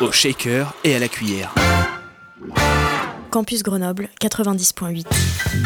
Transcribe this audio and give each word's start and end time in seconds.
Au 0.00 0.12
shaker 0.12 0.74
et 0.84 0.94
à 0.94 0.98
la 0.98 1.08
cuillère. 1.08 1.54
Campus 3.30 3.62
Grenoble 3.62 4.08
90.8. 4.20 5.04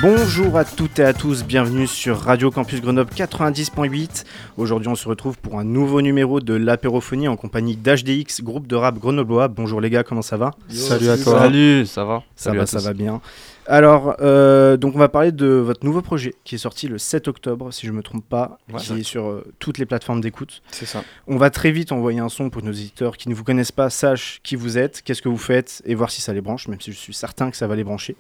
Bonjour 0.03 0.57
à 0.57 0.65
toutes 0.65 0.99
et 0.99 1.05
à 1.05 1.13
tous, 1.13 1.45
bienvenue 1.45 1.87
sur 1.87 2.19
Radio 2.19 2.51
Campus 2.51 2.81
Grenoble 2.81 3.11
90.8. 3.13 4.25
Aujourd'hui 4.57 4.89
on 4.89 4.95
se 4.95 5.09
retrouve 5.09 5.37
pour 5.39 5.59
un 5.59 5.65
nouveau 5.65 6.01
numéro 6.01 6.41
de 6.41 6.55
l'apérophonie 6.55 7.29
en 7.29 7.37
compagnie 7.37 7.77
d'HDX, 7.77 8.43
groupe 8.43 8.67
de 8.67 8.77
rap 8.77 8.99
grenoblois. 8.99 9.49
Bonjour 9.49 9.81
les 9.81 9.91
gars, 9.91 10.05
comment 10.05 10.23
ça 10.23 10.37
va? 10.37 10.53
Salut 10.69 11.09
à 11.09 11.19
toi. 11.19 11.41
Salut, 11.41 11.87
ça 11.87 12.05
va 12.05 12.23
Ça 12.37 12.45
Salut 12.51 12.59
va, 12.59 12.67
ça 12.67 12.79
va 12.79 12.93
bien. 12.93 13.21
Alors, 13.67 14.17
euh, 14.21 14.77
donc 14.77 14.95
on 14.97 14.99
va 14.99 15.09
parler 15.09 15.31
de 15.33 15.47
votre 15.47 15.85
nouveau 15.85 16.03
projet 16.03 16.35
qui 16.45 16.57
est 16.57 16.59
sorti 16.59 16.89
le 16.89 16.99
7 16.99 17.29
octobre, 17.29 17.73
si 17.73 17.87
je 17.87 17.93
me 17.93 18.03
trompe 18.03 18.25
pas, 18.29 18.59
Ouais. 18.73 18.81
qui 18.81 18.93
est 19.01 19.03
sur 19.05 19.29
euh, 19.29 19.45
toutes 19.59 19.79
les 19.79 19.87
plateformes 19.87 20.21
d'écoute. 20.21 20.63
C'est 20.71 20.87
ça. 20.87 21.05
On 21.27 21.37
va 21.37 21.51
très 21.51 21.71
vite 21.71 21.93
envoyer 21.93 22.19
un 22.21 22.29
son 22.29 22.51
pour 22.51 22.63
nos 22.63 22.73
éditeurs 22.73 23.17
qui 23.17 23.29
ne 23.29 23.35
vous 23.35 23.45
connaissent 23.45 23.73
pas, 23.73 23.91
sachent 23.91 24.41
qui 24.43 24.57
vous 24.57 24.79
êtes, 24.79 25.03
qu'est-ce 25.03 25.23
que 25.23 25.29
vous 25.29 25.37
faites 25.39 25.83
et 25.85 25.95
voir 25.95 26.11
si 26.11 26.21
ça 26.21 26.33
les 26.33 26.41
branche, 26.41 26.69
même 26.69 26.81
si 26.81 26.93
je 26.93 26.97
suis 26.99 27.15
certain 27.15 27.51
que 27.51 27.57
ça 27.57 27.67
va 27.67 27.77
les 27.77 27.85
brancher. 27.85 28.17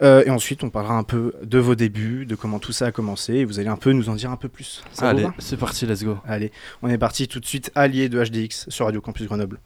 Euh, 0.00 0.22
et 0.26 0.30
ensuite, 0.30 0.62
on 0.62 0.70
parlera 0.70 0.94
un 0.94 1.02
peu 1.02 1.32
de 1.42 1.58
vos 1.58 1.74
débuts, 1.74 2.24
de 2.26 2.34
comment 2.36 2.58
tout 2.60 2.72
ça 2.72 2.86
a 2.86 2.92
commencé, 2.92 3.34
et 3.34 3.44
vous 3.44 3.58
allez 3.58 3.68
un 3.68 3.76
peu 3.76 3.90
nous 3.92 4.08
en 4.10 4.14
dire 4.14 4.30
un 4.30 4.36
peu 4.36 4.48
plus. 4.48 4.82
Ça 4.92 5.08
Allez, 5.08 5.26
c'est 5.38 5.56
parti, 5.56 5.86
let's 5.86 6.04
go. 6.04 6.18
Allez, 6.26 6.52
on 6.82 6.88
est 6.88 6.98
parti 6.98 7.26
tout 7.26 7.40
de 7.40 7.46
suite, 7.46 7.72
allié 7.74 8.08
de 8.08 8.22
HDX 8.22 8.66
sur 8.68 8.84
Radio 8.84 9.00
Campus 9.00 9.26
Grenoble. 9.26 9.58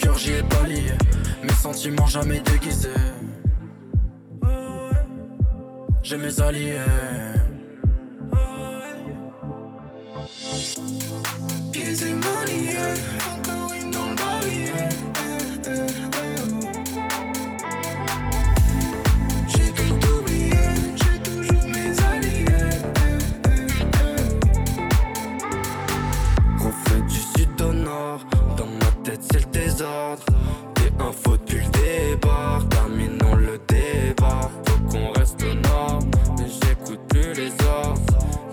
Cœur 0.00 0.18
j'y 0.18 0.32
ai 0.32 0.42
pas 0.42 0.66
lié. 0.66 0.92
Mes 1.42 1.52
sentiments 1.52 2.06
jamais 2.06 2.40
déguisés. 2.40 2.88
J'ai 6.02 6.16
mes 6.16 6.40
alliés. 6.40 6.80
Pieds 11.72 12.02
et 12.08 12.14
Des 31.10 31.16
infos 31.16 31.36
depuis 31.38 31.58
le 31.58 32.10
départ, 32.10 32.68
terminons 32.68 33.34
le 33.34 33.58
débat. 33.66 34.48
Faut 34.64 34.78
qu'on 34.88 35.10
reste 35.12 35.42
au 35.42 35.54
nord, 35.54 35.98
mais 36.38 36.46
j'écoute 36.46 37.00
plus 37.08 37.32
les 37.34 37.50
ordres. 37.66 38.00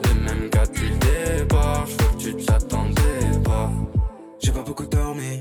Les 0.06 0.14
mêmes 0.22 0.50
gars 0.50 0.66
depuis 0.66 0.90
le 0.90 1.38
départ, 1.38 1.86
j'vois 1.86 2.12
que 2.14 2.18
tu 2.18 2.46
t'attendais 2.46 3.40
pas. 3.44 3.70
J'ai 4.40 4.52
pas 4.52 4.64
beaucoup 4.64 4.88
dormi, 4.88 5.40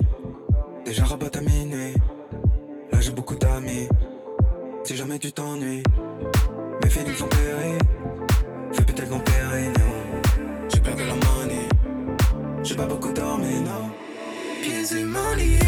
déjà 0.85 1.05
rabat 1.05 1.31
à 1.35 1.41
minuit. 1.41 1.95
Là 2.93 3.01
j'ai 3.01 3.13
beaucoup 3.13 3.37
d'amis, 3.37 3.89
si 4.85 4.95
jamais 4.95 5.19
tu 5.19 5.33
t'ennuies. 5.33 5.83
Mes 6.83 6.91
feelings 6.91 7.17
sont 7.17 7.29
péris, 7.29 7.79
fais 8.73 8.85
peut-être 8.85 9.11
mon 9.11 9.21
pérignon. 9.21 9.93
J'ai 10.69 10.81
perdu 10.81 11.03
la 11.07 11.15
money, 11.15 11.69
j'ai 12.63 12.75
pas 12.75 12.87
beaucoup 12.87 13.13
dormi, 13.13 13.61
non. 13.61 13.91
Pieds 14.63 14.99
et 14.99 15.05
mains 15.05 15.35
liés, 15.37 15.59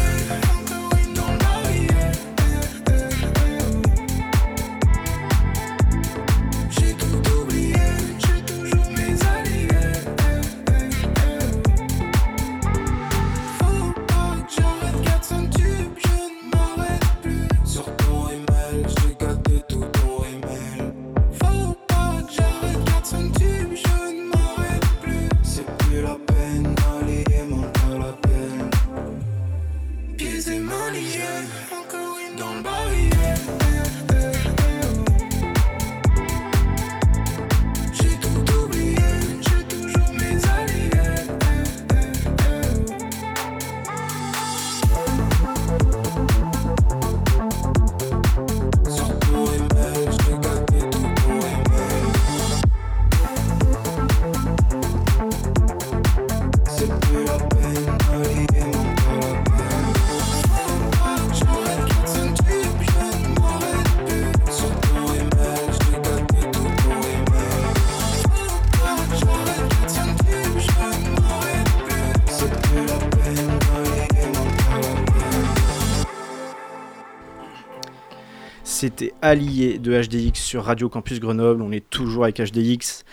C'était 78.79 79.13
Allié 79.21 79.77
de 79.77 79.91
HDX 79.91 80.39
sur 80.39 80.63
Radio 80.63 80.87
Campus 80.87 81.19
Grenoble. 81.19 81.61
On 81.61 81.71
est 81.73 81.89
toujours 81.89 82.23
avec 82.23 82.39
HDX, 82.39 83.03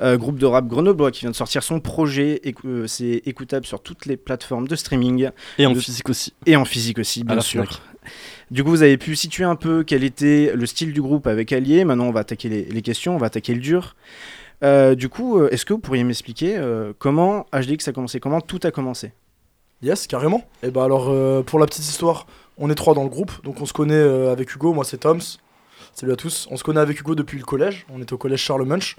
groupe 0.00 0.38
de 0.38 0.46
rap 0.46 0.66
grenoblois 0.66 1.10
qui 1.10 1.20
vient 1.20 1.30
de 1.30 1.36
sortir 1.36 1.62
son 1.62 1.80
projet. 1.80 2.40
Euh, 2.64 2.86
C'est 2.86 3.22
écoutable 3.26 3.66
sur 3.66 3.80
toutes 3.82 4.06
les 4.06 4.16
plateformes 4.16 4.68
de 4.68 4.76
streaming 4.76 5.30
Et 5.58 5.66
en 5.66 5.74
physique 5.74 6.08
aussi. 6.08 6.32
et 6.46 6.56
en 6.56 6.64
physique 6.64 6.98
aussi, 6.98 7.24
bien 7.24 7.40
sûr. 7.40 7.64
Fnac. 7.64 7.80
Du 8.50 8.64
coup, 8.64 8.70
vous 8.70 8.82
avez 8.82 8.96
pu 8.96 9.16
situer 9.16 9.44
un 9.44 9.56
peu 9.56 9.84
quel 9.84 10.02
était 10.04 10.52
le 10.54 10.64
style 10.66 10.92
du 10.94 11.02
groupe 11.02 11.26
avec 11.26 11.52
Allié. 11.52 11.84
Maintenant, 11.84 12.06
on 12.06 12.12
va 12.12 12.20
attaquer 12.20 12.48
les, 12.48 12.64
les 12.64 12.82
questions, 12.82 13.14
on 13.14 13.18
va 13.18 13.26
attaquer 13.26 13.52
le 13.54 13.60
dur. 13.60 13.96
Euh, 14.64 14.94
du 14.94 15.08
coup, 15.08 15.38
euh, 15.38 15.50
est-ce 15.50 15.64
que 15.66 15.72
vous 15.74 15.78
pourriez 15.78 16.04
m'expliquer 16.04 16.56
euh, 16.56 16.92
comment 16.98 17.46
HDX 17.52 17.88
a 17.88 17.92
commencé 17.92 18.18
Comment 18.20 18.40
tout 18.40 18.60
a 18.64 18.70
commencé? 18.70 19.12
Yes, 19.82 20.06
carrément. 20.06 20.42
Et 20.62 20.70
bah 20.70 20.84
alors, 20.84 21.08
euh, 21.10 21.42
pour 21.42 21.58
la 21.60 21.66
petite 21.66 21.84
histoire, 21.84 22.26
on 22.56 22.68
est 22.70 22.74
trois 22.74 22.94
dans 22.94 23.04
le 23.04 23.08
groupe, 23.10 23.30
donc 23.44 23.60
on 23.60 23.66
se 23.66 23.72
connaît 23.72 23.94
euh, 23.94 24.32
avec 24.32 24.52
Hugo, 24.52 24.72
moi 24.72 24.84
c'est 24.84 24.98
Toms. 24.98 25.20
Salut 25.94 26.12
à 26.12 26.16
tous. 26.16 26.48
On 26.50 26.56
se 26.56 26.64
connaît 26.64 26.80
avec 26.80 26.98
Hugo 27.00 27.14
depuis 27.14 27.38
le 27.38 27.44
collège, 27.44 27.86
on 27.92 28.00
était 28.02 28.12
au 28.12 28.18
collège 28.18 28.40
Charles 28.40 28.64
Munch. 28.64 28.96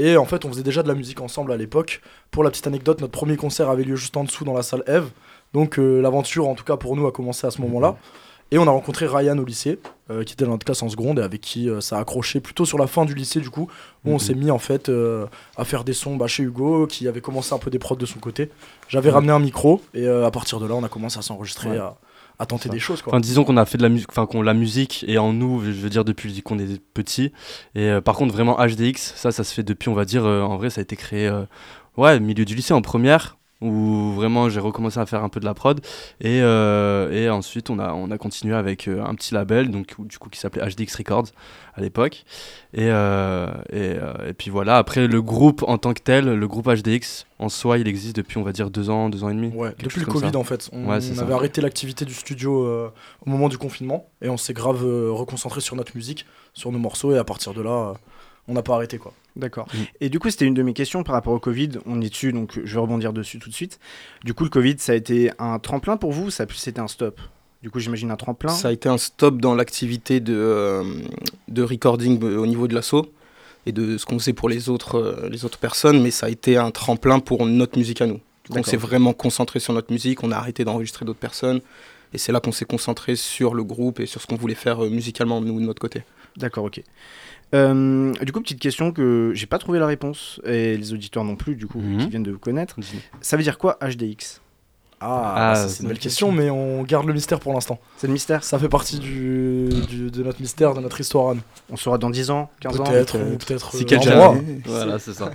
Et 0.00 0.16
en 0.16 0.24
fait, 0.24 0.46
on 0.46 0.48
faisait 0.48 0.62
déjà 0.62 0.82
de 0.82 0.88
la 0.88 0.94
musique 0.94 1.20
ensemble 1.20 1.52
à 1.52 1.58
l'époque. 1.58 2.00
Pour 2.30 2.42
la 2.42 2.48
petite 2.50 2.66
anecdote, 2.66 3.02
notre 3.02 3.12
premier 3.12 3.36
concert 3.36 3.68
avait 3.68 3.84
lieu 3.84 3.96
juste 3.96 4.16
en 4.16 4.24
dessous 4.24 4.46
dans 4.46 4.54
la 4.54 4.62
salle 4.62 4.82
Eve. 4.86 5.10
Donc 5.52 5.78
euh, 5.78 6.00
l'aventure, 6.00 6.48
en 6.48 6.54
tout 6.54 6.64
cas 6.64 6.78
pour 6.78 6.96
nous, 6.96 7.06
a 7.06 7.12
commencé 7.12 7.46
à 7.46 7.50
ce 7.50 7.60
moment-là. 7.60 7.96
Et 8.50 8.56
on 8.58 8.66
a 8.66 8.70
rencontré 8.70 9.06
Ryan 9.06 9.36
au 9.38 9.44
lycée, 9.44 9.78
euh, 10.10 10.24
qui 10.24 10.32
était 10.32 10.44
dans 10.44 10.52
notre 10.52 10.64
classe 10.64 10.82
en 10.82 10.88
seconde 10.88 11.18
et 11.18 11.22
avec 11.22 11.42
qui 11.42 11.68
euh, 11.68 11.80
ça 11.82 11.98
a 11.98 12.00
accroché 12.00 12.40
plutôt 12.40 12.64
sur 12.64 12.78
la 12.78 12.86
fin 12.86 13.04
du 13.04 13.14
lycée 13.14 13.40
du 13.40 13.50
coup, 13.50 13.68
où 14.04 14.12
on 14.12 14.18
s'est 14.18 14.34
mis 14.34 14.50
en 14.50 14.58
fait 14.58 14.88
euh, 14.88 15.26
à 15.56 15.64
faire 15.64 15.84
des 15.84 15.92
sons 15.92 16.16
bah, 16.16 16.26
chez 16.26 16.42
Hugo, 16.44 16.86
qui 16.88 17.06
avait 17.06 17.20
commencé 17.20 17.54
un 17.54 17.58
peu 17.58 17.70
des 17.70 17.78
prods 17.78 17.94
de 17.94 18.06
son 18.06 18.18
côté. 18.20 18.50
J'avais 18.88 19.10
ramené 19.10 19.32
un 19.32 19.38
micro 19.38 19.82
et 19.94 20.08
à 20.08 20.30
partir 20.30 20.58
de 20.60 20.66
là, 20.66 20.74
on 20.74 20.82
a 20.82 20.88
commencé 20.88 21.18
à 21.18 21.22
s'enregistrer, 21.22 21.70
Ouais. 21.70 21.78
à, 21.78 21.94
à 22.40 22.46
tenter 22.46 22.70
des 22.70 22.78
choses 22.78 23.02
quoi. 23.02 23.12
Enfin, 23.12 23.20
disons 23.20 23.44
qu'on 23.44 23.58
a 23.58 23.66
fait 23.66 23.76
de 23.76 23.82
la 23.82 23.90
musique, 23.90 24.08
enfin 24.10 24.24
qu'on 24.24 24.40
la 24.40 24.54
musique 24.54 25.04
est 25.06 25.18
en 25.18 25.34
nous, 25.34 25.62
je 25.62 25.70
veux 25.70 25.90
dire 25.90 26.06
depuis 26.06 26.40
qu'on 26.40 26.58
est 26.58 26.80
petit. 26.94 27.32
Et 27.74 27.82
euh, 27.82 28.00
par 28.00 28.16
contre, 28.16 28.32
vraiment 28.32 28.56
HDX, 28.56 28.96
ça, 29.14 29.30
ça 29.30 29.44
se 29.44 29.52
fait 29.52 29.62
depuis, 29.62 29.90
on 29.90 29.94
va 29.94 30.06
dire, 30.06 30.24
euh, 30.24 30.40
en 30.40 30.56
vrai, 30.56 30.70
ça 30.70 30.80
a 30.80 30.82
été 30.82 30.96
créé, 30.96 31.28
euh, 31.28 31.42
ouais, 31.98 32.16
au 32.16 32.20
milieu 32.20 32.46
du 32.46 32.54
lycée 32.54 32.72
en 32.72 32.80
première, 32.80 33.36
où 33.60 34.12
vraiment 34.12 34.48
j'ai 34.48 34.60
recommencé 34.60 34.98
à 34.98 35.06
faire 35.06 35.22
un 35.22 35.28
peu 35.28 35.40
de 35.40 35.44
la 35.44 35.54
prod. 35.54 35.80
Et, 36.20 36.40
euh, 36.42 37.10
et 37.12 37.28
ensuite, 37.28 37.70
on 37.70 37.78
a, 37.78 37.92
on 37.92 38.10
a 38.10 38.18
continué 38.18 38.54
avec 38.54 38.88
euh, 38.88 39.04
un 39.04 39.14
petit 39.14 39.34
label, 39.34 39.70
donc 39.70 39.94
du 40.00 40.18
coup 40.18 40.28
qui 40.30 40.38
s'appelait 40.38 40.66
HDX 40.66 40.96
Records 40.96 41.26
à 41.74 41.80
l'époque. 41.80 42.24
Et, 42.72 42.88
euh, 42.88 43.48
et, 43.72 43.96
et 44.28 44.32
puis 44.32 44.50
voilà. 44.50 44.76
Après, 44.78 45.06
le 45.06 45.22
groupe 45.22 45.62
en 45.66 45.78
tant 45.78 45.92
que 45.92 46.00
tel, 46.02 46.26
le 46.34 46.48
groupe 46.48 46.66
HDX, 46.68 47.26
en 47.38 47.48
soi, 47.48 47.78
il 47.78 47.86
existe 47.88 48.16
depuis, 48.16 48.38
on 48.38 48.42
va 48.42 48.52
dire, 48.52 48.70
deux 48.70 48.90
ans, 48.90 49.08
deux 49.08 49.24
ans 49.24 49.30
et 49.30 49.34
demi. 49.34 49.48
Ouais, 49.54 49.74
depuis 49.78 50.00
le 50.00 50.06
Covid 50.06 50.30
ça. 50.32 50.38
en 50.38 50.44
fait. 50.44 50.68
On, 50.72 50.86
Ouais, 50.88 51.20
avait 51.20 51.34
arrêté 51.34 51.60
l'activité 51.60 52.04
du 52.04 52.14
studio 52.14 52.64
euh, 52.64 52.90
au 53.24 53.30
moment 53.30 53.48
du 53.48 53.58
confinement 53.58 54.08
et 54.22 54.28
on 54.28 54.36
s'est 54.36 54.54
grave 54.54 54.82
reconcentré 54.84 55.60
sur 55.60 55.76
notre 55.76 55.94
musique, 55.96 56.26
sur 56.54 56.72
nos 56.72 56.78
morceaux 56.78 57.12
et 57.12 57.18
à 57.18 57.24
partir 57.24 57.54
de 57.54 57.62
là, 57.62 57.94
on 58.48 58.54
n'a 58.54 58.62
pas 58.62 58.74
arrêté 58.74 58.98
quoi. 58.98 59.12
D'accord. 59.36 59.68
Mm. 59.72 59.78
Et 60.00 60.08
du 60.08 60.18
coup, 60.18 60.30
c'était 60.30 60.44
une 60.44 60.54
de 60.54 60.62
mes 60.62 60.72
questions 60.74 61.02
par 61.02 61.14
rapport 61.14 61.32
au 61.32 61.38
Covid. 61.38 61.70
On 61.86 62.00
est 62.00 62.08
dessus, 62.08 62.32
donc 62.32 62.60
je 62.62 62.74
vais 62.74 62.80
rebondir 62.80 63.12
dessus 63.12 63.38
tout 63.38 63.48
de 63.48 63.54
suite. 63.54 63.78
Du 64.24 64.34
coup, 64.34 64.44
le 64.44 64.50
Covid, 64.50 64.76
ça 64.78 64.92
a 64.92 64.94
été 64.94 65.30
un 65.38 65.58
tremplin 65.58 65.96
pour 65.96 66.12
vous 66.12 66.26
ou 66.26 66.30
ça 66.30 66.42
a 66.42 66.46
plus 66.46 66.66
été 66.66 66.80
un 66.80 66.88
stop? 66.88 67.20
Du 67.62 67.70
coup, 67.70 67.78
j'imagine 67.78 68.10
un 68.10 68.16
tremplin. 68.16 68.50
Ça 68.50 68.68
a 68.68 68.72
été 68.72 68.88
un 68.88 68.98
stop 68.98 69.38
dans 69.40 69.54
l'activité 69.54 70.20
de, 70.20 70.34
euh, 70.34 70.82
de 71.48 71.62
recording 71.62 72.22
au 72.22 72.46
niveau 72.46 72.66
de 72.66 72.74
l'assaut 72.74 73.12
et 73.66 73.72
de 73.72 73.98
ce 73.98 74.06
qu'on 74.06 74.18
faisait 74.18 74.32
pour 74.32 74.48
les 74.48 74.68
autres, 74.68 74.96
euh, 74.96 75.28
les 75.30 75.44
autres 75.44 75.58
personnes, 75.58 76.00
mais 76.02 76.10
ça 76.10 76.26
a 76.26 76.28
été 76.30 76.56
un 76.56 76.70
tremplin 76.70 77.20
pour 77.20 77.44
notre 77.46 77.76
musique 77.76 78.00
à 78.00 78.06
nous. 78.06 78.20
On 78.48 78.54
D'accord. 78.54 78.70
s'est 78.70 78.76
vraiment 78.76 79.12
concentré 79.12 79.60
sur 79.60 79.74
notre 79.74 79.92
musique, 79.92 80.24
on 80.24 80.32
a 80.32 80.36
arrêté 80.36 80.64
d'enregistrer 80.64 81.04
d'autres 81.04 81.20
personnes, 81.20 81.60
et 82.12 82.18
c'est 82.18 82.32
là 82.32 82.40
qu'on 82.40 82.52
s'est 82.52 82.64
concentré 82.64 83.14
sur 83.14 83.54
le 83.54 83.62
groupe 83.62 84.00
et 84.00 84.06
sur 84.06 84.20
ce 84.20 84.26
qu'on 84.26 84.36
voulait 84.36 84.54
faire 84.54 84.82
euh, 84.84 84.88
musicalement, 84.88 85.40
nous, 85.40 85.60
de 85.60 85.66
notre 85.66 85.80
côté. 85.80 86.02
D'accord, 86.36 86.64
ok. 86.64 86.82
Euh, 87.54 88.12
du 88.22 88.32
coup, 88.32 88.40
petite 88.40 88.60
question 88.60 88.92
que 88.92 89.32
j'ai 89.34 89.46
pas 89.46 89.58
trouvé 89.58 89.78
la 89.78 89.86
réponse 89.86 90.40
et 90.44 90.76
les 90.76 90.92
auditeurs 90.92 91.24
non 91.24 91.36
plus, 91.36 91.56
du 91.56 91.66
coup, 91.66 91.80
Mhm. 91.80 91.98
qui 91.98 92.08
viennent 92.08 92.22
de 92.22 92.30
vous 92.32 92.38
connaître. 92.38 92.76
Ça 93.20 93.36
veut 93.36 93.42
dire 93.42 93.58
quoi 93.58 93.76
HDX 93.82 94.40
Ah, 95.02 95.50
Ah, 95.52 95.54
ça, 95.54 95.68
c'est 95.68 95.82
une 95.82 95.88
belle 95.88 95.98
question, 95.98 96.30
mais 96.30 96.50
on 96.50 96.82
garde 96.82 97.06
le 97.06 97.14
mystère 97.14 97.40
pour 97.40 97.54
l'instant. 97.54 97.78
C'est 97.96 98.06
le 98.06 98.12
mystère? 98.12 98.44
Ça 98.44 98.58
fait 98.58 98.68
partie 98.68 98.98
du, 98.98 99.68
du- 99.88 100.10
de 100.10 100.22
notre 100.22 100.40
mystère, 100.40 100.74
de 100.74 100.80
notre 100.80 101.00
histoire. 101.00 101.34
On 101.70 101.76
saura 101.76 101.96
dans 101.96 102.10
10 102.10 102.30
ans, 102.30 102.50
15 102.60 102.78
ans 102.78 102.84
Peut-être, 102.84 103.14
peut-être. 103.18 103.32
ou 103.34 103.36
peut-être. 103.38 103.72
Si 103.74 103.82
euh, 103.82 103.86
quelqu'un-. 103.86 104.34
Voilà, 104.66 104.98
c'est 104.98 105.14
ça. 105.14 105.32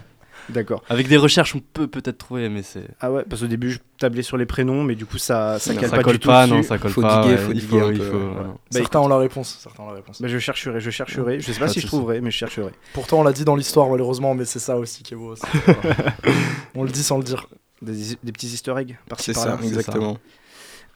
D'accord. 0.49 0.83
Avec 0.89 1.07
des 1.07 1.17
recherches, 1.17 1.55
on 1.55 1.59
peut 1.59 1.87
peut-être 1.87 2.17
trouver, 2.17 2.49
mais 2.49 2.61
c'est. 2.63 2.87
Ah 2.99 3.11
ouais, 3.11 3.23
parce 3.29 3.41
qu'au 3.41 3.47
début, 3.47 3.71
je 3.71 3.79
tablais 3.97 4.21
sur 4.21 4.37
les 4.37 4.45
prénoms, 4.45 4.83
mais 4.83 4.95
du 4.95 5.05
coup, 5.05 5.17
ça, 5.17 5.57
ça 5.59 5.73
Non, 5.73 5.79
cale 5.79 5.89
Ça 5.89 5.95
pas 5.97 6.03
colle 6.03 6.13
du 6.13 6.19
tout 6.19 6.27
pas, 6.29 6.43
dessus. 6.43 6.53
non, 6.55 6.63
ça 6.63 6.77
colle 6.77 6.91
Faut 6.91 7.01
pas. 7.01 7.21
diguer, 7.21 7.33
ouais, 7.33 7.37
faut 7.39 7.51
il 7.51 7.59
diguer 7.59 7.81
un 7.81 7.91
il 7.91 7.97
peu, 7.99 8.05
faut, 8.11 8.17
ouais. 8.17 8.33
Bah, 8.43 8.53
certains 8.71 8.99
ont 8.99 9.07
la 9.07 9.17
réponse. 9.17 9.57
Certains 9.61 9.83
ont 9.83 9.87
la 9.87 9.93
réponse. 9.95 10.21
Bah, 10.21 10.27
je 10.27 10.37
chercherai, 10.37 10.79
je 10.79 10.89
chercherai. 10.91 11.39
Je 11.39 11.51
sais 11.51 11.59
pas 11.59 11.65
Pas 11.65 11.71
si 11.71 11.79
je 11.81 11.87
trouverai, 11.87 12.21
mais 12.21 12.29
je 12.31 12.37
chercherai. 12.37 12.71
Pourtant, 12.93 13.19
on 13.19 13.23
l'a 13.23 13.33
dit 13.33 13.43
dans 13.45 13.55
l'histoire, 13.55 13.89
malheureusement, 13.89 14.35
mais 14.35 14.45
c'est 14.45 14.59
ça 14.59 14.77
aussi 14.77 15.01
qui 15.03 15.13
est 15.13 15.17
beau. 15.17 15.33
on 16.75 16.83
le 16.83 16.89
dit 16.91 17.03
sans 17.03 17.17
le 17.17 17.23
dire. 17.23 17.47
Des, 17.81 18.15
des 18.23 18.31
petits 18.31 18.47
easter 18.47 18.73
eggs 18.77 18.97
par-ci 19.09 19.25
C'est 19.25 19.33
par-là. 19.33 19.57
ça, 19.59 19.63
exactement. 19.65 20.17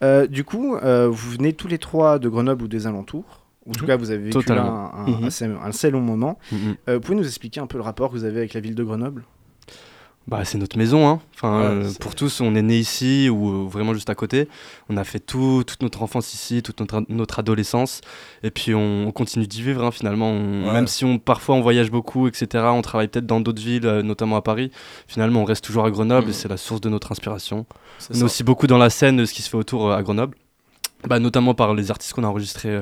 Euh, 0.01 0.27
du 0.27 0.43
coup, 0.45 0.75
euh, 0.77 1.07
vous 1.09 1.31
venez 1.31 1.53
tous 1.53 1.67
les 1.67 1.77
trois 1.77 2.19
de 2.19 2.29
Grenoble 2.29 2.63
ou 2.63 2.67
des 2.67 2.87
alentours. 2.87 3.45
Ou 3.65 3.71
en 3.71 3.73
tout 3.73 3.81
Mhm. 3.83 3.87
cas, 3.87 3.97
vous 3.97 4.09
avez 4.11 4.23
vécu 4.23 4.37
là 4.37 4.41
Totalement. 4.41 4.95
un, 4.95 5.05
un- 5.05 5.17
Mhm. 5.19 5.23
assez, 5.25 5.45
un 5.45 5.57
assez 5.63 5.91
long 5.91 5.99
moment. 5.99 6.39
Mhm. 6.51 6.75
Euh, 6.87 6.93
vous 6.95 6.99
pouvez 7.01 7.17
nous 7.17 7.25
expliquer 7.27 7.59
un 7.59 7.67
peu 7.67 7.77
le 7.77 7.83
rapport 7.83 8.09
que 8.09 8.13
vous 8.15 8.23
avez 8.23 8.37
avec 8.37 8.53
la 8.53 8.61
ville 8.61 8.75
de 8.75 8.83
Grenoble? 8.83 9.25
Bah, 10.29 10.45
c'est 10.45 10.59
notre 10.59 10.77
maison, 10.77 11.07
hein. 11.09 11.19
Enfin, 11.33 11.59
Ouais, 11.59 11.65
euh, 11.85 11.91
pour 11.99 12.13
tous, 12.13 12.39
on 12.39 12.53
est 12.53 12.61
né 12.61 12.77
ici 12.77 13.29
ou 13.29 13.49
euh, 13.49 13.67
vraiment 13.67 13.95
juste 13.95 14.11
à 14.11 14.15
côté. 14.15 14.47
On 14.87 14.95
a 14.97 15.03
fait 15.03 15.19
tout, 15.19 15.63
toute 15.65 15.81
notre 15.81 16.03
enfance 16.03 16.35
ici, 16.35 16.61
toute 16.61 16.79
notre, 16.79 17.03
notre 17.09 17.39
adolescence. 17.39 18.01
Et 18.43 18.51
puis, 18.51 18.75
on, 18.75 19.07
on 19.07 19.11
continue 19.11 19.47
d'y 19.47 19.63
vivre, 19.63 19.83
hein, 19.83 19.91
finalement. 19.91 20.29
On- 20.29 20.67
Ouais. 20.67 20.73
Même 20.73 20.87
si 20.87 21.03
on, 21.03 21.17
parfois 21.17 21.55
on 21.55 21.61
voyage 21.61 21.89
beaucoup, 21.89 22.27
etc., 22.27 22.65
on 22.71 22.81
travaille 22.83 23.07
peut-être 23.07 23.25
dans 23.25 23.39
d'autres 23.41 23.61
villes, 23.61 23.87
euh, 23.87 24.03
notamment 24.03 24.35
à 24.35 24.41
Paris. 24.43 24.71
Finalement, 25.07 25.41
on 25.41 25.45
reste 25.45 25.63
toujours 25.65 25.85
à 25.85 25.89
Grenoble 25.91 26.29
et 26.29 26.33
c'est 26.33 26.47
la 26.47 26.57
source 26.57 26.81
de 26.81 26.89
notre 26.89 27.11
inspiration. 27.11 27.65
On 28.11 28.13
est 28.19 28.23
aussi 28.23 28.43
beaucoup 28.43 28.67
dans 28.67 28.77
la 28.77 28.89
scène, 28.91 29.25
ce 29.25 29.33
qui 29.33 29.41
se 29.41 29.49
fait 29.49 29.57
autour 29.57 29.91
à 29.91 30.03
Grenoble. 30.03 30.35
Bah, 31.07 31.17
notamment 31.19 31.53
par 31.55 31.73
les 31.73 31.89
artistes 31.91 32.13
qu'on 32.13 32.23
a 32.23 32.27
enregistrés 32.27 32.81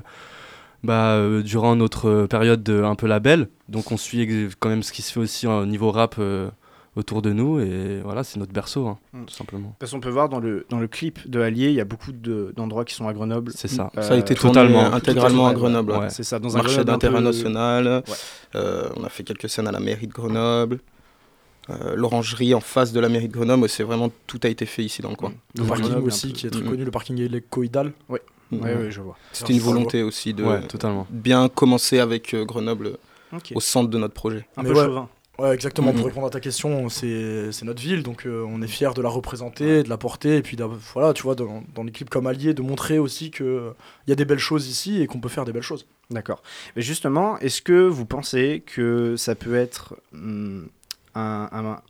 bah, 0.84 1.12
euh, 1.12 1.44
durant 1.44 1.76
notre 1.76 2.26
période 2.26 2.64
de, 2.64 2.84
un 2.84 2.96
peu 2.96 3.08
label. 3.08 3.48
Donc 3.70 3.92
on 3.92 3.98
suit 3.98 4.50
quand 4.60 4.70
même 4.70 4.84
ce 4.84 4.92
qui 4.92 5.02
se 5.02 5.14
fait 5.14 5.20
aussi 5.20 5.48
euh, 5.48 5.62
au 5.62 5.66
niveau 5.66 5.92
rap 5.92 6.16
euh, 6.20 6.50
autour 6.98 7.22
de 7.22 7.32
nous. 7.32 7.60
Et 7.60 8.02
voilà, 8.04 8.24
c'est 8.26 8.38
notre 8.40 8.52
berceau, 8.52 8.88
hein, 8.88 8.98
Mm. 9.14 9.26
tout 9.26 9.34
simplement. 9.34 9.76
Parce 9.80 9.92
qu'on 9.94 10.00
peut 10.02 10.10
voir 10.10 10.28
dans 10.28 10.40
le, 10.40 10.66
dans 10.70 10.80
le 10.80 10.88
clip 10.88 11.30
de 11.30 11.40
Allier, 11.40 11.68
il 11.70 11.76
y 11.76 11.82
a 11.82 11.86
beaucoup 11.86 12.12
de- 12.12 12.52
d'endroits 12.58 12.84
qui 12.84 12.94
sont 12.96 13.08
à 13.08 13.14
Grenoble. 13.14 13.52
C'est 13.56 13.68
ça. 13.70 13.92
Euh, 13.98 14.02
Ça 14.02 14.14
a 14.16 14.18
été 14.18 14.36
totalement. 14.36 14.92
intégralement 14.94 15.48
à 15.48 15.52
Tout 15.52 15.56
à 15.58 15.60
fait, 15.60 15.60
Grenoble. 15.60 15.92
ouais. 15.94 15.98
ouais. 16.00 16.10
C'est 16.10 16.24
ça, 16.24 16.40
dans 16.40 16.58
un 16.58 16.62
Marché 16.64 16.84
d'intérêt 16.84 17.18
peu- 17.20 17.24
national. 17.24 18.04
Euh, 18.56 18.90
on 18.98 19.04
a 19.04 19.10
fait 19.10 19.24
quelques 19.24 19.48
scènes 19.50 19.68
à 19.68 19.72
la 19.72 19.80
mairie 19.80 20.08
de 20.08 20.14
Grenoble. 20.14 20.80
Euh, 21.70 21.96
L'orangerie 21.98 22.54
en 22.54 22.62
face 22.62 22.94
de 22.94 23.00
la 23.02 23.10
mairie 23.10 23.28
de 23.28 23.34
Grenoble, 23.34 23.68
c'est 23.68 23.84
vraiment 23.84 24.10
tout 24.26 24.40
a 24.44 24.48
été 24.48 24.66
fait 24.66 24.84
ici 24.86 25.02
dans 25.02 25.10
le 25.10 25.16
coin. 25.18 25.34
Le 25.56 25.64
Dans 25.64 25.68
parking 25.68 25.96
aussi, 25.98 26.32
qui 26.32 26.48
est 26.48 26.50
très 26.50 26.62
Mhm. 26.62 26.70
connu, 26.70 26.86
le 26.86 26.92
parking 26.92 27.20
hélicoïdal. 27.20 27.92
Ouais, 28.08 28.22
ouais, 28.54 28.88
je 28.90 29.02
vois. 29.02 29.18
C'était 29.34 29.52
une 29.54 29.60
volonté 29.60 30.02
aussi 30.02 30.34
de 30.34 30.46
Ouais, 30.46 30.62
totalement. 30.62 31.06
bien 31.10 31.50
commencer 31.50 32.00
avec 32.00 32.34
euh, 32.34 32.46
Grenoble 32.46 32.92
au 33.54 33.60
centre 33.60 33.90
de 33.90 33.98
notre 33.98 34.14
projet. 34.14 34.48
Un 34.56 34.64
Mais 34.64 34.70
peu 34.70 34.76
ouais. 34.80 34.86
chauvin. 34.86 35.10
Ouais, 35.40 35.54
exactement. 35.54 35.92
Mhm. 35.92 35.98
Pour 35.98 36.06
répondre 36.08 36.28
à 36.28 36.32
ta 36.32 36.40
question, 36.40 36.90
c'est 36.90 37.64
notre 37.64 37.82
ville, 37.82 38.02
donc 38.02 38.26
euh, 38.26 38.44
on 38.48 38.62
est 38.62 38.68
fiers 38.68 38.94
de 38.96 39.02
la 39.02 39.10
représenter, 39.10 39.84
de 39.84 39.90
la 39.90 39.98
porter, 39.98 40.38
et 40.38 40.42
puis 40.42 40.58
voilà, 40.94 41.14
tu 41.14 41.24
vois, 41.24 41.36
dans, 41.36 41.64
clips 41.94 42.10
comme 42.10 42.26
Allier, 42.26 42.54
de 42.54 42.64
montrer 42.64 42.98
aussi 42.98 43.30
que 43.30 43.74
il 44.06 44.10
y 44.10 44.14
a 44.14 44.16
des 44.16 44.26
belles 44.26 44.40
choses 44.40 44.68
ici 44.68 45.02
et 45.02 45.08
qu'on 45.08 45.20
peut 45.20 45.30
faire 45.30 45.46
des 45.46 45.52
belles 45.52 45.62
choses. 45.62 45.86
D'accord. 46.10 46.42
Mais 46.76 46.82
justement, 46.82 47.38
est-ce 47.40 47.62
que 47.62 47.88
vous 47.88 48.06
pensez 48.06 48.64
que 48.66 49.16
ça 49.16 49.36
peut 49.36 49.56
être 49.56 49.96
hum, 50.14 50.68
un, 51.14 51.50
un, 51.52 51.82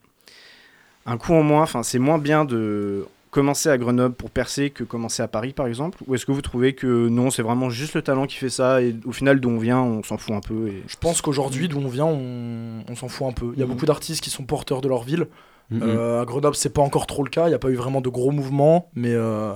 un 1.05 1.17
coup 1.17 1.33
en 1.33 1.43
moins 1.43 1.61
Enfin, 1.61 1.83
c'est 1.83 1.99
moins 1.99 2.17
bien 2.17 2.43
de 2.43 3.05
commencer 3.41 3.69
à 3.69 3.77
Grenoble 3.77 4.15
pour 4.15 4.31
percer 4.31 4.71
que 4.71 4.83
commencer 4.83 5.21
à 5.21 5.27
Paris, 5.27 5.53
par 5.53 5.67
exemple? 5.67 5.99
Ou 6.07 6.15
est-ce 6.15 6.25
que 6.25 6.31
vous 6.31 6.41
trouvez 6.41 6.73
que 6.73 7.07
non, 7.07 7.29
c'est 7.29 7.43
vraiment 7.43 7.69
juste 7.69 7.93
le 7.93 8.01
talent 8.01 8.25
qui 8.25 8.35
fait 8.37 8.49
ça 8.49 8.81
et 8.81 8.95
au 9.05 9.11
final, 9.11 9.39
d'où 9.39 9.49
on 9.49 9.59
vient, 9.59 9.79
on 9.81 10.01
s'en 10.01 10.17
fout 10.17 10.33
un 10.35 10.39
peu 10.41 10.67
et... 10.69 10.83
Je 10.87 10.95
pense 10.99 11.21
qu'aujourd'hui, 11.21 11.67
d'où 11.67 11.77
on 11.79 11.87
vient, 11.87 12.05
on, 12.05 12.83
on 12.89 12.95
s'en 12.95 13.07
fout 13.09 13.27
un 13.27 13.31
peu. 13.33 13.51
Il 13.53 13.59
y 13.59 13.61
a 13.61 13.65
Mhm. 13.65 13.71
beaucoup 13.73 13.85
d'artistes 13.85 14.21
qui 14.23 14.29
sont 14.31 14.43
porteurs 14.43 14.81
de 14.81 14.87
leur 14.89 15.03
ville. 15.03 15.27
Mhm. 15.69 15.81
Euh, 15.83 16.21
à 16.21 16.25
Grenoble, 16.25 16.55
c'est 16.55 16.73
pas 16.73 16.81
encore 16.81 17.05
trop 17.05 17.23
le 17.23 17.29
cas. 17.29 17.45
Il 17.45 17.49
n'y 17.49 17.55
a 17.55 17.59
pas 17.59 17.69
eu 17.69 17.75
vraiment 17.75 18.01
de 18.01 18.09
gros 18.09 18.31
mouvements, 18.31 18.89
mais 18.95 19.13
euh, 19.13 19.53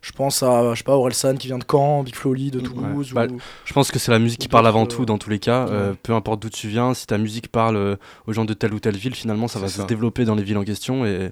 je 0.00 0.12
pense 0.12 0.42
à, 0.42 0.72
je 0.72 0.78
sais 0.78 0.84
pas, 0.84 0.96
Orelsan 0.96 1.36
qui 1.36 1.46
vient 1.48 1.58
de 1.58 1.64
Caen, 1.70 2.02
Big 2.02 2.14
Flowly 2.16 2.50
de 2.50 2.58
Ouais. 2.58 2.64
Toulouse. 2.64 3.12
Bah, 3.14 3.26
Je 3.64 3.72
pense 3.72 3.90
que 3.92 3.98
c'est 3.98 4.10
la 4.10 4.18
musique 4.18 4.40
qui 4.40 4.48
parle 4.48 4.66
avant 4.66 4.84
euh, 4.84 4.86
tout, 4.86 5.04
dans 5.04 5.18
tous 5.18 5.30
les 5.30 5.38
cas. 5.38 5.68
Euh, 5.68 5.90
ouais. 5.90 5.96
peu 6.02 6.14
importe 6.14 6.40
d'où 6.42 6.48
tu 6.48 6.66
viens, 6.68 6.94
si 6.94 7.06
ta 7.06 7.18
musique 7.18 7.48
parle 7.52 7.76
euh, 7.76 7.96
aux 8.26 8.32
gens 8.32 8.44
de 8.46 8.54
telle 8.54 8.72
ou 8.74 8.80
telle 8.80 8.96
ville, 8.96 9.14
finalement, 9.14 9.46
ça 9.46 9.58
va 9.60 9.68
ça. 9.68 9.82
se 9.82 9.86
développer 9.86 10.24
dans 10.24 10.34
les 10.34 10.42
villes 10.42 10.58
en 10.58 10.64
question. 10.64 11.04
Et, 11.04 11.30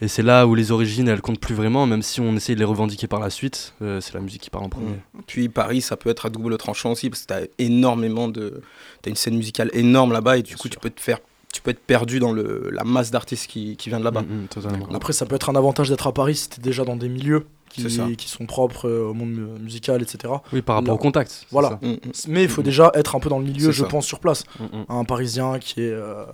et 0.00 0.08
c'est 0.08 0.22
là 0.22 0.46
où 0.46 0.54
les 0.54 0.70
origines, 0.72 1.08
elles 1.08 1.20
comptent 1.20 1.40
plus 1.40 1.54
vraiment, 1.54 1.86
même 1.86 2.02
si 2.02 2.20
on 2.20 2.34
essaye 2.36 2.54
de 2.54 2.60
les 2.60 2.66
revendiquer 2.66 3.06
par 3.06 3.20
la 3.20 3.30
suite. 3.30 3.74
euh, 3.82 4.00
c'est 4.00 4.14
la 4.14 4.20
musique 4.20 4.42
qui 4.42 4.50
parle 4.50 4.64
en 4.64 4.68
premier. 4.68 4.90
Mm. 5.14 5.20
Puis 5.26 5.48
Paris, 5.48 5.80
ça 5.80 5.96
peut 5.96 6.10
être 6.10 6.26
à 6.26 6.30
double 6.30 6.56
tranchant 6.58 6.92
aussi, 6.92 7.10
parce 7.10 7.22
que 7.22 7.26
t'as 7.26 7.40
énormément 7.58 8.28
de. 8.28 8.60
T'as 9.02 9.10
une 9.10 9.16
scène 9.16 9.36
musicale 9.36 9.70
énorme 9.72 10.12
là-bas, 10.12 10.38
et 10.38 10.42
du 10.42 10.48
Bien 10.54 10.56
coup, 10.56 10.68
sûr. 10.68 10.72
tu 10.72 10.78
peux 10.78 10.90
te 10.90 11.00
faire. 11.00 11.18
Tu 11.52 11.62
peux 11.62 11.70
être 11.70 11.78
perdu 11.86 12.18
dans 12.18 12.32
le, 12.32 12.68
la 12.72 12.82
masse 12.82 13.12
d'artistes 13.12 13.46
qui, 13.48 13.76
qui 13.76 13.88
vient 13.88 14.00
de 14.00 14.04
là-bas. 14.04 14.22
Mhm, 14.22 14.48
totalement. 14.48 14.88
Après, 14.92 15.12
ça 15.12 15.24
peut 15.24 15.36
être 15.36 15.50
un 15.50 15.54
avantage 15.54 15.88
d'être 15.88 16.06
à 16.08 16.12
Paris 16.12 16.34
si 16.34 16.48
t'es 16.50 16.60
déjà 16.60 16.84
dans 16.84 16.96
des 16.96 17.08
milieux 17.08 17.46
qui, 17.70 17.84
qui 18.16 18.28
sont 18.28 18.46
propres 18.46 18.88
euh, 18.88 19.08
au 19.10 19.14
monde 19.14 19.30
mu- 19.30 19.58
musical, 19.60 20.02
etc. 20.02 20.34
Oui, 20.52 20.62
par 20.62 20.74
rapport 20.76 20.88
Là- 20.88 20.94
au 20.94 20.98
contact. 20.98 21.46
Voilà. 21.52 21.68
ça. 21.80 21.86
Mm, 21.86 21.92
mm. 21.92 21.98
Mais 22.28 22.42
il 22.42 22.48
faut 22.48 22.62
déjà 22.62 22.90
être 22.94 23.14
un 23.14 23.20
peu 23.20 23.28
dans 23.30 23.38
le 23.38 23.44
milieu, 23.44 23.70
je 23.70 23.82
ça. 23.84 23.88
pense, 23.88 24.04
sur 24.04 24.18
place. 24.18 24.42
Un 24.88 25.04
Parisien 25.04 25.60
qui 25.60 25.80
est 25.82 25.92
euh, 25.92 26.24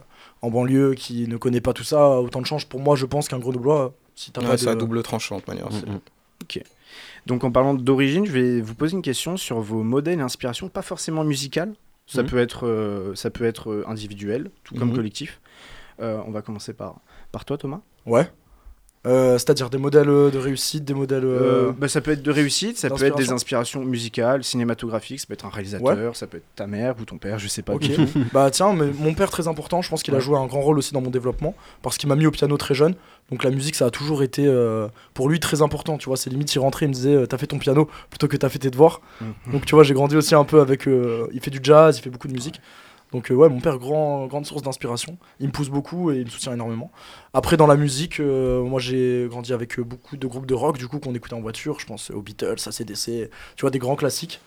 en 0.43 0.51
banlieue, 0.51 0.95
qui 0.95 1.27
ne 1.29 1.37
connaît 1.37 1.61
pas 1.61 1.73
tout 1.73 1.85
ça, 1.85 2.01
a 2.03 2.19
autant 2.21 2.41
de 2.41 2.47
change. 2.47 2.67
Pour 2.67 2.81
moi, 2.81 2.97
je 2.97 3.07
pense 3.07 3.29
qu'un 3.29 3.39
Grenoblois, 3.39 3.93
si 4.15 4.31
t'as 4.33 4.41
Ouais, 4.41 4.49
pas 4.49 4.57
c'est 4.59 4.67
de... 4.67 4.71
à 4.71 4.75
double 4.75 5.03
tranchant, 5.03 5.37
de 5.37 5.41
toute 5.41 5.49
manière. 5.49 5.69
c'est- 5.73 5.87
Mhm. 5.87 6.01
Donc 7.27 7.45
en 7.45 7.51
parlant 7.53 7.75
d'origine, 7.75 8.25
je 8.25 8.33
vais 8.33 8.61
vous 8.61 8.75
poser 8.75 8.95
une 8.97 9.03
question 9.03 9.37
sur 9.37 9.61
vos 9.61 9.83
modèles 9.83 10.19
et 10.19 10.23
inspirations, 10.23 10.69
pas 10.69 10.83
forcément 10.83 11.23
musicales. 11.25 11.75
Ça 12.07 12.23
Mhm. 12.23 12.29
peut 12.29 12.39
être, 12.39 12.67
euh, 12.67 13.15
ça 13.15 13.31
peut 13.31 13.45
être 13.45 13.71
euh, 13.71 13.85
individuel, 13.87 14.51
tout 14.65 14.75
comme 14.75 14.95
collectif. 14.95 15.41
Euh, 16.01 16.21
on 16.27 16.31
va 16.31 16.41
commencer 16.43 16.73
par, 16.73 16.97
par 17.31 17.45
toi, 17.45 17.59
Thomas. 17.59 17.81
Ouais. 18.07 18.29
Euh, 19.07 19.39
C'est-à-dire 19.39 19.71
des 19.71 19.79
modèles 19.79 20.11
euh, 20.11 20.31
de 20.31 20.39
réussite, 20.39 20.85
des 20.85 20.93
modèles... 20.93 21.25
euh, 21.25 21.69
Euh, 21.69 21.73
bah, 21.73 21.89
ça 21.89 22.03
peut 22.03 22.11
être 22.11 22.23
de 22.23 22.31
réussite, 22.31 22.77
ça 22.77 22.91
peut 22.91 23.05
être 23.05 23.17
des 23.17 23.33
inspirations 23.33 23.83
musicales, 23.83 24.45
cinématographiques, 24.45 25.21
ça 25.21 25.27
peut 25.27 25.33
être 25.33 25.47
un 25.47 25.51
réalisateur, 25.51 26.15
ça 26.17 26.27
peut 26.27 26.37
être 26.37 26.45
ta 26.55 26.67
mère 26.67 26.97
ou 27.01 27.05
ton 27.07 27.17
père, 27.17 27.39
je 27.39 27.49
sais 27.49 27.63
pas. 27.63 27.73
Ok. 27.73 27.89
bah 28.35 28.51
tiens, 28.51 28.75
mais 28.75 28.91
mon 28.99 29.15
père 29.15 29.31
très 29.31 29.49
important, 29.49 29.81
je 29.81 29.89
pense 29.89 30.03
qu'il 30.03 30.15
a 30.15 30.21
joué 30.21 30.37
un 30.37 30.47
grand 30.47 30.61
rôle 30.61 30.77
aussi 30.77 30.93
dans 30.93 31.01
mon 31.01 31.11
développement, 31.11 31.55
parce 31.81 31.97
qu'il 31.97 32.09
m'a 32.11 32.17
mis 32.17 32.27
au 32.27 32.31
piano 32.31 32.57
très 32.59 32.75
jeune. 32.75 32.95
Donc 33.31 33.43
la 33.45 33.51
musique, 33.51 33.75
ça 33.75 33.87
a 33.87 33.91
toujours 33.91 34.23
été 34.23 34.47
pour 35.15 35.29
lui 35.31 35.41
très 35.41 35.63
important. 35.63 35.97
Tu 35.97 36.07
vois, 36.07 36.17
c'est 36.19 36.29
limite 36.29 36.55
il 36.55 36.59
rentrait, 36.59 36.85
il 36.85 36.91
me 36.91 36.95
disait, 36.95 37.27
t'as 37.27 37.39
fait 37.39 37.47
ton 37.47 37.59
piano 37.59 37.89
plutôt 38.11 38.29
que 38.29 38.37
t'as 38.37 38.49
fait 38.51 38.59
tes 38.59 38.71
devoirs. 38.71 39.01
Mhm. 39.21 39.53
Donc 39.53 39.65
tu 39.67 39.75
vois, 39.75 39.85
j'ai 39.85 39.95
grandi 39.95 40.17
aussi 40.17 40.35
un 40.35 40.45
peu 40.45 40.61
avec. 40.61 40.85
il 40.87 41.41
fait 41.41 41.51
du 41.51 41.61
jazz, 41.63 41.97
il 41.99 42.03
fait 42.03 42.11
beaucoup 42.11 42.29
de 42.29 42.35
musique. 42.35 42.61
Donc, 43.13 43.31
euh, 43.31 43.35
ouais, 43.35 43.49
mon 43.49 43.61
père, 43.61 43.79
grand, 43.79 44.27
grande 44.27 44.47
source 44.47 44.63
d'inspiration. 44.63 45.19
Il 45.41 45.49
me 45.49 45.53
pousse 45.53 45.69
beaucoup 45.69 46.13
et 46.13 46.19
il 46.19 46.25
me 46.25 46.31
soutient 46.31 46.53
énormément. 46.53 46.91
Après, 47.35 47.57
dans 47.57 47.67
la 47.67 47.77
musique, 47.77 48.21
euh, 48.21 48.63
moi, 48.63 48.79
j'ai 48.81 49.27
grandi 49.29 49.53
avec 49.53 49.79
euh, 49.79 49.83
beaucoup 49.83 50.17
de 50.17 50.27
groupes 50.27 50.47
de 50.47 50.55
rock, 50.55 50.79
du 50.79 50.87
coup, 50.87 51.01
qu'on 51.01 51.15
écoutait 51.15 51.35
en 51.35 51.41
voiture. 51.41 51.81
Je 51.81 51.87
pense 51.87 52.11
aux 52.11 52.23
Beatles, 52.23 52.57
à 52.67 52.73
CDC, 52.73 53.31
tu 53.57 53.61
vois, 53.63 53.71
des 53.71 53.81
grands 53.81 53.97
classiques. 53.97 54.41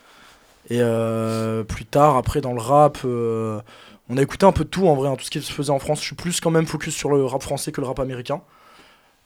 Et 0.69 0.79
euh, 0.79 1.63
plus 1.63 1.85
tard, 1.85 2.15
après, 2.15 2.39
dans 2.39 2.53
le 2.53 2.61
rap, 2.61 2.99
on 3.03 4.17
a 4.17 4.21
écouté 4.21 4.45
un 4.45 4.53
peu 4.53 4.63
de 4.63 4.69
tout 4.69 4.87
en 4.87 4.95
vrai, 4.95 5.09
hein, 5.09 5.15
tout 5.17 5.25
ce 5.25 5.31
qui 5.31 5.41
se 5.41 5.51
faisait 5.51 5.71
en 5.71 5.79
France. 5.79 5.99
Je 5.99 6.05
suis 6.05 6.15
plus 6.15 6.39
quand 6.39 6.51
même 6.51 6.65
focus 6.65 6.95
sur 6.95 7.09
le 7.09 7.25
rap 7.25 7.43
français 7.43 7.71
que 7.73 7.81
le 7.81 7.87
rap 7.87 7.99
américain. 7.99 8.41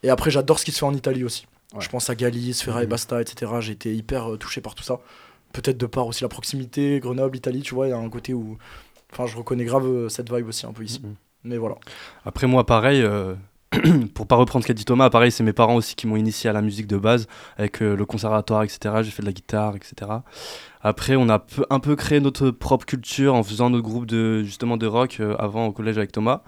Et 0.03 0.09
après, 0.09 0.31
j'adore 0.31 0.57
ce 0.59 0.65
qui 0.65 0.71
se 0.71 0.79
fait 0.79 0.85
en 0.85 0.93
Italie 0.93 1.23
aussi. 1.23 1.45
Ouais. 1.73 1.81
Je 1.81 1.89
pense 1.89 2.09
à 2.09 2.15
Galis, 2.15 2.61
Ferra 2.63 2.81
et 2.81 2.85
Mhm. 2.85 2.89
Basta, 2.89 3.21
etc. 3.21 3.51
J'ai 3.59 3.73
été 3.73 3.93
hyper 3.93 4.37
touché 4.39 4.61
par 4.61 4.73
tout 4.73 4.83
ça. 4.83 4.99
Peut-être 5.53 5.77
de 5.77 5.85
par 5.85 6.07
aussi 6.07 6.23
la 6.23 6.29
proximité, 6.29 6.99
Grenoble, 6.99 7.37
Italie, 7.37 7.61
tu 7.61 7.73
vois, 7.75 7.87
il 7.87 7.91
y 7.91 7.93
a 7.93 7.97
un 7.97 8.09
côté 8.09 8.33
où. 8.33 8.57
Enfin, 9.13 9.25
je 9.25 9.37
reconnais 9.37 9.65
grave 9.65 9.85
euh, 9.85 10.09
cette 10.09 10.31
vibe 10.33 10.47
aussi 10.47 10.65
un 10.65 10.73
peu 10.73 10.83
ici. 10.83 11.01
Mhm. 11.03 11.15
Mais 11.43 11.57
voilà. 11.57 11.75
Après 12.25 12.45
moi 12.47 12.65
pareil, 12.65 13.01
euh, 13.01 13.35
pour 14.13 14.27
pas 14.27 14.35
reprendre 14.35 14.63
ce 14.63 14.67
qu'a 14.67 14.73
dit 14.73 14.85
Thomas, 14.85 15.09
pareil 15.09 15.31
c'est 15.31 15.43
mes 15.43 15.53
parents 15.53 15.75
aussi 15.75 15.95
qui 15.95 16.07
m'ont 16.07 16.15
initié 16.17 16.49
à 16.49 16.53
la 16.53 16.61
musique 16.61 16.87
de 16.87 16.97
base 16.97 17.27
avec 17.57 17.81
euh, 17.81 17.95
le 17.95 18.05
conservatoire, 18.05 18.63
etc. 18.63 18.95
J'ai 19.03 19.11
fait 19.11 19.21
de 19.21 19.27
la 19.27 19.33
guitare, 19.33 19.75
etc. 19.75 20.11
Après 20.81 21.15
on 21.15 21.29
a 21.29 21.39
peu- 21.39 21.65
un 21.69 21.79
peu 21.79 21.95
créé 21.95 22.19
notre 22.19 22.49
propre 22.51 22.85
culture 22.85 23.33
en 23.35 23.43
faisant 23.43 23.69
notre 23.69 23.83
groupe 23.83 24.05
de 24.05 24.43
justement 24.43 24.77
de 24.77 24.87
rock 24.87 25.17
euh, 25.19 25.35
avant 25.37 25.67
au 25.67 25.71
collège 25.71 25.97
avec 25.97 26.11
Thomas. 26.11 26.41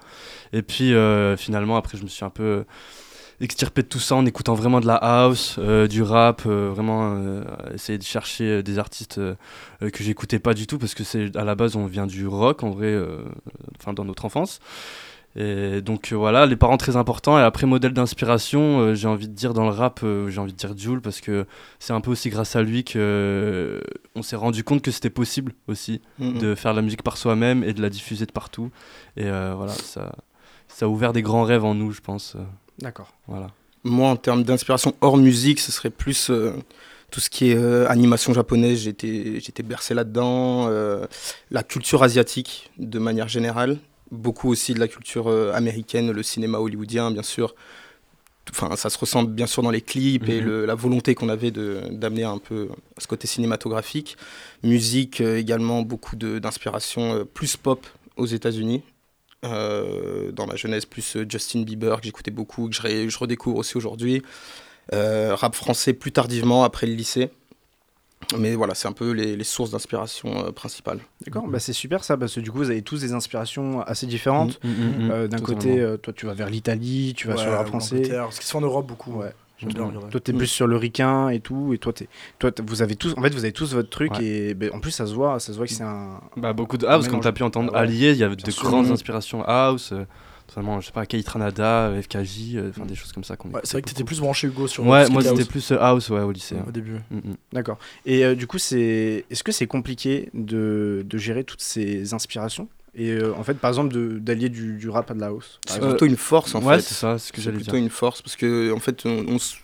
Et 0.52 0.62
puis 0.62 0.92
euh, 0.92 1.36
finalement 1.36 1.76
après 1.76 1.96
je 1.96 2.02
me 2.02 2.08
suis 2.08 2.24
un 2.24 2.30
peu 2.30 2.64
extirpé 3.40 3.82
de 3.82 3.88
tout 3.88 3.98
ça 3.98 4.14
en 4.16 4.26
écoutant 4.26 4.54
vraiment 4.54 4.80
de 4.80 4.86
la 4.86 4.96
house, 4.96 5.56
euh, 5.58 5.86
du 5.86 6.02
rap, 6.02 6.42
euh, 6.46 6.70
vraiment 6.72 7.14
euh, 7.14 7.42
essayer 7.74 7.98
de 7.98 8.02
chercher 8.04 8.62
des 8.62 8.78
artistes 8.78 9.20
que 9.80 10.04
j'écoutais 10.04 10.38
pas 10.38 10.54
du 10.54 10.66
tout 10.66 10.78
parce 10.78 10.94
que 10.94 11.04
c'est 11.04 11.34
à 11.36 11.44
la 11.44 11.54
base 11.54 11.76
on 11.76 11.86
vient 11.86 12.06
du 12.06 12.26
rock 12.26 12.62
en 12.62 12.70
vrai, 12.70 12.98
enfin 13.78 13.92
dans 13.92 14.04
notre 14.04 14.24
enfance. 14.24 14.60
Et 15.36 15.80
donc 15.80 16.12
voilà, 16.12 16.44
les 16.44 16.56
parents 16.56 16.76
très 16.76 16.96
importants. 16.96 17.38
Et 17.38 17.42
après, 17.42 17.64
modèle 17.64 17.92
d'inspiration, 17.92 18.94
j'ai 18.96 19.06
envie 19.06 19.28
de 19.28 19.32
dire 19.32 19.54
dans 19.54 19.62
le 19.64 19.70
rap, 19.70 20.00
j'ai 20.28 20.38
envie 20.40 20.52
de 20.52 20.56
dire 20.56 20.76
Jules, 20.76 21.00
parce 21.00 21.20
que 21.20 21.46
c'est 21.78 21.92
un 21.92 22.00
peu 22.00 22.10
aussi 22.10 22.30
grâce 22.30 22.56
à 22.56 22.62
lui 22.62 22.82
que 22.82 23.80
on 24.16 24.22
s'est 24.22 24.34
rendu 24.36 24.64
compte 24.64 24.82
que 24.82 24.90
c'était 24.90 25.08
possible 25.08 25.52
aussi 25.68 26.00
Mhm. 26.18 26.38
de 26.38 26.54
faire 26.56 26.72
de 26.72 26.76
la 26.76 26.82
musique 26.82 27.02
par 27.04 27.16
soi-même 27.16 27.62
et 27.62 27.72
de 27.72 27.80
la 27.80 27.90
diffuser 27.90 28.26
de 28.26 28.32
partout. 28.32 28.70
Et 29.16 29.24
voilà, 29.30 29.68
ça, 29.72 30.12
ça 30.66 30.86
a 30.86 30.88
ouvert 30.88 31.12
des 31.12 31.22
grands 31.22 31.44
rêves 31.44 31.64
en 31.64 31.74
nous, 31.74 31.92
je 31.92 32.00
pense. 32.00 32.36
D'accord. 32.80 33.12
voilà. 33.26 33.50
Moi, 33.84 34.08
en 34.10 34.16
termes 34.16 34.42
d'inspiration 34.44 34.94
hors 35.00 35.16
musique, 35.16 35.58
ce 35.60 35.72
serait 35.72 35.90
plus 35.90 36.28
euh, 36.30 36.52
tout 37.10 37.20
ce 37.20 37.30
qui 37.30 37.50
est 37.50 37.56
euh, 37.56 37.88
animation 37.88 38.34
japonaise. 38.34 38.80
J'étais, 38.80 39.40
j'étais 39.40 39.62
bercé 39.62 39.94
là-dedans. 39.94 40.66
euh, 40.68 41.06
la 41.50 41.62
culture 41.62 42.02
asiatique, 42.02 42.70
de 42.78 42.98
manière 42.98 43.28
générale. 43.28 43.78
Beaucoup 44.10 44.50
aussi 44.50 44.74
de 44.74 44.80
la 44.80 44.88
culture 44.88 45.28
euh, 45.30 45.52
américaine, 45.54 46.10
le 46.10 46.22
cinéma 46.22 46.58
hollywoodien, 46.58 47.10
bien 47.10 47.22
sûr. 47.22 47.54
Enfin, 48.50 48.74
ça 48.76 48.90
se 48.90 48.98
ressent 48.98 49.22
bien 49.22 49.46
sûr 49.46 49.62
dans 49.62 49.70
les 49.70 49.80
clips 49.80 50.28
et 50.28 50.40
Mhm. 50.40 50.46
le- 50.46 50.66
la 50.66 50.74
volonté 50.74 51.14
qu'on 51.14 51.28
avait 51.28 51.52
de, 51.52 51.80
d'amener 51.92 52.24
un 52.24 52.38
peu 52.38 52.68
ce 52.98 53.06
côté 53.06 53.26
cinématographique. 53.28 54.16
Musique 54.64 55.20
euh, 55.20 55.38
également, 55.38 55.82
beaucoup 55.82 56.16
de, 56.16 56.38
d'inspiration 56.40 57.14
euh, 57.14 57.24
plus 57.24 57.56
pop 57.56 57.86
aux 58.16 58.26
États-Unis. 58.26 58.82
Euh, 59.44 60.32
dans 60.32 60.46
ma 60.46 60.56
jeunesse, 60.56 60.84
plus 60.84 61.16
euh, 61.16 61.24
Justin 61.28 61.62
Bieber, 61.62 62.00
que 62.00 62.04
j'écoutais 62.04 62.30
beaucoup, 62.30 62.68
que 62.68 62.74
je, 62.74 63.18
redécouvre 63.18 63.56
aussi 63.56 63.76
aujourd'hui. 63.76 64.22
Euh, 64.92 65.34
rap 65.34 65.54
français 65.54 65.94
plus 65.94 66.12
tardivement, 66.12 66.62
après 66.64 66.86
le 66.86 66.92
lycée. 66.92 67.30
Mais 68.36 68.54
voilà, 68.54 68.74
c'est 68.74 68.86
un 68.86 68.92
peu 68.92 69.10
les, 69.12 69.36
les 69.36 69.44
sources 69.44 69.70
d'inspiration 69.70 70.46
euh, 70.46 70.52
principales. 70.52 71.00
D'accord, 71.24 71.48
bah 71.48 71.58
c'est 71.58 71.72
super 71.72 72.04
ça, 72.04 72.16
parce 72.16 72.34
que 72.34 72.40
du 72.40 72.50
coup, 72.50 72.58
vous 72.58 72.70
avez 72.70 72.82
tous 72.82 73.00
des 73.00 73.12
inspirations 73.12 73.80
assez 73.80 74.06
différentes. 74.06 74.62
Mm, 74.62 74.68
mm, 74.68 75.06
mm, 75.06 75.10
Euh, 75.10 75.28
D'un 75.28 75.38
côté, 75.38 75.80
euh, 75.80 75.96
toi, 75.96 76.12
tu 76.12 76.26
vas 76.26 76.34
vers 76.34 76.50
l'Italie, 76.50 77.14
tu 77.16 77.26
vas 77.26 77.36
sur 77.36 77.50
le 77.50 77.56
rap 77.56 77.68
français. 77.68 78.04
Ce 78.04 78.40
qui 78.40 78.46
se 78.46 78.52
fait 78.52 78.58
en 78.58 78.60
Europe 78.60 78.86
beaucoup. 78.86 79.12
Ouais. 79.12 79.32
Toi, 79.68 80.20
t'es 80.20 80.32
plus 80.32 80.46
sur 80.46 80.66
le 80.66 80.76
ricain 80.76 81.28
et 81.28 81.40
tout, 81.40 81.72
et 81.74 81.78
toi, 81.78 81.92
t'es, 81.92 82.08
toi, 82.38 82.50
t'es- 82.50 82.62
vous 82.66 82.82
avez 82.82 82.96
tous, 82.96 83.14
en 83.16 83.22
fait, 83.22 83.30
vous 83.34 83.44
avez 83.44 83.52
tous 83.52 83.74
votre 83.74 83.90
truc, 83.90 84.12
Ouais. 84.12 84.24
et 84.24 84.54
ben, 84.54 84.70
en 84.72 84.80
plus, 84.80 84.90
ça 84.90 85.06
se 85.06 85.14
voit, 85.14 85.38
ça 85.40 85.52
se 85.52 85.56
voit 85.58 85.66
que 85.66 85.72
c'est 85.72 85.82
un. 85.82 86.20
Bah, 86.36 86.52
beaucoup 86.52 86.76
de 86.78 86.86
house, 86.86 87.04
comme 87.06 87.12
mélange. 87.18 87.22
tu 87.22 87.28
as 87.28 87.32
pu 87.32 87.42
entendre 87.42 87.70
Ah 87.74 87.78
ouais. 87.78 87.86
allier, 87.86 88.10
il 88.12 88.16
y 88.18 88.24
avait 88.24 88.36
de 88.36 88.50
sûr. 88.50 88.62
grandes 88.64 88.86
Mhm. 88.86 88.92
inspirations 88.92 89.42
house, 89.44 89.92
euh, 89.92 90.04
notamment, 90.48 90.80
je 90.80 90.86
sais 90.86 90.92
pas, 90.92 91.06
Kate 91.06 91.28
Ranada, 91.28 91.92
FKJ, 92.02 92.56
euh, 92.56 92.70
enfin 92.70 92.84
des 92.86 92.94
choses 92.94 93.12
comme 93.12 93.22
ça 93.24 93.36
qu'on 93.36 93.50
Ouais, 93.50 93.60
c'est 93.64 93.72
vrai 93.72 93.82
que 93.82 93.88
t'étais 93.88 94.02
plus 94.04 94.18
branché 94.20 94.48
Hugo 94.48 94.66
sur 94.66 94.82
Ouais, 94.84 95.08
moi 95.08 95.20
était 95.20 95.28
c'était 95.30 95.42
house. 95.42 95.48
plus 95.48 95.70
euh, 95.72 95.78
house 95.80 96.08
ouais, 96.10 96.20
au 96.20 96.32
lycée. 96.32 96.56
Au 96.66 96.70
début. 96.72 96.94
Mm, 97.10 97.16
mm. 97.18 97.36
D'accord. 97.52 97.78
Et 98.06 98.24
euh, 98.24 98.34
du 98.34 98.46
coup, 98.46 98.58
c'est, 98.58 99.24
est-ce 99.30 99.44
que 99.44 99.52
c'est 99.52 99.66
compliqué 99.66 100.28
de, 100.34 101.04
de 101.08 101.18
gérer 101.18 101.44
toutes 101.44 101.60
ces 101.62 102.14
inspirations? 102.14 102.68
Et 102.94 103.10
euh, 103.12 103.32
en 103.36 103.44
fait, 103.44 103.54
par 103.54 103.70
exemple, 103.70 103.94
d'allier 104.20 104.48
du, 104.48 104.76
du 104.76 104.88
rap 104.88 105.10
à 105.10 105.14
de 105.14 105.20
la 105.20 105.28
house. 105.28 105.60
par 105.66 105.76
C'est 105.76 105.80
plutôt 105.80 106.06
une 106.06 106.16
force 106.16 106.54
en 106.54 106.62
ouais, 106.62 106.76
fait. 106.76 106.82
c'est 106.82 106.94
ça, 106.94 107.18
c'est 107.18 107.28
ce 107.28 107.32
que 107.32 107.36
C'est 107.38 107.44
j'allais 107.44 107.56
plutôt 107.56 107.72
dire. 107.72 107.80
une 107.82 107.90
force 107.90 108.20
parce 108.22 108.36
que 108.36 108.72
en 108.72 108.80
fait, 108.80 109.06
on, 109.06 109.24
on 109.28 109.36
s- 109.36 109.54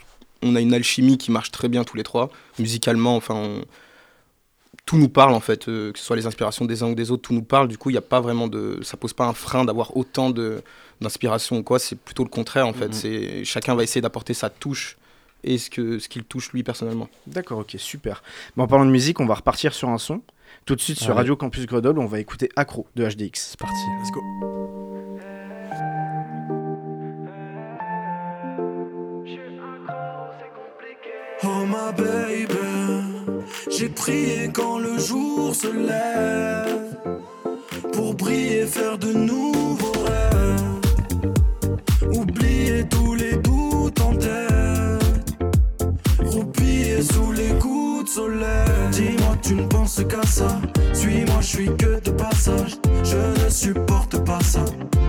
on 0.43 0.55
a 0.55 0.61
une 0.61 0.73
alchimie 0.75 1.19
qui 1.19 1.31
marche 1.33 1.51
très 1.51 1.69
bien 1.69 1.83
tous 1.85 1.97
les 1.97 2.05
trois. 2.05 2.31
Musicalement, 2.59 3.17
enfin, 3.17 3.35
on- 3.35 3.63
tout 4.85 4.99
nous 4.99 5.09
parle 5.09 5.35
en 5.35 5.41
fait, 5.41 5.69
euh, 5.69 5.91
que 5.93 5.99
ce 5.99 6.05
soit 6.05 6.15
les 6.17 6.27
inspirations 6.27 6.65
des 6.65 6.83
uns 6.83 6.89
ou 6.91 6.95
des 6.95 7.11
autres, 7.11 7.23
tout 7.23 7.35
nous 7.35 7.43
parle. 7.43 7.67
Du 7.67 7.77
coup, 7.79 7.91
il 7.91 7.95
n'y 7.95 7.99
a 7.99 8.03
pas 8.03 8.21
vraiment 8.21 8.47
de, 8.47 8.79
ça 8.83 8.97
pose 8.97 9.13
pas 9.13 9.27
un 9.27 9.33
frein 9.35 9.65
d'avoir 9.65 9.97
autant 9.97 10.31
de 10.31 10.63
d'inspiration 11.01 11.59
ou 11.59 11.63
quoi. 11.63 11.79
C'est 11.79 11.99
plutôt 11.99 12.23
le 12.23 12.31
contraire 12.31 12.67
en 12.67 12.73
fait. 12.73 12.87
Mhm. 12.89 12.93
C'est 12.93 13.45
chacun 13.45 13.75
va 13.75 13.83
essayer 13.83 14.01
d'apporter 14.01 14.33
sa 14.35 14.49
touche 14.49 14.97
et 15.45 15.59
ce 15.59 15.69
que 15.71 15.99
ce 15.99 16.09
qu'il 16.09 16.23
touche 16.25 16.53
lui 16.53 16.63
personnellement. 16.63 17.09
D'accord, 17.27 17.59
ok, 17.59 17.75
super. 17.79 18.23
Bon, 18.57 18.65
en 18.65 18.67
parlant 18.69 18.87
de 18.87 18.91
musique, 18.91 19.19
on 19.21 19.27
va 19.27 19.35
repartir 19.35 19.75
sur 19.75 19.89
un 19.89 19.99
son. 19.99 20.23
Tout 20.65 20.75
de 20.75 20.81
suite 20.81 20.99
sur 20.99 21.11
Allez. 21.11 21.19
Radio 21.19 21.37
Campus 21.37 21.67
Grenoble, 21.67 22.01
on 22.01 22.07
va 22.07 22.19
écouter 22.19 22.49
Accro 22.57 22.87
de 22.97 23.05
HDX. 23.07 23.51
C'est 23.51 23.59
parti. 23.59 23.75
Let's 24.01 24.11
go. 24.13 24.21
Oh 31.45 31.67
ma 31.67 31.93
baby, 31.93 32.47
j'ai 33.71 33.89
prié 33.91 34.51
quand 34.53 34.79
le 34.79 34.99
jour 34.99 35.55
se 35.55 35.69
lève 35.69 36.97
pour 37.93 38.15
briller, 38.15 38.67
faire 38.67 38.97
de 38.99 39.13
nouveaux 39.13 39.93
rêves, 40.07 40.81
oublier 42.13 42.89
tous 42.89 43.15
les 43.15 43.37
doutes 43.37 44.01
en 44.01 44.15
tête, 44.17 45.37
roupiller 46.25 47.03
sous 47.03 47.33
les 47.33 47.51
coups 47.59 47.76
de 48.07 48.11
soleil. 48.11 48.89
Dis-moi, 48.93 49.37
tu 49.43 49.55
ne 49.55 49.67
penses 49.67 50.01
qu'à 50.09 50.23
ça, 50.27 50.61
suis-moi, 50.93 51.41
je 51.41 51.47
suis 51.47 51.77
que 51.77 52.01
de 52.01 52.11
passage, 52.11 52.77
je 53.03 53.45
ne 53.45 53.51
supporte 53.51 54.25
pas 54.25 54.41
ça. 54.41 54.65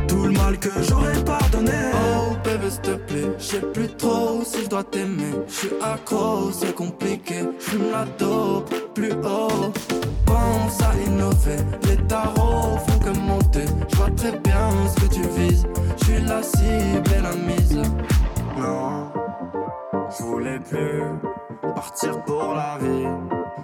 Tout 0.07 0.23
le 0.23 0.31
mal 0.31 0.57
que 0.57 0.69
j'aurais 0.87 1.23
pardonné. 1.23 1.91
Oh 1.93 2.35
bébé, 2.43 2.69
s'il 2.69 2.81
te 2.81 2.91
plaît, 2.91 3.31
je 3.37 3.43
sais 3.43 3.61
plus 3.61 3.89
trop 3.89 4.41
si 4.43 4.63
je 4.63 4.69
dois 4.69 4.83
t'aimer. 4.83 5.33
Je 5.47 5.53
suis 5.53 5.69
accro, 5.81 6.51
c'est 6.51 6.73
compliqué. 6.73 7.43
J'fume 7.59 7.91
la 7.91 8.05
dope 8.17 8.73
plus 8.93 9.13
haut. 9.13 9.71
Pense 10.25 10.81
à 10.81 10.91
innover, 11.05 11.61
les 11.83 11.97
tarots 12.07 12.77
font 12.87 12.99
que 12.99 13.17
monter. 13.17 13.65
Je 13.89 13.95
vois 13.95 14.11
très 14.11 14.37
bien 14.39 14.69
ce 14.89 15.01
que 15.01 15.13
tu 15.13 15.21
vises. 15.37 15.65
Je 15.99 16.05
suis 16.05 16.21
la 16.21 16.41
cible 16.41 17.09
et 17.17 17.21
la 17.21 17.35
mise. 17.35 17.81
Non, 18.57 19.11
je 20.17 20.23
voulais 20.23 20.59
plus 20.59 21.03
partir 21.61 22.23
pour 22.23 22.53
la 22.53 22.77
vie. 22.79 23.07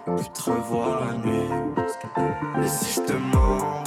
Plus 0.06 0.30
te 0.32 0.50
revoir 0.50 1.02
la 1.06 1.14
nuit. 1.18 2.64
Et 2.64 2.68
si 2.68 2.94
je 2.94 3.02
te 3.02 3.14
mens, 3.14 3.84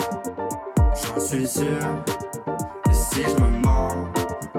j'en 1.02 1.20
suis 1.20 1.46
sûr. 1.46 1.86
Et 2.88 2.94
si 2.94 3.22
je 3.22 3.42
me 3.42 3.50
mens, 3.62 3.88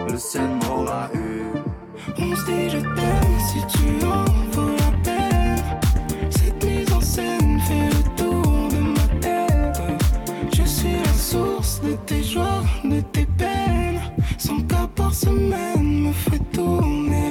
le 0.09 0.17
ciel 0.17 0.49
m'aura 0.61 1.09
eu. 1.13 1.43
On 2.19 2.35
se 2.35 2.45
dit 2.45 2.69
je 2.69 2.79
t'aime 2.79 3.39
si 3.49 3.65
tu 3.67 4.05
en 4.05 4.25
vaux 4.51 4.75
la 4.77 4.91
peine. 5.03 5.63
Cette 6.29 6.63
mise 6.63 6.93
en 6.93 7.01
scène 7.01 7.59
fait 7.61 7.89
le 7.97 8.03
tour 8.15 8.67
de 8.69 8.79
ma 8.95 9.19
tête. 9.19 9.81
Je 10.55 10.63
suis 10.63 10.97
la 11.03 11.13
source 11.13 11.81
de 11.81 11.93
tes 12.05 12.23
joies, 12.23 12.63
de 12.83 13.01
tes 13.01 13.25
peines. 13.25 14.01
Son 14.37 14.61
cas 14.61 14.87
par 14.95 15.13
semaine 15.13 16.07
me 16.07 16.11
fait 16.11 16.39
tourner 16.51 17.29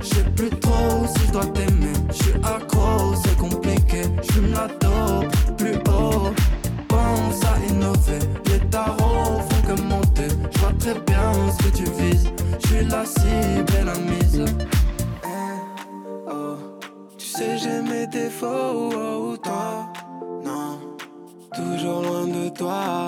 je 0.00 0.06
sais 0.06 0.24
plus 0.36 0.50
trop 0.50 1.06
si 1.06 1.26
je 1.26 1.32
dois 1.32 1.46
t'aimer. 1.46 1.92
Je 2.10 2.22
suis 2.22 2.34
accro, 2.42 3.14
c'est 3.22 3.36
compliqué. 3.36 4.02
J'fume 4.22 4.52
la 4.52 4.68
dope 4.68 5.56
plus 5.56 5.76
haut. 5.88 6.32
Pense 6.88 7.44
à 7.44 7.56
innover, 7.68 8.18
les 8.46 8.60
tarots 8.70 9.40
font 9.48 9.74
que 9.74 9.80
monter. 9.82 10.28
Je 10.52 10.58
vois 10.58 10.72
très 10.78 10.94
bien 10.94 11.32
ce 11.52 11.64
que 11.64 11.76
tu 11.76 11.84
vises. 11.84 12.30
Je 12.62 12.66
suis 12.68 12.84
la 12.84 13.04
cible 13.04 13.72
et 13.80 13.84
la 13.84 13.94
mise. 13.94 14.44
Eh, 15.24 16.30
oh. 16.30 16.56
Tu 17.18 17.26
sais 17.26 17.58
j'ai 17.58 17.82
mes 17.82 18.06
défauts, 18.06 18.90
oh, 18.94 19.36
toi. 19.36 19.92
Non, 20.44 20.78
toujours 21.54 22.02
loin 22.02 22.26
de 22.26 22.48
toi. 22.50 23.06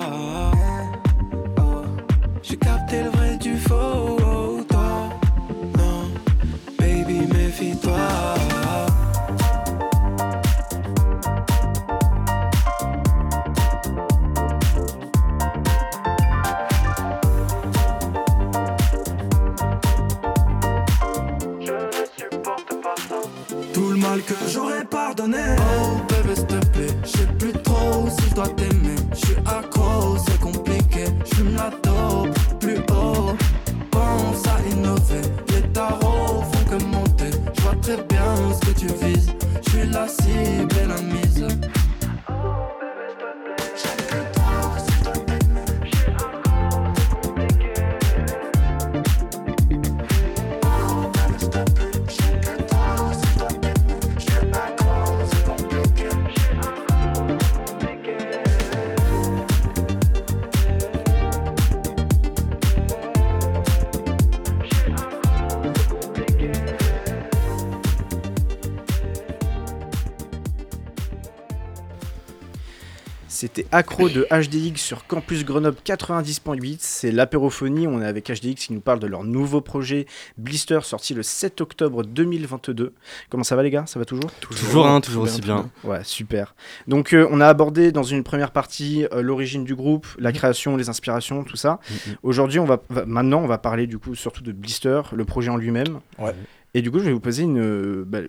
C'était 73.43 73.65
Accro 73.73 74.07
de 74.07 74.25
HDX 74.31 74.77
sur 74.81 75.05
Campus 75.05 75.43
Grenoble 75.43 75.75
90.8. 75.85 76.77
C'est 76.79 77.11
l'apérophonie. 77.11 77.87
On 77.89 78.01
est 78.01 78.05
avec 78.05 78.31
HDX 78.31 78.67
qui 78.67 78.71
nous 78.73 78.79
parle 78.79 78.99
de 78.99 79.07
leur 79.07 79.25
nouveau 79.25 79.59
projet 79.59 80.05
Blister 80.37 80.79
sorti 80.83 81.13
le 81.13 81.23
7 81.23 81.59
octobre 81.59 82.05
2022. 82.05 82.93
Comment 83.29 83.43
ça 83.43 83.57
va 83.57 83.63
les 83.63 83.69
gars? 83.69 83.83
Ça 83.85 83.99
va 83.99 84.05
toujours? 84.05 84.31
Toujours, 84.39 84.87
hein, 84.87 85.01
toujours 85.01 85.23
aussi 85.23 85.41
bien. 85.41 85.69
Ouais, 85.83 85.99
super. 86.05 86.55
Donc 86.87 87.11
euh, 87.11 87.27
on 87.31 87.41
a 87.41 87.47
abordé 87.47 87.91
dans 87.91 88.03
une 88.03 88.23
première 88.23 88.51
partie 88.51 89.05
euh, 89.11 89.21
l'origine 89.21 89.65
du 89.65 89.75
groupe, 89.75 90.07
la 90.19 90.29
Mhm. 90.29 90.35
création, 90.37 90.77
les 90.77 90.87
inspirations, 90.87 91.43
tout 91.43 91.57
ça. 91.57 91.81
Aujourd'hui, 92.23 92.59
on 92.59 92.65
va, 92.65 92.79
va- 92.89 93.05
maintenant 93.05 93.41
on 93.43 93.47
va 93.47 93.57
parler 93.57 93.87
du 93.87 93.97
coup 93.99 94.15
surtout 94.15 94.41
de 94.41 94.53
Blister, 94.53 95.01
le 95.13 95.25
projet 95.25 95.49
en 95.49 95.57
lui-même. 95.57 95.99
Ouais. 96.17 96.33
Et 96.75 96.81
du 96.81 96.91
coup, 96.91 96.99
je 96.99 97.03
vais 97.03 97.11
vous 97.11 97.19
poser 97.19 97.43
une 97.43 97.59
euh, 97.59 98.05
bah, 98.07 98.19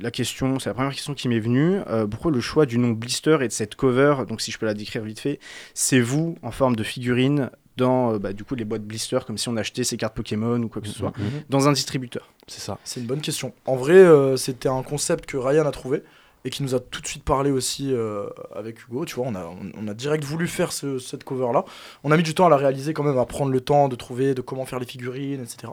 la 0.00 0.10
question, 0.10 0.58
c'est 0.58 0.68
la 0.70 0.74
première 0.74 0.92
question 0.92 1.14
qui 1.14 1.28
m'est 1.28 1.40
venue. 1.40 1.80
euh, 1.88 2.06
pourquoi 2.06 2.30
le 2.30 2.40
choix 2.40 2.66
du 2.66 2.78
nom 2.78 2.90
Blister 2.90 3.38
et 3.42 3.48
de 3.48 3.52
cette 3.52 3.74
cover 3.74 4.16
Donc, 4.28 4.40
si 4.40 4.50
je 4.50 4.58
peux 4.58 4.66
la 4.66 4.74
décrire 4.74 5.02
vite 5.02 5.20
fait, 5.20 5.38
c'est 5.74 6.00
vous 6.00 6.36
en 6.42 6.50
forme 6.50 6.76
de 6.76 6.82
figurine 6.84 7.50
dans 7.76 8.14
euh, 8.14 8.18
bah, 8.18 8.32
du 8.32 8.44
coup 8.44 8.54
les 8.54 8.64
boîtes 8.64 8.84
Blister, 8.84 9.18
comme 9.26 9.36
si 9.38 9.48
on 9.48 9.56
achetait 9.56 9.82
ses 9.84 9.96
cartes 9.96 10.14
Pokémon 10.14 10.60
ou 10.62 10.68
quoi 10.68 10.80
que 10.80 10.88
ce 10.88 10.94
soit, 10.94 11.12
Mhm. 11.18 11.42
dans 11.48 11.68
un 11.68 11.72
distributeur? 11.72 12.30
C'est 12.46 12.60
ça. 12.60 12.78
C'est 12.84 13.00
une 13.00 13.06
bonne 13.06 13.20
question. 13.20 13.52
En 13.66 13.76
vrai, 13.76 13.94
euh, 13.94 14.36
c'était 14.36 14.68
un 14.68 14.82
concept 14.82 15.26
que 15.26 15.36
Ryan 15.36 15.66
a 15.66 15.70
trouvé 15.72 16.02
et 16.46 16.50
qui 16.50 16.62
nous 16.62 16.74
a 16.74 16.78
tout 16.78 17.00
de 17.00 17.06
suite 17.06 17.24
parlé 17.24 17.50
aussi 17.50 17.90
euh, 17.92 18.26
avec 18.54 18.86
Hugo. 18.86 19.04
Tu 19.06 19.14
vois, 19.16 19.24
on 19.26 19.34
a, 19.34 19.44
on, 19.46 19.72
on 19.82 19.88
a 19.88 19.94
direct 19.94 20.22
voulu 20.24 20.46
faire 20.46 20.72
ce- 20.72 20.98
cette 20.98 21.24
cover-là. 21.24 21.64
On 22.04 22.10
a 22.12 22.16
mis 22.18 22.22
du 22.22 22.34
temps 22.34 22.44
à 22.46 22.50
la 22.50 22.58
réaliser 22.58 22.92
quand 22.92 23.02
même, 23.02 23.18
à 23.18 23.24
prendre 23.24 23.50
le 23.50 23.60
temps 23.60 23.88
de 23.88 23.96
trouver 23.96 24.34
de 24.34 24.42
comment 24.42 24.66
faire 24.66 24.78
les 24.78 24.86
figurines, 24.86 25.40
etc. 25.42 25.72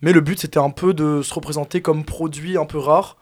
Mais 0.00 0.12
le 0.12 0.20
but, 0.20 0.38
c'était 0.38 0.60
un 0.60 0.70
peu 0.70 0.94
de 0.94 1.22
se 1.22 1.34
représenter 1.34 1.82
comme 1.82 2.04
produit 2.04 2.56
un 2.56 2.66
peu 2.66 2.78
rare, 2.78 3.16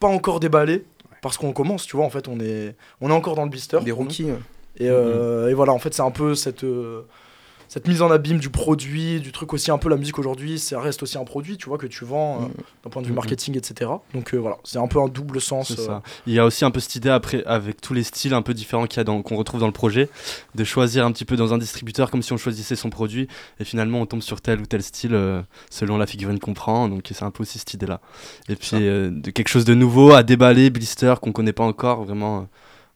pas 0.00 0.08
encore 0.08 0.40
déballé, 0.40 0.84
parce 1.22 1.36
qu'on 1.36 1.52
commence, 1.52 1.86
tu 1.86 1.96
vois, 1.96 2.06
en 2.06 2.10
fait, 2.10 2.26
on 2.26 2.40
est, 2.40 2.74
on 3.00 3.10
est 3.10 3.12
encore 3.12 3.36
dans 3.36 3.44
le 3.44 3.50
blister. 3.50 3.78
Des 3.84 3.92
rookies. 3.92 4.30
Et, 4.76 4.88
euh, 4.88 5.50
et 5.50 5.54
voilà, 5.54 5.72
en 5.72 5.78
fait, 5.78 5.92
c'est 5.94 6.02
un 6.02 6.10
peu 6.10 6.34
cette, 6.34 6.64
euh, 6.64 7.02
cette 7.72 7.86
mise 7.86 8.02
en 8.02 8.10
abîme 8.10 8.38
du 8.40 8.50
produit, 8.50 9.20
du 9.20 9.30
truc 9.30 9.52
aussi 9.52 9.70
un 9.70 9.78
peu 9.78 9.88
la 9.88 9.96
musique 9.96 10.18
aujourd'hui, 10.18 10.58
ça 10.58 10.80
reste 10.80 11.04
aussi 11.04 11.16
un 11.18 11.24
produit, 11.24 11.56
tu 11.56 11.68
vois, 11.68 11.78
que 11.78 11.86
tu 11.86 12.04
vends 12.04 12.42
euh, 12.42 12.46
Mm. 12.46 12.50
d'un 12.82 12.90
point 12.90 13.00
de 13.00 13.06
vue 13.06 13.12
Mhm. 13.12 13.16
marketing, 13.16 13.56
etc. 13.56 13.88
Donc 14.12 14.34
euh, 14.34 14.38
voilà, 14.38 14.56
c'est 14.64 14.78
un 14.78 14.88
peu 14.88 15.00
un 15.00 15.06
double 15.06 15.40
sens. 15.40 15.68
C'est 15.72 15.78
euh, 15.80 15.86
ça. 15.86 16.02
Il 16.26 16.32
y 16.32 16.40
a 16.40 16.44
aussi 16.44 16.64
un 16.64 16.72
peu 16.72 16.80
cette 16.80 16.96
idée 16.96 17.10
après 17.10 17.44
avec 17.44 17.80
tous 17.80 17.94
les 17.94 18.02
styles 18.02 18.34
un 18.34 18.42
peu 18.42 18.54
différents 18.54 18.86
qu'il 18.88 19.04
qu'on 19.04 19.36
retrouve 19.36 19.60
dans 19.60 19.66
le 19.68 19.72
projet, 19.72 20.08
de 20.56 20.64
choisir 20.64 21.06
un 21.06 21.12
petit 21.12 21.24
peu 21.24 21.36
dans 21.36 21.54
un 21.54 21.58
distributeur 21.58 22.10
comme 22.10 22.22
si 22.22 22.32
on 22.32 22.36
choisissait 22.36 22.74
son 22.74 22.90
produit 22.90 23.28
et 23.60 23.64
finalement 23.64 24.00
on 24.00 24.06
tombe 24.06 24.20
sur 24.22 24.40
tel 24.40 24.60
ou 24.60 24.66
tel 24.66 24.82
style 24.82 25.14
euh, 25.14 25.40
selon 25.70 25.96
la 25.96 26.06
figurine 26.06 26.40
qu'on 26.40 26.54
prend. 26.54 26.88
Donc 26.88 27.08
c'est 27.08 27.22
un 27.22 27.30
peu 27.30 27.42
aussi 27.44 27.60
cette 27.60 27.72
idée 27.72 27.86
là. 27.86 28.00
Et 28.48 28.56
puis 28.56 28.70
euh, 28.74 29.10
de 29.12 29.30
quelque 29.30 29.48
chose 29.48 29.64
de 29.64 29.74
nouveau 29.74 30.10
à 30.10 30.24
déballer, 30.24 30.70
blister 30.70 31.14
qu'on 31.22 31.30
connaît 31.30 31.52
pas 31.52 31.64
encore 31.64 32.02
vraiment. 32.02 32.40
euh, 32.40 32.42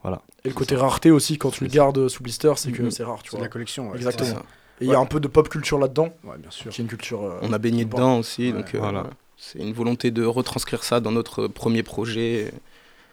voilà. 0.02 0.20
Et 0.44 0.48
le 0.48 0.54
côté 0.54 0.74
rareté 0.76 1.10
aussi, 1.12 1.38
quand 1.38 1.50
tu 1.50 1.64
le 1.64 1.70
gardes 1.70 2.08
sous 2.08 2.22
blister, 2.24 2.52
c'est 2.56 2.72
que 2.72 2.90
c'est 2.90 3.04
rare, 3.04 3.22
tu 3.22 3.30
C'est 3.30 3.36
vois. 3.36 3.44
la 3.46 3.48
collection. 3.48 3.88
ouais, 3.90 3.96
Exactement. 3.96 4.40
Il 4.80 4.88
y 4.88 4.94
a 4.94 4.98
un 4.98 5.06
peu 5.06 5.20
de 5.20 5.28
pop 5.28 5.48
culture 5.48 5.78
là-dedans, 5.78 6.10
Ouais, 6.24 6.36
bien 6.38 6.50
sûr. 6.50 6.70
qui 6.70 6.80
est 6.80 6.84
une 6.84 6.88
culture. 6.90 7.22
euh, 7.24 7.38
On 7.42 7.52
a 7.52 7.58
baigné 7.58 7.84
bon. 7.84 7.96
dedans 7.98 8.18
aussi, 8.18 8.46
Ouais, 8.52 8.58
donc 8.58 8.74
euh, 8.74 8.78
voilà. 8.78 9.04
c'est 9.36 9.58
une 9.60 9.72
volonté 9.72 10.10
de 10.10 10.24
retranscrire 10.24 10.82
ça 10.84 11.00
dans 11.00 11.12
notre 11.12 11.46
premier 11.46 11.82
projet, 11.82 12.52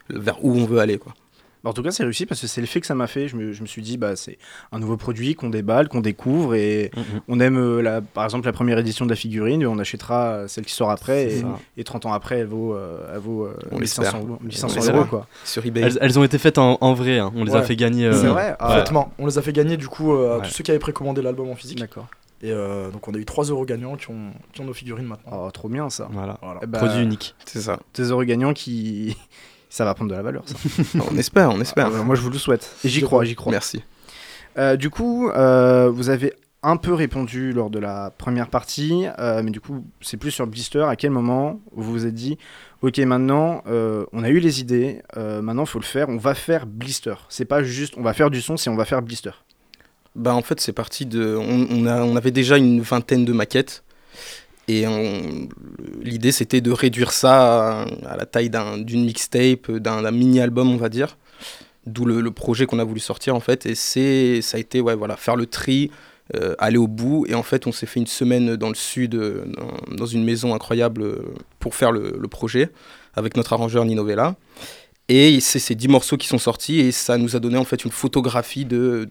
vers 0.09 0.43
où 0.43 0.53
on 0.55 0.65
veut 0.65 0.79
aller. 0.79 0.97
Quoi. 0.97 1.13
Bah, 1.63 1.69
en 1.69 1.73
tout 1.73 1.83
cas, 1.83 1.91
c'est 1.91 2.03
réussi 2.03 2.25
parce 2.25 2.41
que 2.41 2.47
c'est 2.47 2.59
l'effet 2.61 2.81
que 2.81 2.87
ça 2.87 2.95
m'a 2.95 3.05
fait. 3.07 3.27
Je 3.27 3.35
me, 3.35 3.51
je 3.51 3.61
me 3.61 3.67
suis 3.67 3.81
dit, 3.83 3.97
bah, 3.97 4.15
c'est 4.15 4.37
un 4.71 4.79
nouveau 4.79 4.97
produit 4.97 5.35
qu'on 5.35 5.49
déballe, 5.49 5.89
qu'on 5.89 6.01
découvre 6.01 6.55
et 6.55 6.89
Mhm. 6.95 7.03
on 7.27 7.39
aime, 7.39 7.57
euh, 7.57 7.81
la, 7.81 8.01
par 8.01 8.23
exemple, 8.23 8.45
la 8.47 8.51
première 8.53 8.79
édition 8.79 9.05
de 9.05 9.11
la 9.11 9.15
figurine, 9.15 9.65
on 9.67 9.77
achètera 9.77 10.47
celle 10.47 10.65
qui 10.65 10.73
sort 10.73 10.89
après 10.89 11.31
et, 11.31 11.43
et 11.77 11.83
30 11.83 12.07
ans 12.07 12.13
après, 12.13 12.39
elle 12.39 12.47
vaut, 12.47 12.73
euh, 12.73 13.07
elle 13.13 13.19
vaut 13.19 13.45
euh, 13.45 13.55
On 13.71 13.77
1500, 13.79 14.01
l'espère. 14.01 14.19
euros- 14.21 14.37
On 14.41 14.43
1500 14.43 14.75
l'espère. 14.75 14.95
euros. 14.95 15.05
Quoi. 15.05 15.27
Sur 15.45 15.65
eBay. 15.65 15.81
Elles, 15.81 15.97
elles 16.01 16.17
ont 16.19 16.23
été 16.23 16.37
faites 16.39 16.57
en, 16.57 16.77
en 16.81 16.93
vrai, 16.95 17.19
hein. 17.19 17.31
on 17.35 17.43
les 17.43 17.53
a 17.53 17.59
Ouais. 17.59 17.63
fait 17.63 17.75
gagner. 17.75 18.05
euh, 18.07 18.13
C'est 18.13 18.27
vrai 18.27 18.55
Ah, 18.59 18.67
Complètement. 18.69 19.13
On 19.19 19.27
les 19.27 19.37
a 19.37 19.41
fait 19.43 19.53
gagner 19.53 19.77
du 19.77 19.87
coup 19.87 20.13
euh, 20.13 20.33
à 20.33 20.37
Ouais. 20.39 20.43
tous 20.47 20.51
ceux 20.51 20.63
qui 20.63 20.71
avaient 20.71 20.79
précommandé 20.79 21.21
l'album 21.21 21.49
en 21.49 21.55
physique. 21.55 21.77
D'accord. 21.79 22.07
Et 22.43 22.51
euh, 22.51 22.89
donc 22.89 23.07
on 23.07 23.13
a 23.13 23.17
eu 23.19 23.25
3 23.25 23.45
euros 23.45 23.65
gagnants 23.65 23.95
qui 23.97 24.09
ont, 24.09 24.31
qui 24.51 24.61
ont 24.61 24.65
nos 24.65 24.73
figurines 24.73 25.05
maintenant. 25.05 25.45
Oh, 25.45 25.51
trop 25.51 25.69
bien 25.69 25.91
ça. 25.91 26.07
Voilà. 26.11 26.39
Voilà. 26.41 26.59
Eh 26.63 26.65
bah, 26.65 26.79
Produit 26.79 27.03
unique. 27.03 27.35
C'est 27.45 27.61
ça. 27.61 27.77
Des 27.93 28.05
euros 28.05 28.23
gagnants 28.23 28.53
qui. 28.53 29.15
Ça 29.71 29.85
va 29.85 29.93
prendre 29.93 30.11
de 30.11 30.15
la 30.17 30.21
valeur, 30.21 30.43
ça. 30.45 30.55
on 31.09 31.15
espère, 31.17 31.49
on 31.49 31.61
espère. 31.61 31.87
Ah, 31.87 32.03
moi, 32.03 32.15
je 32.15 32.21
vous 32.21 32.29
le 32.29 32.37
souhaite. 32.37 32.75
Et 32.83 32.89
j'y 32.89 33.01
crois, 33.01 33.23
j'y 33.23 33.35
crois. 33.35 33.53
Merci. 33.53 33.81
Euh, 34.57 34.75
du 34.75 34.89
coup, 34.89 35.29
euh, 35.29 35.89
vous 35.89 36.09
avez 36.09 36.33
un 36.61 36.75
peu 36.75 36.93
répondu 36.93 37.53
lors 37.53 37.69
de 37.69 37.79
la 37.79 38.11
première 38.17 38.49
partie, 38.49 39.05
euh, 39.17 39.41
mais 39.41 39.49
du 39.49 39.61
coup, 39.61 39.85
c'est 40.01 40.17
plus 40.17 40.31
sur 40.31 40.45
Blister. 40.45 40.81
À 40.81 40.97
quel 40.97 41.11
moment 41.11 41.61
vous 41.71 41.89
vous 41.89 42.05
êtes 42.05 42.13
dit, 42.13 42.37
ok, 42.81 42.97
maintenant, 42.97 43.63
on 43.65 44.23
a 44.23 44.29
eu 44.29 44.39
les 44.39 44.59
idées, 44.59 45.01
maintenant, 45.15 45.63
il 45.63 45.69
faut 45.69 45.79
le 45.79 45.85
faire, 45.85 46.09
on 46.09 46.17
va 46.17 46.33
faire 46.33 46.65
Blister. 46.65 47.15
C'est 47.29 47.45
pas 47.45 47.63
juste, 47.63 47.93
on 47.95 48.01
va 48.01 48.11
faire 48.11 48.29
du 48.29 48.41
son, 48.41 48.57
c'est 48.57 48.69
on 48.69 48.75
va 48.75 48.83
faire 48.83 49.01
Blister. 49.01 49.31
Bah, 50.17 50.35
en 50.35 50.41
fait, 50.41 50.59
c'est 50.59 50.73
parti 50.73 51.05
de. 51.05 51.37
On, 51.37 51.67
on 51.69 51.85
a, 51.85 52.03
on 52.03 52.17
avait 52.17 52.31
déjà 52.31 52.57
une 52.57 52.81
vingtaine 52.81 53.23
de 53.23 53.31
maquettes. 53.31 53.85
Et 54.71 54.85
l'idée, 56.01 56.31
c'était 56.31 56.61
de 56.61 56.71
réduire 56.71 57.11
ça 57.11 57.81
à, 57.81 58.15
la 58.15 58.25
taille 58.25 58.49
d'un- 58.49 58.77
d'une 58.77 59.03
mixtape, 59.03 59.69
d'un 59.69 60.09
mini-album, 60.11 60.71
on 60.71 60.77
va 60.77 60.87
dire. 60.87 61.17
D'où 61.85 62.05
le, 62.05 62.31
projet 62.31 62.65
qu'on 62.65 62.79
a 62.79 62.85
voulu 62.85 63.01
sortir, 63.01 63.35
en 63.35 63.41
fait. 63.41 63.65
Et 63.65 63.75
ça 63.75 64.57
a 64.57 64.59
été, 64.59 64.79
ouais, 64.79 64.95
voilà, 64.95 65.17
faire 65.17 65.35
le 65.35 65.45
tri, 65.45 65.91
euh, 66.35 66.55
aller 66.57 66.77
au 66.77 66.87
bout. 66.87 67.25
Et 67.27 67.35
en 67.35 67.43
fait, 67.43 67.67
on 67.67 67.73
s'est 67.73 67.85
fait 67.85 67.99
une 67.99 68.07
semaine 68.07 68.55
dans 68.55 68.69
le 68.69 68.75
sud, 68.75 69.21
dans, 69.89 70.05
une 70.05 70.23
maison 70.23 70.55
incroyable, 70.55 71.03
pour 71.59 71.75
faire 71.75 71.91
le, 71.91 72.27
projet, 72.29 72.69
avec 73.13 73.35
notre 73.35 73.51
arrangeur 73.51 73.83
Nino 73.83 74.05
Vella. 74.05 74.37
Et 75.09 75.41
c'est 75.41 75.59
ces 75.59 75.75
10 75.75 75.89
morceaux 75.89 76.15
qui 76.15 76.27
sont 76.29 76.37
sortis 76.37 76.79
et 76.79 76.93
ça 76.93 77.17
nous 77.17 77.35
a 77.35 77.39
donné 77.39 77.57
en 77.57 77.65
fait 77.65 77.83
une 77.83 77.91
photographie 77.91 78.63
de 78.63 79.09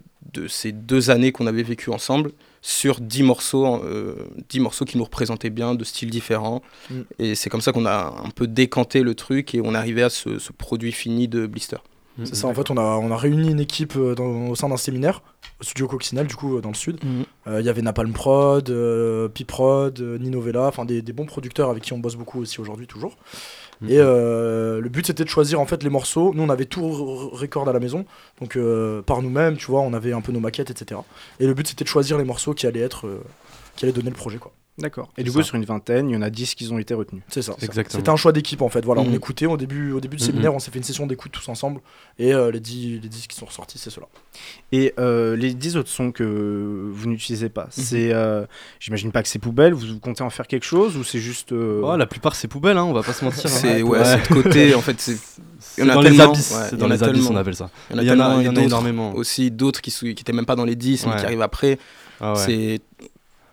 ces 0.49 0.73
deux 0.73 1.11
années 1.11 1.33
qu'on 1.33 1.47
avait 1.47 1.63
vécues 1.63 1.91
ensemble 1.91 2.33
sur 2.63 3.01
10 3.01 3.23
morceaux, 3.23 3.67
euh, 3.85 4.15
10 4.49 4.61
morceaux 4.61 4.85
qui 4.85 4.99
nous 4.99 5.05
représentaient 5.05 5.51
bien, 5.51 5.75
de 5.75 5.85
styles 5.85 6.11
différents. 6.11 6.63
Mm. 6.91 7.01
Et 7.19 7.35
c'est 7.35 7.49
comme 7.51 7.61
ça 7.63 7.73
qu'on 7.73 7.87
a 7.87 8.23
un 8.25 8.31
peu 8.31 8.47
décanté 8.47 9.03
le 9.03 9.15
truc 9.15 9.55
et 9.55 9.61
on 9.63 9.75
est 9.75 9.79
arrivé 9.79 10.03
à 10.03 10.11
ce, 10.11 10.39
ce 10.39 10.53
produit 10.53 10.93
fini 10.93 11.27
de 11.29 11.47
Blister. 11.47 11.79
C'est 12.25 12.35
ça, 12.35 12.49
en 12.49 12.55
fait, 12.55 12.71
on 12.71 12.77
a, 12.77 12.83
on 12.83 13.11
a 13.13 13.17
réuni 13.17 13.51
une 13.51 13.61
équipe 13.61 13.95
euh, 13.97 14.15
dans- 14.15 14.49
au 14.49 14.55
sein 14.55 14.69
d'un 14.69 14.77
séminaire, 14.77 15.23
au 15.59 15.65
studio 15.65 15.87
Coccinelle, 15.89 16.27
du 16.27 16.37
coup, 16.37 16.59
euh, 16.59 16.61
dans 16.61 16.69
le 16.69 16.75
sud. 16.75 16.99
Euh, 17.47 17.61
Il 17.61 17.67
y 17.67 17.71
avait 17.71 17.81
Napalm 17.81 18.13
Prod, 18.13 18.69
euh, 18.69 19.29
Piprod, 19.29 19.99
euh, 20.01 20.19
Nino 20.19 20.39
Vella, 20.43 20.67
enfin 20.67 20.85
des, 20.85 21.01
des 21.01 21.15
bons 21.15 21.25
producteurs 21.25 21.71
avec 21.71 21.83
qui 21.83 21.95
on 21.95 21.99
bosse 21.99 22.17
beaucoup 22.17 22.41
aussi 22.41 22.61
aujourd'hui, 22.61 22.87
toujours. 22.87 23.17
Et 23.89 23.99
euh, 23.99 24.81
le 24.81 24.89
but 24.89 25.07
c'était 25.07 25.25
de 25.25 25.29
choisir 25.29 25.61
en 25.61 25.67
fait 25.67 25.83
les 25.83 25.89
morceaux. 25.89 26.33
Nous 26.35 26.43
on 26.43 26.51
avait 26.51 26.67
tout 26.67 26.91
record 27.33 27.69
à 27.69 27.73
la 27.73 27.81
maison, 27.81 28.05
donc 28.41 28.57
euh, 28.57 29.03
par 29.03 29.23
nous-mêmes, 29.23 29.57
tu 29.57 29.67
vois, 29.67 29.81
on 29.81 29.95
avait 29.95 30.13
un 30.13 30.21
peu 30.21 30.33
nos 30.33 30.41
maquettes, 30.41 30.71
etc. 30.71 31.01
Et 31.39 31.47
le 31.47 31.55
but 31.55 31.67
c'était 31.67 31.85
de 31.85 31.89
choisir 31.89 32.19
les 32.19 32.25
morceaux 32.25 32.53
qui 32.53 32.67
allaient 32.67 32.81
être, 32.81 33.07
euh, 33.07 33.23
qui 33.77 33.85
allaient 33.85 33.95
donner 33.95 34.11
le 34.11 34.17
projet, 34.17 34.39
quoi. 34.39 34.53
D'accord. 34.81 35.11
Et 35.19 35.23
du 35.23 35.31
coup, 35.33 35.43
sur 35.43 35.55
une 35.57 35.65
vingtaine, 35.65 36.09
il 36.09 36.15
y 36.15 36.17
en 36.17 36.23
a 36.23 36.31
10 36.31 36.55
qui 36.55 36.69
ont 36.73 36.79
été 36.79 36.95
retenus. 36.95 37.23
C'est 37.29 37.43
ça. 37.43 37.55
Exactement. 37.63 37.99
C'était 37.99 38.11
un 38.11 38.17
choix 38.17 38.33
d'équipe 38.33 38.63
en 38.63 38.69
fait. 38.69 38.85
Voilà, 38.85 39.03
on 39.03 39.07
Mhm. 39.07 39.15
écoutait 39.15 39.47
au 39.47 39.57
début, 39.57 39.93
au 39.93 40.01
début 40.01 40.17
du 40.17 40.23
Mhm. 40.23 40.27
séminaire, 40.31 40.55
on 40.55 40.59
s'est 40.59 40.71
fait 40.71 40.79
une 40.79 40.85
session 40.85 41.07
d'écoute 41.07 41.33
tous 41.33 41.49
ensemble, 41.49 41.81
et 42.19 42.33
euh, 42.35 42.51
les 42.51 42.61
10 42.61 42.99
les 43.01 43.09
10 43.09 43.27
qui 43.27 43.37
sont 43.37 43.47
ressortis, 43.47 43.79
c'est 43.79 43.91
ceux-là. 43.91 44.07
Et 44.73 44.95
euh, 44.99 45.37
les 45.37 45.55
10 45.55 45.77
autres 45.77 45.89
sons 45.91 46.13
que 46.13 46.89
vous 46.93 47.09
n'utilisez 47.09 47.49
pas, 47.49 47.67
c'est. 47.71 48.13
euh, 48.13 48.45
J'imagine 48.81 49.13
pas 49.13 49.23
que 49.23 49.29
c'est 49.29 49.39
poubelle, 49.39 49.75
vous 49.75 49.99
comptez 50.01 50.23
en 50.23 50.31
faire 50.31 50.47
quelque 50.47 50.65
chose 50.67 50.97
ou 50.97 51.05
c'est 51.05 51.19
juste. 51.21 51.53
euh, 51.53 51.83
Oh, 51.85 51.97
la 51.97 52.07
plupart 52.07 52.35
c'est 52.35 52.49
poubelle, 52.49 52.77
hein, 52.79 52.85
on 52.85 52.93
va 52.93 53.03
pas 53.03 53.13
se 53.13 53.25
mentir. 53.25 53.47
hein. 53.47 53.49
C'est 53.49 53.83
ouais, 53.83 54.05
c'est 54.05 54.23
de 54.29 54.43
côté, 54.43 54.75
en 54.75 54.81
fait, 54.81 55.01
c'est 55.01 55.17
C'est 55.63 55.83
il 55.83 55.85
y 55.85 55.87
en 55.87 55.91
a 55.91 55.95
dans 55.95 56.01
les 56.01 56.21
abysses, 56.21 56.53
ouais, 56.73 56.77
dans 56.79 56.89
les 56.89 57.03
abysses 57.03 57.27
on 57.29 57.37
appelle 57.37 57.55
ça. 57.55 57.71
il 57.91 57.97
y 57.97 57.99
en 57.99 57.99
a, 58.01 58.03
Il 58.03 58.07
y 58.07 58.11
en 58.11 58.13
a, 58.13 58.17
tellement, 58.17 58.41
il 58.41 58.45
y 58.45 58.49
en 58.49 58.51
a 58.51 58.55
d'autres 58.55 58.67
énormément. 58.67 59.13
Aussi 59.15 59.51
d'autres 59.51 59.81
qui, 59.83 59.91
qui 59.93 60.09
étaient 60.09 60.33
même 60.33 60.47
pas 60.47 60.57
dans 60.57 60.65
les 60.65 60.75
10 60.77 61.05
mais 61.07 61.13
Ouais. 61.13 61.19
qui 61.21 61.27
arrivent 61.27 61.43
après. 61.43 61.79
Ah 62.21 62.33
ouais. 62.35 62.39
C'est 62.39 62.81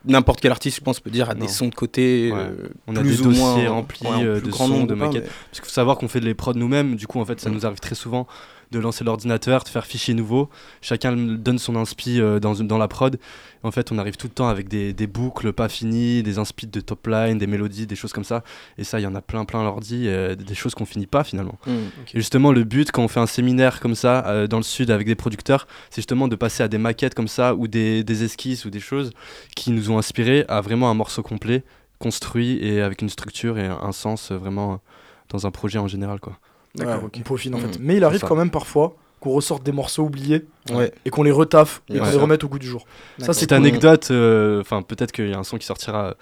n'importe 0.08 0.42
quel 0.42 0.52
artiste, 0.52 0.78
je 0.78 0.82
pense, 0.82 1.00
peut 1.00 1.10
dire, 1.10 1.30
a 1.30 1.36
des 1.36 1.48
sons 1.48 1.68
de 1.68 1.76
côté. 1.76 2.32
Ouais. 2.32 2.40
euh, 2.40 2.68
on 2.88 2.96
a 2.96 3.02
plus 3.02 3.18
des 3.18 3.22
ou 3.22 3.24
dossiers 3.26 3.42
moins, 3.42 3.70
remplis 3.70 4.08
ouais, 4.08 4.24
euh, 4.24 4.42
de 4.42 4.50
grand 4.50 4.68
sons, 4.68 4.74
nombre 4.74 4.88
de 4.88 4.94
maquettes. 4.96 5.24
mais- 5.24 5.30
Parce 5.52 5.60
qu'il 5.60 5.66
faut 5.66 5.70
savoir 5.72 5.98
qu'on 5.98 6.08
fait 6.08 6.20
les 6.20 6.34
prods 6.34 6.54
nous-mêmes. 6.54 6.96
Du 6.96 7.08
coup, 7.08 7.20
en 7.20 7.26
fait, 7.26 7.40
ça 7.40 7.50
nous 7.50 7.66
arrive 7.66 7.80
très 7.80 7.96
souvent 7.96 8.28
de 8.72 8.80
lancer 8.80 9.04
l'ordinateur, 9.04 9.64
de 9.64 9.70
faire 9.70 9.86
fichier 9.86 10.14
nouveau. 10.14 10.50
Chacun 10.82 11.16
donne 11.16 11.60
son 11.60 11.76
inspi 11.76 12.20
euh, 12.20 12.40
dans, 12.40 12.78
la 12.78 12.88
prod. 12.88 13.18
En 13.64 13.72
fait, 13.72 13.92
on 13.92 13.98
arrive 13.98 14.18
tout 14.18 14.28
le 14.28 14.34
temps 14.34 14.48
avec 14.48 14.68
des, 14.68 14.94
des 14.94 15.08
boucles 15.08 15.54
pas 15.54 15.70
finies, 15.70 16.24
des 16.24 16.38
inspi 16.38 16.68
de 16.68 16.80
top 16.80 17.08
line, 17.08 17.38
des 17.38 17.48
mélodies, 17.48 17.88
des 17.88 17.96
choses 17.96 18.14
comme 18.14 18.24
ça. 18.24 18.44
Et 18.78 18.84
ça, 18.84 19.00
il 19.00 19.04
y 19.04 19.08
en 19.08 19.16
a 19.16 19.22
plein, 19.22 19.46
plein 19.46 19.62
à 19.62 19.64
l'ordi, 19.64 20.08
euh, 20.08 20.36
des 20.36 20.56
choses 20.56 20.76
qu'on 20.76 20.86
finit 20.86 21.08
pas 21.08 21.24
finalement. 21.24 21.58
Mm. 21.66 21.72
Et 22.14 22.18
justement, 22.20 22.52
le 22.52 22.64
but, 22.64 22.92
quand 22.92 23.04
on 23.04 23.08
fait 23.08 23.20
un 23.20 23.28
séminaire 23.28 23.80
comme 23.80 23.96
ça, 23.96 24.26
euh, 24.28 24.48
dans 24.48 24.58
le 24.58 24.64
sud, 24.64 24.92
avec 24.92 25.08
des 25.08 25.16
producteurs, 25.16 25.68
c'est 25.90 26.02
justement 26.02 26.28
de 26.28 26.36
passer 26.36 26.64
à 26.64 26.68
des 26.68 26.78
maquettes 26.78 27.16
comme 27.16 27.28
ça, 27.28 27.56
ou 27.56 27.68
des, 27.68 28.04
des 28.04 28.24
esquisses, 28.24 28.66
ou 28.66 28.70
des 28.70 28.80
choses 28.80 29.12
qui 29.56 29.72
nous 29.72 29.92
ont 29.92 29.98
inspiré 29.98 30.46
à 30.48 30.62
vraiment 30.62 30.90
un 30.90 30.94
morceau 30.94 31.24
complet, 31.24 31.64
construit 32.00 32.60
et 32.62 32.82
avec 32.82 33.02
une 33.02 33.10
structure 33.10 33.58
et 33.58 33.66
un, 33.66 33.92
sens 33.92 34.32
vraiment 34.32 34.82
dans 35.30 35.48
un 35.48 35.52
projet 35.52 35.80
en 35.80 35.88
général. 35.88 36.20
Quoi. 36.20 36.38
Ouais, 36.80 36.94
on 37.04 37.20
peaufine 37.22 37.56
en 37.56 37.58
Mm. 37.58 37.62
fait. 37.62 37.80
Mais 37.80 37.98
il 37.98 38.04
arrive 38.04 38.22
quand 38.22 38.36
même 38.36 38.52
parfois 38.52 38.96
qu'on 39.20 39.32
ressorte 39.32 39.64
des 39.64 39.72
morceaux 39.72 40.04
oubliés 40.04 40.46
Ouais. 40.72 40.92
et 41.06 41.10
qu'on 41.10 41.24
les 41.24 41.32
retaffe 41.32 41.82
et 41.90 41.94
Ouais. 41.94 42.00
qu'on 42.00 42.12
les 42.12 42.18
remette 42.18 42.44
au 42.44 42.48
goût 42.50 42.60
du 42.60 42.68
jour. 42.68 42.86
Ça, 43.18 43.34
c'est 43.34 43.48
Petite 43.48 43.50
cool. 43.50 43.58
anecdote, 43.58 44.08
euh, 44.12 44.62
enfin 44.62 44.84
peut-être 44.84 45.12
qu'il 45.12 45.30
y 45.30 45.34
a 45.34 45.40
un 45.40 45.44
son 45.44 45.58
qui 45.58 45.66
sortira 45.66 46.06
euh, 46.10 46.14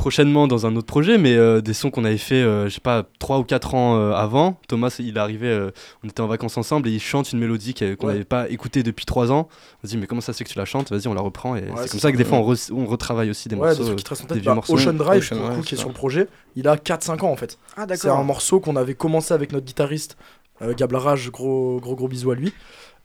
prochainement 0.00 0.48
dans 0.48 0.64
un 0.66 0.74
autre 0.76 0.86
projet, 0.86 1.18
mais 1.18 1.34
euh, 1.36 1.60
des 1.60 1.74
sons 1.74 1.90
qu'on 1.90 2.04
avait 2.06 2.16
fait, 2.16 2.36
euh, 2.42 2.64
je 2.70 2.74
sais 2.74 2.80
pas, 2.80 3.04
3 3.18 3.38
ou 3.38 3.44
4 3.44 3.74
ans 3.74 3.96
euh, 3.98 4.12
avant. 4.12 4.58
Thomas, 4.66 4.96
il 4.98 5.16
est 5.16 5.20
arrivé, 5.20 5.46
euh, 5.48 5.70
on 6.02 6.08
était 6.08 6.22
en 6.22 6.26
vacances 6.26 6.56
ensemble 6.56 6.88
et 6.88 6.92
il 6.92 7.00
chante 7.00 7.32
une 7.32 7.38
mélodie 7.38 7.74
que- 7.74 7.94
qu'on 7.96 8.06
Ouais. 8.06 8.14
n'avait 8.14 8.24
pas 8.24 8.48
écoutée 8.48 8.82
depuis 8.82 9.04
3 9.04 9.30
ans. 9.30 9.48
On 9.84 9.86
se 9.86 9.90
dit, 9.92 9.98
mais 9.98 10.06
comment 10.06 10.22
ça 10.22 10.32
c'est 10.32 10.42
que 10.44 10.48
tu 10.48 10.56
la 10.58 10.64
chantes? 10.64 10.90
Vas-y, 10.90 11.06
on 11.06 11.12
la 11.12 11.20
reprend. 11.20 11.54
Et 11.54 11.60
Ouais, 11.60 11.66
c'est 11.82 11.90
comme 11.90 12.00
ça 12.00 12.10
que 12.12 12.16
des 12.16 12.24
fois 12.24 12.38
on, 12.38 12.50
re- 12.50 12.72
on 12.72 12.86
retravaille 12.86 13.28
aussi 13.28 13.50
des 13.50 13.56
Ouais, 13.56 13.72
des 13.74 13.78
morceaux, 13.78 13.94
trucs 13.96 14.18
qui 14.20 14.26
te 14.26 14.32
des 14.34 14.40
vieux 14.40 14.46
Bah, 14.48 14.54
morceaux. 14.54 14.72
Ocean 14.74 14.94
Drive, 14.94 15.18
Ocean, 15.22 15.36
pour 15.36 15.44
le 15.44 15.50
ouais, 15.52 15.56
coup, 15.60 15.66
qui 15.66 15.74
est 15.74 15.78
sur 15.78 15.88
le 15.88 15.94
projet, 15.94 16.28
il 16.56 16.66
a 16.66 16.76
4-5 16.78 17.22
ans 17.22 17.30
en 17.30 17.36
fait. 17.36 17.58
Ah 17.76 17.84
C'est 17.94 18.08
un 18.08 18.22
morceau 18.22 18.58
qu'on 18.58 18.76
avait 18.76 18.94
commencé 18.94 19.34
avec 19.34 19.52
notre 19.52 19.66
guitariste, 19.66 20.16
euh, 20.62 20.72
Gab 20.74 20.92
Larage, 20.92 21.30
gros, 21.30 21.78
gros 21.78 21.94
gros 21.94 22.08
bisous 22.08 22.30
à 22.30 22.34
lui. 22.34 22.54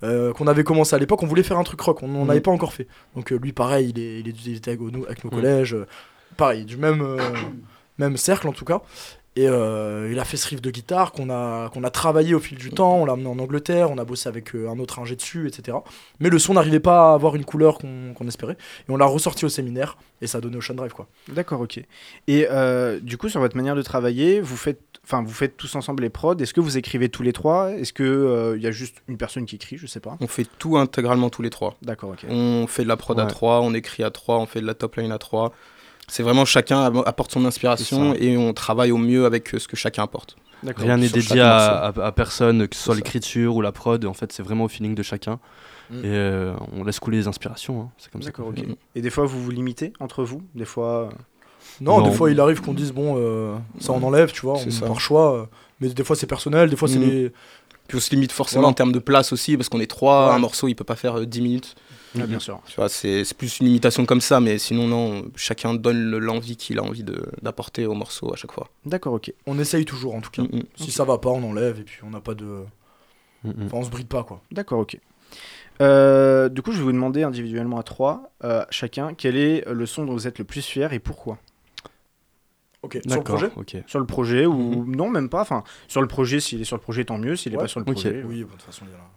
euh, 0.04 0.34
qu'on 0.34 0.48
avait 0.48 0.66
commencé 0.66 0.94
à 0.94 1.00
l'époque, 1.00 1.24
on 1.24 1.26
voulait 1.26 1.42
faire 1.42 1.58
un 1.58 1.64
truc 1.64 1.80
rock, 1.80 2.04
on 2.04 2.10
n'en 2.10 2.26
Mhm. 2.26 2.30
avait 2.30 2.42
pas 2.42 2.52
encore 2.52 2.74
fait. 2.74 2.86
Donc 3.16 3.32
euh, 3.32 3.38
lui, 3.42 3.54
pareil, 3.54 3.94
il, 3.96 4.00
est, 4.02 4.20
il, 4.20 4.28
est- 4.28 4.46
il 4.46 4.56
était 4.58 4.72
avec 4.72 4.82
nos, 4.82 5.06
avec 5.06 5.24
nos 5.24 5.32
Mhm. 5.32 5.36
collèges, 5.38 5.74
euh, 5.74 5.86
pareil, 6.38 6.66
du 6.66 6.78
même, 6.78 7.02
euh, 7.02 7.18
même 7.98 8.18
cercle 8.18 8.48
en 8.48 8.54
tout 8.54 8.66
cas. 8.66 8.82
Et 9.38 9.50
euh, 9.50 10.10
il 10.14 10.20
a 10.20 10.24
fait 10.24 10.38
ce 10.38 10.48
riff 10.48 10.62
de 10.62 10.72
guitare 10.72 11.12
qu'on 11.12 11.30
a, 11.30 11.70
qu'on 11.70 11.84
a 11.84 11.90
travaillé 11.90 12.34
au 12.34 12.40
fil 12.40 12.58
du 12.58 12.72
temps, 12.72 13.00
on 13.00 13.06
l'a 13.06 13.14
amené 13.14 13.28
en 13.28 13.38
Angleterre, 13.38 13.92
on 13.92 13.98
a 13.98 14.06
bossé 14.06 14.30
avec 14.30 14.56
euh, 14.56 14.70
un 14.70 14.80
autre 14.80 15.00
ingé 15.00 15.18
dessus, 15.18 15.46
etc. 15.46 15.78
Mais 16.22 16.30
le 16.30 16.40
son 16.40 16.54
n'arrivait 16.54 16.80
pas 16.80 17.12
à 17.12 17.14
avoir 17.16 17.36
une 17.36 17.44
couleur 17.44 17.78
qu'on 17.78 18.14
qu'on 18.16 18.28
espérait. 18.30 18.56
Et 18.88 18.92
on 18.92 18.96
l'a 18.96 19.06
ressorti 19.06 19.44
au 19.44 19.50
séminaire, 19.50 19.98
et 20.22 20.28
ça 20.28 20.38
a 20.38 20.42
donné 20.42 20.56
Ocean 20.56 20.74
Drive 20.74 20.94
quoi. 20.94 21.08
D'accord, 21.28 21.60
ok. 21.60 21.82
Et 22.28 22.48
euh, 22.50 23.02
du 23.02 23.18
coup, 23.18 23.28
sur 23.28 23.42
votre 23.42 23.58
manière 23.58 23.76
de 23.76 23.82
travailler, 23.82 24.40
vous 24.40 24.56
faites, 24.56 24.80
enfin, 25.04 25.22
vous 25.22 25.34
faites 25.34 25.58
tous 25.58 25.76
ensemble 25.76 26.04
les 26.04 26.10
prods. 26.10 26.38
Est-ce 26.38 26.54
que 26.54 26.62
vous 26.62 26.78
écrivez 26.78 27.10
tous 27.10 27.24
les 27.24 27.34
trois? 27.34 27.72
Est-ce 27.74 27.92
que 27.92 28.54
il 28.56 28.64
y 28.64 28.68
a 28.68 28.72
juste 28.72 29.04
une 29.10 29.18
personne 29.18 29.46
qui 29.46 29.56
écrit? 29.56 29.76
Je 29.78 29.86
sais 29.86 30.00
pas. 30.00 30.16
On 30.22 30.28
fait 30.28 30.48
tout 30.60 30.78
intégralement 30.78 31.30
tous 31.30 31.42
les 31.42 31.50
trois. 31.50 31.76
D'accord, 31.82 32.12
ok. 32.12 32.26
On 32.30 32.68
fait 32.68 32.84
de 32.84 32.88
la 32.88 32.96
prod 32.96 33.20
à. 33.20 33.26
3, 33.26 33.60
on 33.60 33.74
écrit 33.74 34.04
à 34.04 34.12
3, 34.12 34.38
on 34.38 34.46
fait 34.46 34.62
de 34.62 34.66
la 34.66 34.76
top 34.76 34.96
line 34.96 35.12
à 35.12 35.18
3. 35.18 35.52
C'est 36.08 36.24
vraiment 36.24 36.46
chacun 36.46 36.84
apporte 37.06 37.32
son 37.32 37.46
inspiration 37.46 38.14
et 38.14 38.38
on 38.38 38.54
travaille 38.54 38.92
au 38.92 38.98
mieux 38.98 39.26
avec 39.26 39.54
euh, 39.56 39.60
ce 39.60 39.68
que 39.68 39.76
chacun 39.76 40.04
apporte. 40.04 40.36
D'accord. 40.64 40.84
Rien 40.86 40.98
n'est 40.98 41.10
dédié 41.10 41.42
à, 41.42 41.58
à- 41.88 42.06
à 42.06 42.12
personne, 42.12 42.68
que 42.68 42.76
ce 42.76 42.84
soit 42.84 42.96
l'écriture 42.96 43.56
ou 43.56 43.62
la 43.62 43.72
prod. 43.72 44.04
En 44.06 44.14
fait, 44.14 44.32
c'est 44.32 44.44
vraiment 44.44 44.64
au 44.66 44.68
feeling 44.68 44.96
de 44.96 45.04
chacun. 45.04 45.40
Mm. 45.92 45.96
Et 45.98 46.02
euh, 46.06 46.54
on 46.74 46.84
laisse 46.84 47.00
couler 47.00 47.18
les 47.18 47.28
inspirations. 47.28 47.82
hein. 47.82 47.90
C'est 47.98 48.12
comme 48.12 48.22
ça. 48.22 48.30
D'accord, 48.30 48.48
ok. 48.48 48.58
Mhm. 48.60 48.76
Et 48.96 49.02
des 49.02 49.10
fois, 49.10 49.26
vous 49.26 49.44
vous 49.44 49.52
limitez 49.52 49.94
entre 50.00 50.24
vous 50.24 50.42
Des 50.56 50.66
fois. 50.66 51.04
euh, 51.04 51.10
Non, 51.82 52.00
Non. 52.00 52.08
des 52.10 52.16
fois 52.16 52.32
il 52.32 52.40
arrive 52.40 52.62
qu'on 52.62 52.74
dise 52.74 52.92
bon, 52.94 53.16
euh, 53.18 53.56
ça 53.80 53.92
on 53.92 54.02
enlève, 54.04 54.32
tu 54.32 54.42
vois, 54.42 54.58
C'est 54.60 54.68
on, 54.68 54.72
ça. 54.72 54.86
par 54.88 55.00
choix. 55.00 55.50
mais 55.82 55.90
des 55.90 56.04
fois 56.04 56.16
c'est 56.16 56.28
personnel, 56.28 56.70
des 56.70 56.76
fois 56.76 56.88
c'est 56.88 57.00
les. 57.00 57.32
Puis 57.88 57.98
on 57.98 58.02
se 58.02 58.10
limite 58.12 58.32
forcément 58.32 58.62
Voilà. 58.62 58.72
en 58.72 58.74
termes 58.74 58.92
de 58.94 58.98
place 59.00 59.32
aussi, 59.34 59.58
parce 59.58 59.70
qu'on 59.70 59.80
est 59.80 59.86
trois, 59.90 60.30
Ouais. 60.30 60.34
un 60.36 60.40
morceau 60.40 60.68
il 60.68 60.74
peut 60.76 60.84
pas 60.84 60.96
faire 60.96 61.20
euh, 61.20 61.26
10 61.28 61.42
minutes. 61.42 61.76
Ah, 62.22 62.28
bien 62.28 62.40
sûr. 62.40 62.62
Tu 62.68 62.76
vois, 62.76 62.90
c'est 62.90 63.24
c'est 63.24 63.38
plus 63.38 63.60
une 63.60 63.68
limitation 63.68 64.06
comme 64.06 64.22
ça, 64.22 64.40
mais 64.40 64.58
sinon, 64.58 64.88
non, 64.88 65.26
chacun 65.36 65.74
donne 65.74 66.10
le- 66.12 66.20
l'envie 66.20 66.58
qu'il 66.58 66.80
a 66.80 66.84
envie 66.84 67.04
de- 67.04 67.26
d'apporter 67.42 67.86
au 67.86 67.94
morceau 67.94 68.32
à 68.34 68.36
chaque 68.36 68.52
fois. 68.52 68.70
D'accord, 68.86 69.14
ok. 69.14 69.34
On 69.46 69.58
essaye 69.60 69.86
toujours 69.86 70.16
en 70.16 70.22
tout 70.22 70.32
cas. 70.32 70.44
Mm, 70.44 70.58
mm. 70.58 70.64
Si 70.78 70.92
ça 70.92 71.04
va 71.04 71.18
pas, 71.18 71.30
on 71.30 71.44
enlève 71.44 71.80
et 71.80 71.84
puis 71.84 72.00
on 72.04 72.10
n'a 72.10 72.22
pas 72.22 72.34
de. 72.36 72.46
Mm, 73.44 73.50
mm. 73.50 73.66
Enfin, 73.66 73.78
on 73.78 73.84
se 73.84 73.90
bride 73.90 74.08
pas 74.08 74.24
quoi. 74.24 74.42
D'accord, 74.52 74.80
ok. 74.80 74.98
Euh, 75.82 76.48
du 76.50 76.62
coup, 76.62 76.72
je 76.72 76.78
vais 76.78 76.84
vous 76.84 76.92
demander 76.94 77.24
individuellement 77.24 77.78
à 77.80 77.84
trois, 77.84 78.32
euh, 78.44 78.64
chacun, 78.70 79.14
quel 79.14 79.36
est 79.36 79.66
le 79.70 79.86
son 79.86 80.06
dont 80.06 80.14
vous 80.14 80.28
êtes 80.28 80.40
le 80.40 80.46
plus 80.46 80.66
fier 80.66 80.94
et 80.94 81.00
pourquoi? 81.00 81.38
Ok, 82.82 83.00
sur 83.08 83.18
le 83.18 83.24
projet? 83.24 83.50
ok. 83.56 83.78
Sur 83.88 84.00
le 84.00 84.06
projet 84.06 84.46
ou 84.46 84.86
non, 84.86 85.10
même 85.10 85.28
pas. 85.28 85.42
Enfin, 85.42 85.64
sur 85.88 86.02
le 86.02 86.08
projet, 86.08 86.40
s'il 86.40 86.62
est 86.62 86.66
sur 86.66 86.76
le 86.78 86.82
projet, 86.82 87.04
tant 87.04 87.18
mieux. 87.18 87.36
S'il 87.36 87.52
est 87.54 87.58
Ouais. 87.58 87.64
pas 87.64 87.68
sur 87.68 87.80
le 87.80 87.86
projet, 87.86 88.24
Oui, 88.24 88.44
bon, 88.44 88.48
de 88.48 88.52
toute 88.54 88.62
façon, 88.62 88.86
il 88.88 88.92
y 88.92 88.96
en 88.96 88.98
a 88.98 89.00
beaucoup. 89.00 89.12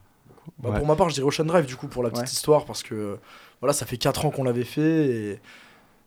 Bah, 0.59 0.71
Ouais. 0.71 0.79
Pour 0.79 0.87
ma 0.87 0.97
part, 0.97 1.09
je 1.09 1.15
dirais 1.15 1.27
Ocean 1.27 1.45
Drive 1.45 1.67
du 1.67 1.77
coup 1.77 1.87
pour 1.87 2.03
la 2.03 2.11
petite 2.11 2.25
Ouais. 2.25 2.31
histoire 2.31 2.65
parce 2.65 2.83
que 2.83 3.19
voilà, 3.61 3.73
ça 3.73 3.87
fait 3.87 3.97
4 3.97 4.25
ans 4.27 4.31
qu'on 4.31 4.45
l'avait 4.45 4.65
fait 4.65 5.07
et 5.07 5.41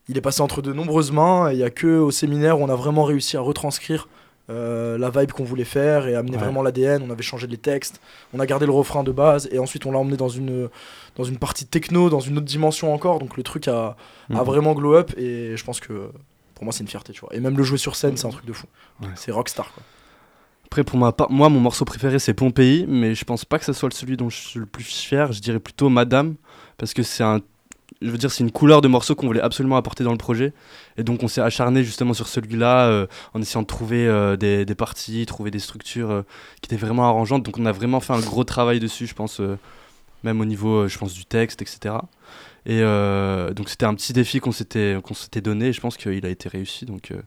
il 0.09 0.17
est 0.17 0.21
passé 0.21 0.41
entre 0.41 0.61
de 0.61 0.73
nombreuses 0.73 1.11
mains 1.11 1.49
et 1.49 1.53
il 1.53 1.59
y 1.59 1.63
a 1.63 1.69
que 1.69 1.99
au 1.99 2.11
séminaire 2.11 2.59
où 2.59 2.63
on 2.63 2.69
a 2.69 2.75
vraiment 2.75 3.03
réussi 3.03 3.37
à 3.37 3.41
retranscrire 3.41 4.07
euh, 4.49 4.97
la 4.97 5.09
vibe 5.09 5.31
qu'on 5.31 5.45
voulait 5.45 5.63
faire 5.63 6.07
et 6.07 6.15
amener 6.15 6.35
Ouais. 6.35 6.43
vraiment 6.43 6.61
l'ADN. 6.63 7.01
On 7.07 7.09
avait 7.11 7.23
changé 7.23 7.47
les 7.47 7.57
textes, 7.57 8.01
on 8.33 8.39
a 8.41 8.45
gardé 8.45 8.65
le 8.65 8.73
refrain 8.73 9.03
de 9.03 9.11
base 9.11 9.47
et 9.51 9.59
ensuite 9.59 9.85
on 9.85 9.91
l'a 9.91 9.99
emmené 9.99 10.17
dans 10.17 10.27
une, 10.27 10.67
dans 11.15 11.23
une 11.23 11.37
partie 11.37 11.65
techno, 11.65 12.09
dans 12.09 12.19
une 12.19 12.37
autre 12.37 12.45
dimension 12.47 12.93
encore. 12.93 13.19
Donc 13.19 13.37
le 13.37 13.43
truc 13.43 13.67
a, 13.69 13.89
a 13.89 13.95
Mhm. 14.29 14.39
vraiment 14.43 14.73
glow 14.73 14.95
up 14.95 15.11
et 15.17 15.55
je 15.55 15.63
pense 15.63 15.79
que 15.79 16.09
pour 16.55 16.65
moi 16.65 16.73
c'est 16.73 16.81
une 16.81 16.89
fierté, 16.89 17.13
tu 17.13 17.21
vois. 17.21 17.29
Et 17.33 17.39
même 17.39 17.55
le 17.57 17.63
jouer 17.63 17.77
sur 17.77 17.95
scène, 17.95 18.17
c'est 18.17 18.27
un 18.27 18.31
truc 18.31 18.45
de 18.45 18.53
fou. 18.53 18.65
Ouais. 19.01 19.07
C'est 19.15 19.31
rockstar 19.31 19.71
quoi. 19.73 19.83
Après, 20.71 20.85
pour 20.85 20.97
moi, 20.97 21.49
mon 21.49 21.59
morceau 21.59 21.83
préféré, 21.83 22.17
c'est 22.17 22.33
Pompéi, 22.33 22.85
mais 22.87 23.13
je 23.13 23.25
pense 23.25 23.43
pas 23.43 23.59
que 23.59 23.65
ce 23.65 23.73
soit 23.73 23.93
celui 23.93 24.15
dont 24.15 24.29
je 24.29 24.37
suis 24.37 24.59
le 24.61 24.65
plus 24.65 24.85
fier. 24.85 25.33
Je 25.33 25.41
dirais 25.41 25.59
plutôt 25.59 25.89
Madame, 25.89 26.35
parce 26.77 26.93
que 26.93 27.03
c'est 27.03 27.23
un. 27.25 27.41
Je 28.01 28.09
veux 28.09 28.17
dire, 28.17 28.31
c'est 28.31 28.41
une 28.45 28.53
couleur 28.53 28.79
de 28.79 28.87
morceau 28.87 29.13
qu'on 29.13 29.27
voulait 29.27 29.41
absolument 29.41 29.75
apporter 29.75 30.05
dans 30.05 30.13
le 30.13 30.17
projet. 30.17 30.53
Et 30.95 31.03
donc, 31.03 31.23
on 31.23 31.27
s'est 31.27 31.41
acharné 31.41 31.83
justement 31.83 32.13
sur 32.13 32.25
celui-là, 32.29 32.85
euh, 32.85 33.05
en 33.33 33.41
essayant 33.41 33.63
de 33.63 33.67
trouver 33.67 34.07
euh, 34.07 34.37
des, 34.37 34.63
parties, 34.75 35.25
trouver 35.25 35.51
des 35.51 35.59
structures 35.59 36.09
euh, 36.09 36.21
qui 36.61 36.67
étaient 36.67 36.81
vraiment 36.81 37.03
arrangeantes. 37.03 37.43
Donc, 37.43 37.57
on 37.57 37.65
a 37.65 37.73
vraiment 37.73 37.99
fait 37.99 38.13
un 38.13 38.21
gros 38.21 38.45
travail 38.45 38.79
dessus, 38.79 39.07
je 39.07 39.13
pense, 39.13 39.41
même 40.23 40.39
au 40.39 40.45
niveau, 40.45 40.87
je 40.87 40.97
pense, 40.97 41.13
du 41.13 41.25
texte, 41.25 41.61
etc. 41.61 41.95
Et 42.65 42.79
donc, 43.53 43.67
c'était 43.67 43.85
un 43.85 43.93
petit 43.93 44.13
défi 44.13 44.39
qu'on 44.39 44.53
s'était 44.53 45.41
donné, 45.43 45.73
je 45.73 45.81
pense 45.81 45.97
qu'il 45.97 46.25
a 46.25 46.29
été 46.29 46.47
réussi. 46.47 46.85
Donc, 46.85 47.07
je 47.09 47.17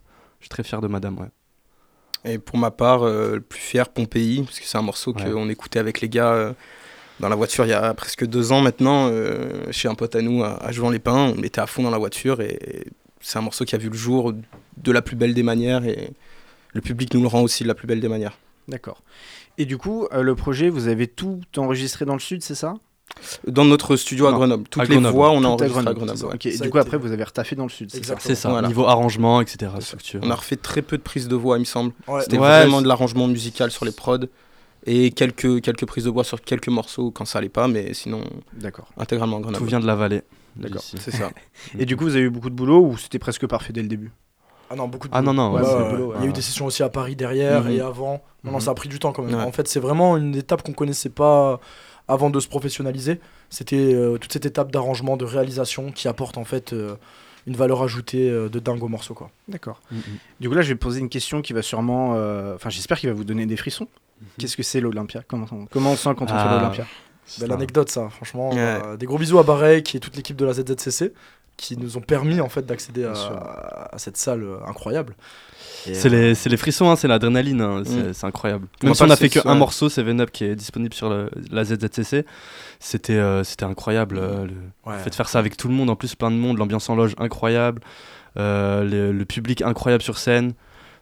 suis 0.40 0.48
très 0.48 0.62
fier 0.62 0.80
de 0.80 0.88
Madame, 0.88 1.20
ouais. 1.20 1.28
Et 2.24 2.38
pour 2.38 2.58
ma 2.58 2.70
part, 2.70 3.02
euh, 3.02 3.34
le 3.36 3.40
plus 3.40 3.60
fier, 3.60 3.88
Pompéi, 3.88 4.42
parce 4.42 4.58
que 4.60 4.66
c'est 4.66 4.78
un 4.78 4.82
morceau 4.82 5.12
Ouais. 5.14 5.30
qu'on 5.30 5.48
écoutait 5.48 5.78
avec 5.78 6.00
les 6.00 6.08
gars 6.08 6.32
euh, 6.32 6.52
dans 7.20 7.28
la 7.28 7.36
voiture 7.36 7.64
il 7.66 7.70
y 7.70 7.72
a 7.74 7.92
presque 7.94 8.24
deux 8.26 8.50
ans 8.52 8.60
maintenant, 8.60 9.08
euh, 9.10 9.70
chez 9.70 9.88
un 9.88 9.94
pote 9.94 10.16
à 10.16 10.22
nous 10.22 10.42
à, 10.42 10.62
à 10.64 10.72
Jouan-les-Pins. 10.72 11.34
On 11.36 11.42
était 11.42 11.60
à 11.60 11.66
fond 11.66 11.82
dans 11.82 11.90
la 11.90 11.98
voiture 11.98 12.40
et 12.40 12.86
c'est 13.20 13.38
un 13.38 13.42
morceau 13.42 13.64
qui 13.64 13.74
a 13.74 13.78
vu 13.78 13.88
le 13.90 13.96
jour 13.96 14.32
de 14.76 14.92
la 14.92 15.02
plus 15.02 15.16
belle 15.16 15.34
des 15.34 15.42
manières 15.42 15.84
et 15.86 16.10
le 16.72 16.80
public 16.80 17.12
nous 17.14 17.20
le 17.20 17.28
rend 17.28 17.42
aussi 17.42 17.62
de 17.62 17.68
la 17.68 17.74
plus 17.74 17.86
belle 17.86 18.00
des 18.00 18.08
manières. 18.08 18.38
D'accord. 18.68 19.02
Et 19.58 19.66
du 19.66 19.76
coup, 19.78 20.08
euh, 20.12 20.22
le 20.22 20.34
projet, 20.34 20.68
vous 20.70 20.88
avez 20.88 21.06
tout 21.06 21.40
enregistré 21.56 22.04
dans 22.04 22.14
le 22.14 22.20
sud, 22.20 22.42
c'est 22.42 22.54
ça? 22.56 22.74
Dans 23.46 23.64
notre 23.64 23.96
studio 23.96 24.26
à 24.26 24.32
Grenoble, 24.32 24.64
toutes 24.68 24.82
à 24.82 24.84
les 24.84 24.90
Grenoble. 24.90 25.14
voix, 25.14 25.30
on 25.30 25.40
Tout 25.40 25.44
a 25.46 25.48
à 25.48 25.52
enregistré 25.52 25.80
à 25.88 25.94
Grenoble, 25.94 26.24
ouais. 26.24 26.34
Et 26.44 26.50
du 26.58 26.58
coup, 26.58 26.66
été- 26.66 26.78
après, 26.78 26.96
vous 26.98 27.12
avez 27.12 27.24
retaffé 27.24 27.54
dans 27.56 27.62
le 27.64 27.68
sud, 27.70 27.90
c'est 27.90 28.04
ça 28.04 28.16
ça, 28.18 28.48
Voilà. 28.50 28.68
niveau 28.68 28.86
arrangement, 28.86 29.40
etc. 29.40 29.70
structure. 29.80 30.20
On 30.22 30.30
a 30.30 30.34
refait 30.34 30.56
très 30.56 30.82
peu 30.82 30.96
de 30.98 31.02
prises 31.02 31.28
de 31.28 31.36
voix, 31.36 31.56
il 31.56 31.60
me 31.60 31.64
semble. 31.64 31.92
Ouais. 32.08 32.22
C'était 32.22 32.38
Ouais, 32.38 32.48
vraiment 32.60 32.82
de 32.82 32.88
l'arrangement 32.88 33.26
musical 33.26 33.70
sur 33.70 33.84
les 33.84 33.92
prods 33.92 34.18
et 34.86 35.10
quelques, 35.12 35.60
quelques 35.62 35.86
prises 35.86 36.04
de 36.04 36.10
voix 36.10 36.24
sur 36.24 36.40
quelques 36.42 36.68
morceaux 36.68 37.10
quand 37.10 37.24
ça 37.24 37.38
allait 37.38 37.48
pas, 37.48 37.68
mais 37.68 37.94
sinon 37.94 38.22
D'accord. 38.54 38.88
intégralement 38.98 39.36
à 39.38 39.40
Grenoble. 39.40 39.58
Tout 39.58 39.66
vient 39.68 39.80
de 39.80 39.86
la 39.86 39.94
vallée. 39.94 40.22
D'accord. 40.56 40.82
C'est 40.82 41.10
ça. 41.10 41.30
Et 41.78 41.86
du 41.86 41.96
coup, 41.96 42.04
vous 42.04 42.14
avez 42.16 42.24
eu 42.24 42.30
beaucoup 42.30 42.50
de 42.50 42.54
boulot 42.54 42.80
ou 42.80 42.96
c'était 42.98 43.18
presque 43.18 43.46
parfait 43.46 43.72
dès 43.72 43.82
le 43.82 43.88
début? 43.88 44.12
Ah 44.70 44.76
non, 44.76 44.88
beaucoup 44.88 45.08
de 45.08 45.12
Ah 45.14 45.20
boulot. 45.20 45.32
non, 45.34 45.50
non, 45.50 45.54
Ouais, 45.56 45.62
ouais. 45.62 46.14
Il 46.18 46.24
y 46.24 46.26
a 46.26 46.30
eu 46.30 46.32
des 46.32 46.40
sessions 46.42 46.66
aussi 46.66 46.82
à 46.82 46.88
Paris 46.88 47.16
derrière 47.16 47.64
Mhm. 47.64 47.70
et 47.70 47.80
avant. 47.80 48.22
Non, 48.44 48.50
non, 48.52 48.58
Mhm. 48.58 48.60
ça 48.60 48.70
a 48.70 48.74
pris 48.74 48.88
du 48.88 48.98
temps 48.98 49.12
quand 49.12 49.22
même. 49.22 49.34
Ouais. 49.34 49.42
En 49.42 49.52
fait, 49.52 49.68
c'est 49.68 49.80
vraiment 49.80 50.16
une 50.16 50.34
étape 50.34 50.62
qu'on 50.62 50.72
connaissait 50.72 51.10
pas 51.10 51.60
avant 52.08 52.30
de 52.30 52.38
se 52.40 52.48
professionnaliser. 52.48 53.20
C'était 53.50 53.94
euh, 53.94 54.18
toute 54.18 54.32
cette 54.32 54.46
étape 54.46 54.70
d'arrangement, 54.72 55.16
de 55.16 55.24
réalisation 55.24 55.90
qui 55.92 56.08
apporte 56.08 56.36
en 56.38 56.44
fait 56.44 56.72
euh, 56.72 56.96
une 57.46 57.56
valeur 57.56 57.82
ajoutée 57.82 58.28
euh, 58.30 58.48
de 58.48 58.58
dingue 58.58 58.82
au 58.82 58.88
morceau. 58.88 59.14
Quoi. 59.14 59.30
D'accord. 59.48 59.80
Mhm. 59.90 60.00
Du 60.40 60.48
coup, 60.48 60.54
là, 60.54 60.62
je 60.62 60.68
vais 60.68 60.74
poser 60.74 61.00
une 61.00 61.08
question 61.08 61.42
qui 61.42 61.52
va 61.52 61.62
sûrement. 61.62 62.12
euh, 62.16 62.54
Enfin, 62.54 62.70
j'espère 62.70 62.98
qu'il 62.98 63.08
va 63.08 63.14
vous 63.14 63.24
donner 63.24 63.46
des 63.46 63.56
frissons. 63.56 63.88
Qu'est-ce 64.38 64.56
que 64.56 64.62
c'est 64.62 64.80
l'Olympia? 64.80 65.22
Comment, 65.26 65.46
on- 65.52 65.66
comment 65.66 65.92
on 65.92 65.96
sent 65.96 66.10
quand 66.16 66.24
on 66.24 66.28
fait 66.28 66.34
Ah. 66.36 66.56
l'Olympia? 66.56 66.86
Belle 67.40 67.52
anecdote, 67.52 67.90
ça, 67.90 68.08
franchement. 68.10 68.50
Ouais. 68.50 68.58
Euh, 68.58 68.96
des 68.96 69.06
gros 69.06 69.18
bisous 69.18 69.38
à 69.38 69.42
Barek 69.42 69.94
et 69.94 70.00
toute 70.00 70.14
l'équipe 70.16 70.36
de 70.36 70.44
la 70.44 70.52
ZZCC. 70.52 71.12
Qui 71.56 71.76
nous 71.76 71.96
ont 71.96 72.00
permis 72.00 72.40
en 72.40 72.48
fait 72.48 72.66
d'accéder 72.66 73.04
à, 73.04 73.88
à 73.92 73.98
cette 73.98 74.16
salle 74.16 74.42
euh, 74.42 74.56
incroyable. 74.66 75.14
C'est 75.84 76.06
euh, 76.06 76.08
les, 76.10 76.34
c'est 76.34 76.48
les 76.48 76.56
frissons, 76.56 76.90
hein, 76.90 76.96
c'est 76.96 77.08
l'adrénaline, 77.08 77.60
hein, 77.60 77.82
c'est 77.84 78.08
Mm. 78.08 78.12
c'est 78.14 78.26
incroyable. 78.26 78.66
Moi, 78.82 78.88
Même 78.90 78.94
si 78.94 79.02
on 79.02 79.10
a 79.10 79.16
c'est 79.16 79.28
fait 79.28 79.40
qu'un 79.40 79.54
morceau, 79.54 79.88
Seven 79.88 80.20
Up, 80.20 80.30
qui 80.30 80.44
est 80.44 80.56
disponible 80.56 80.94
sur 80.94 81.08
le- 81.10 81.30
la 81.50 81.64
ZZCC, 81.64 82.24
c'était 82.80 83.12
euh, 83.14 83.44
c'était 83.44 83.64
incroyable. 83.64 84.18
euh, 84.18 84.46
le 84.46 84.52
ouais. 84.90 84.98
fait 84.98 85.10
de 85.10 85.14
faire 85.14 85.28
ça 85.28 85.38
avec 85.38 85.56
tout 85.56 85.68
le 85.68 85.74
monde, 85.74 85.90
en 85.90 85.96
plus 85.96 86.14
plein 86.14 86.30
de 86.30 86.36
monde, 86.36 86.58
l'ambiance 86.58 86.88
en 86.90 86.96
loge 86.96 87.14
incroyable, 87.18 87.82
euh, 88.38 88.82
le, 88.84 89.12
le 89.12 89.24
public 89.24 89.62
incroyable 89.62 90.02
sur 90.02 90.18
scène. 90.18 90.52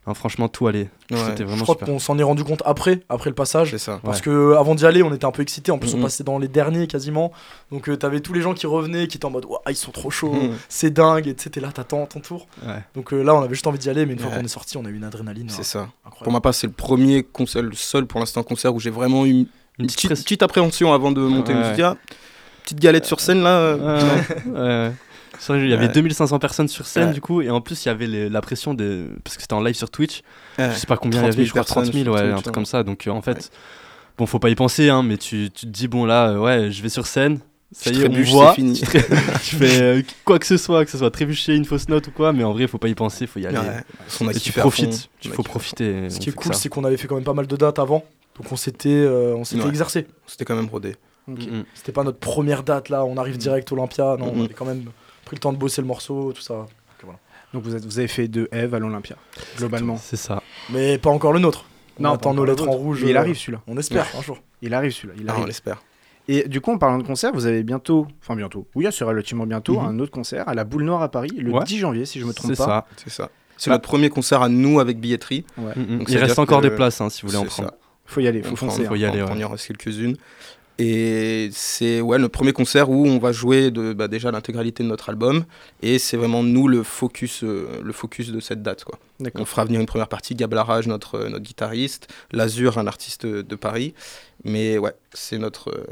Non, 0.06 0.14
franchement, 0.14 0.48
tout 0.48 0.66
allait. 0.66 0.90
Ouais. 1.12 1.16
C'était 1.28 1.46
Je 1.46 1.62
crois 1.62 1.74
super. 1.76 1.86
qu'on 1.86 2.00
s'en 2.00 2.18
est 2.18 2.24
rendu 2.24 2.42
compte 2.42 2.60
après, 2.66 3.02
après 3.08 3.30
le 3.30 3.34
passage. 3.36 3.70
C'est 3.70 3.78
ça. 3.78 4.00
Parce 4.02 4.18
Ouais. 4.18 4.24
que 4.24 4.30
euh, 4.30 4.58
avant 4.58 4.74
d'y 4.74 4.84
aller, 4.84 5.00
on 5.04 5.14
était 5.14 5.26
un 5.26 5.30
peu 5.30 5.42
excités. 5.42 5.70
En 5.70 5.78
plus, 5.78 5.94
on 5.94 5.98
Mhm. 5.98 6.02
passait 6.02 6.24
dans 6.24 6.38
les 6.40 6.48
derniers 6.48 6.88
quasiment. 6.88 7.30
Donc, 7.70 7.88
euh, 7.88 7.96
t'avais 7.96 8.18
tous 8.18 8.32
les 8.32 8.40
gens 8.40 8.52
qui 8.52 8.66
revenaient, 8.66 9.06
qui 9.06 9.16
étaient 9.18 9.26
en 9.26 9.30
mode 9.30 9.44
Ouah, 9.44 9.60
ils 9.68 9.76
sont 9.76 9.92
trop 9.92 10.10
chauds, 10.10 10.32
Mhm. 10.32 10.56
c'est 10.68 10.90
dingue. 10.90 11.28
Et 11.28 11.34
tu 11.36 11.44
sais, 11.44 11.50
t'es 11.50 11.60
là, 11.60 11.70
t'attends 11.72 12.04
ton 12.06 12.18
tour. 12.18 12.48
Ouais. 12.66 12.82
Donc 12.96 13.12
euh, 13.12 13.22
là, 13.22 13.32
on 13.36 13.42
avait 13.42 13.54
juste 13.54 13.66
envie 13.68 13.78
d'y 13.78 13.90
aller. 13.90 14.04
Mais 14.04 14.14
une 14.14 14.18
fois 14.18 14.30
Ouais. 14.30 14.38
qu'on 14.38 14.44
est 14.44 14.48
sorti, 14.48 14.76
on 14.76 14.84
a 14.84 14.88
eu 14.88 14.96
une 14.96 15.04
adrénaline. 15.04 15.48
C'est 15.48 15.60
euh, 15.60 15.64
ça. 15.64 15.78
incroyable. 16.04 16.24
Pour 16.24 16.32
ma 16.32 16.40
part, 16.40 16.54
c'est 16.54 16.66
le 16.66 16.72
premier 16.72 17.22
concert, 17.22 17.62
le 17.62 17.72
seul 17.74 18.06
pour 18.06 18.18
l'instant 18.18 18.42
concert 18.42 18.74
où 18.74 18.80
j'ai 18.80 18.90
vraiment 18.90 19.24
eu 19.24 19.30
une 19.30 19.46
Une 19.78 19.86
petite, 19.86 20.42
appréhension 20.42 20.92
avant 20.92 21.12
de 21.12 21.20
monter. 21.20 21.54
Ouais. 21.54 21.74
petite 22.64 22.80
galette 22.80 23.04
sur 23.06 23.20
scène 23.20 23.42
là. 23.42 23.76
vrai, 25.38 25.60
Il 25.60 25.68
y 25.70 25.72
avait 25.74 25.86
Ouais. 25.86 25.92
2500 25.92 26.38
personnes 26.38 26.68
sur 26.68 26.86
scène 26.86 27.08
Ouais. 27.08 27.14
du 27.14 27.20
coup, 27.20 27.42
et 27.42 27.50
en 27.50 27.60
plus 27.60 27.84
il 27.84 27.88
y 27.88 27.90
avait 27.90 28.06
les- 28.06 28.28
la 28.28 28.40
pression 28.40 28.74
de. 28.74 29.08
Parce 29.24 29.36
que 29.36 29.42
c'était 29.42 29.54
en 29.54 29.62
live 29.62 29.74
sur 29.74 29.90
Twitch. 29.90 30.22
ouais. 30.58 30.70
Je 30.72 30.78
sais 30.78 30.86
pas 30.86 30.96
combien 30.96 31.20
il 31.20 31.26
y 31.26 31.30
30 31.30 31.32
000 31.32 31.38
avait, 31.40 31.44
je 31.46 31.50
crois 31.50 31.64
30 31.64 31.84
000, 31.92 32.04
personnes 32.04 32.26
ouais, 32.28 32.32
un 32.32 32.34
truc 32.36 32.46
ouais. 32.46 32.52
comme 32.52 32.66
ça. 32.66 32.82
Donc 32.82 33.06
euh, 33.06 33.10
en 33.10 33.22
fait, 33.22 33.50
bon, 34.18 34.26
faut 34.26 34.38
pas 34.38 34.50
y 34.50 34.54
penser, 34.54 34.88
hein, 34.88 35.02
mais 35.02 35.16
tu, 35.16 35.50
tu 35.54 35.66
te 35.66 35.70
dis, 35.70 35.88
bon 35.88 36.04
là, 36.04 36.28
euh, 36.30 36.38
ouais, 36.38 36.70
je 36.70 36.82
vais 36.82 36.88
sur 36.88 37.06
scène. 37.06 37.40
Ça 37.74 37.90
Je 37.90 38.00
y 38.00 38.02
est, 38.02 38.08
on 38.08 38.22
voit. 38.36 38.52
fini. 38.52 38.74
je 39.44 39.56
fais 39.56 39.82
euh, 39.82 40.02
quoi 40.26 40.38
que 40.38 40.44
ce 40.44 40.58
soit, 40.58 40.84
que 40.84 40.90
ce 40.90 40.98
soit 40.98 41.10
trébucher, 41.10 41.54
une 41.54 41.64
fausse 41.64 41.88
note 41.88 42.06
ou 42.08 42.10
quoi, 42.10 42.34
mais 42.34 42.44
en 42.44 42.52
vrai, 42.52 42.66
faut 42.66 42.76
pas 42.76 42.88
y 42.88 42.94
penser, 42.94 43.26
faut 43.26 43.38
y 43.40 43.46
aller. 43.46 43.56
Ouais. 43.56 44.30
Et 44.34 44.38
tu 44.38 44.52
profites, 44.52 45.08
il 45.24 45.30
a 45.30 45.34
faut 45.34 45.42
profiter. 45.42 46.10
Ce 46.10 46.18
qui 46.18 46.28
est 46.28 46.32
cool, 46.32 46.54
c'est 46.54 46.68
qu'on 46.68 46.84
avait 46.84 46.98
fait 46.98 47.08
quand 47.08 47.14
même 47.14 47.24
pas 47.24 47.32
mal 47.32 47.46
de 47.46 47.56
dates 47.56 47.78
avant. 47.78 48.04
Donc 48.38 48.52
on 48.52 48.56
s'était 48.56 48.90
euh, 48.90 49.34
on 49.36 49.44
s'était 49.44 49.62
Ouais. 49.62 49.68
exercé. 49.70 50.06
C'était 50.26 50.44
quand 50.44 50.54
même 50.56 50.68
rodé. 50.68 50.96
Mm. 51.28 51.62
C'était 51.74 51.92
pas 51.92 52.02
notre 52.04 52.18
première 52.18 52.62
date 52.62 52.88
là. 52.90 53.04
On 53.06 53.16
arrive 53.16 53.38
direct 53.38 53.70
Olympia. 53.72 54.16
Non, 54.18 54.32
on 54.36 54.44
avait 54.44 54.52
quand 54.54 54.64
même 54.66 54.84
pris 55.24 55.36
le 55.36 55.40
temps 55.40 55.52
de 55.52 55.58
bosser 55.58 55.80
le 55.82 55.86
morceau, 55.86 56.32
tout 56.32 56.42
ça. 56.42 56.66
Donc 57.54 57.64
vous, 57.64 57.76
êtes- 57.76 57.84
vous 57.84 57.98
avez 57.98 58.08
fait 58.08 58.28
de 58.28 58.48
Eve 58.50 58.74
à 58.74 58.78
l'Olympia, 58.78 59.16
globalement. 59.58 59.98
C'est 59.98 60.16
ça. 60.16 60.42
Mais 60.70 60.96
pas 60.96 61.10
encore 61.10 61.34
le 61.34 61.38
nôtre. 61.38 61.66
On 61.98 62.04
Non, 62.04 62.12
attend 62.14 62.32
nos 62.32 62.46
lettres 62.46 62.64
le 62.64 62.70
en 62.70 62.74
rouge. 62.74 63.00
Mais 63.04 63.10
il 63.10 63.16
euh, 63.16 63.20
arrive 63.20 63.36
celui-là. 63.36 63.60
On 63.66 63.76
espère 63.76 64.06
un 64.18 64.22
jour. 64.22 64.38
Il 64.62 64.72
arrive 64.72 64.92
celui-là. 64.92 65.14
Il 65.20 65.28
Ah, 65.28 65.34
on 65.38 65.44
l'espère. 65.44 65.82
Et 66.28 66.48
du 66.48 66.62
coup, 66.62 66.72
en 66.72 66.78
parlant 66.78 66.96
de 66.96 67.02
concert, 67.02 67.30
vous 67.34 67.44
avez 67.44 67.62
bientôt, 67.62 68.06
enfin 68.22 68.36
bientôt, 68.36 68.66
oui, 68.74 68.86
c'est 68.90 69.04
relativement 69.04 69.44
bientôt, 69.44 69.74
Mhm. 69.78 69.86
un 69.86 69.98
autre 69.98 70.12
concert 70.12 70.48
à 70.48 70.54
la 70.54 70.64
Boule 70.64 70.84
Noire 70.84 71.02
à 71.02 71.10
Paris, 71.10 71.28
le 71.36 71.50
Ouais. 71.52 71.62
10 71.64 71.78
janvier, 71.78 72.06
si 72.06 72.20
je 72.20 72.24
me 72.24 72.32
trompe 72.32 72.52
C'est 72.52 72.56
pas. 72.56 72.64
ça. 72.64 72.86
C'est 72.96 73.10
ça. 73.10 73.28
C'est 73.58 73.68
notre 73.70 73.82
premier 73.86 74.08
concert 74.08 74.40
à 74.40 74.48
nous 74.48 74.80
avec 74.80 74.98
billetterie. 74.98 75.44
Mm, 75.58 75.62
mm. 75.76 75.98
Donc, 75.98 76.08
Il 76.10 76.16
reste 76.16 76.38
encore 76.38 76.62
que- 76.62 76.68
des 76.68 76.74
places 76.74 77.02
hein, 77.02 77.10
si 77.10 77.20
vous 77.22 77.28
voulez 77.28 77.38
en 77.38 77.42
C'est 77.42 77.48
prendre. 77.48 77.68
ça. 77.68 77.76
Faut 78.06 78.20
y 78.20 78.26
aller, 78.28 78.42
faut 78.42 78.52
On 78.52 78.54
prend- 78.54 78.68
foncer. 78.70 78.84
faut 78.86 78.94
hein. 78.94 78.96
y 78.96 79.04
aller. 79.04 79.22
On 79.22 79.36
y 79.36 79.44
en 79.44 79.48
reste 79.50 79.66
quelques-unes. 79.66 80.16
Et 80.84 81.50
c'est 81.52 82.00
ouais, 82.00 82.18
le 82.18 82.28
premier 82.28 82.52
concert 82.52 82.90
où 82.90 83.06
on 83.06 83.18
va 83.18 83.30
jouer 83.30 83.70
de, 83.70 83.92
bah, 83.92 84.08
déjà 84.08 84.32
l'intégralité 84.32 84.82
de 84.82 84.88
notre 84.88 85.08
album. 85.10 85.44
Et 85.80 85.98
c'est 86.00 86.16
vraiment 86.16 86.42
nous 86.42 86.66
le 86.66 86.82
focus, 86.82 87.44
euh, 87.44 87.68
le 87.82 87.92
focus 87.92 88.32
de 88.32 88.40
cette 88.40 88.62
date. 88.62 88.82
Quoi. 88.84 88.98
On 89.36 89.44
fera 89.44 89.64
venir 89.64 89.80
une 89.80 89.86
première 89.86 90.08
partie, 90.08 90.34
Gab 90.34 90.52
Larage, 90.52 90.88
notre, 90.88 91.14
euh, 91.16 91.28
notre 91.28 91.44
guitariste, 91.44 92.08
Lazur, 92.32 92.78
un 92.78 92.86
artiste 92.88 93.26
de 93.26 93.56
Paris. 93.56 93.94
Mais 94.44 94.78
ouais, 94.78 94.94
c'est 95.12 95.38
notre. 95.38 95.70
euh, 95.70 95.84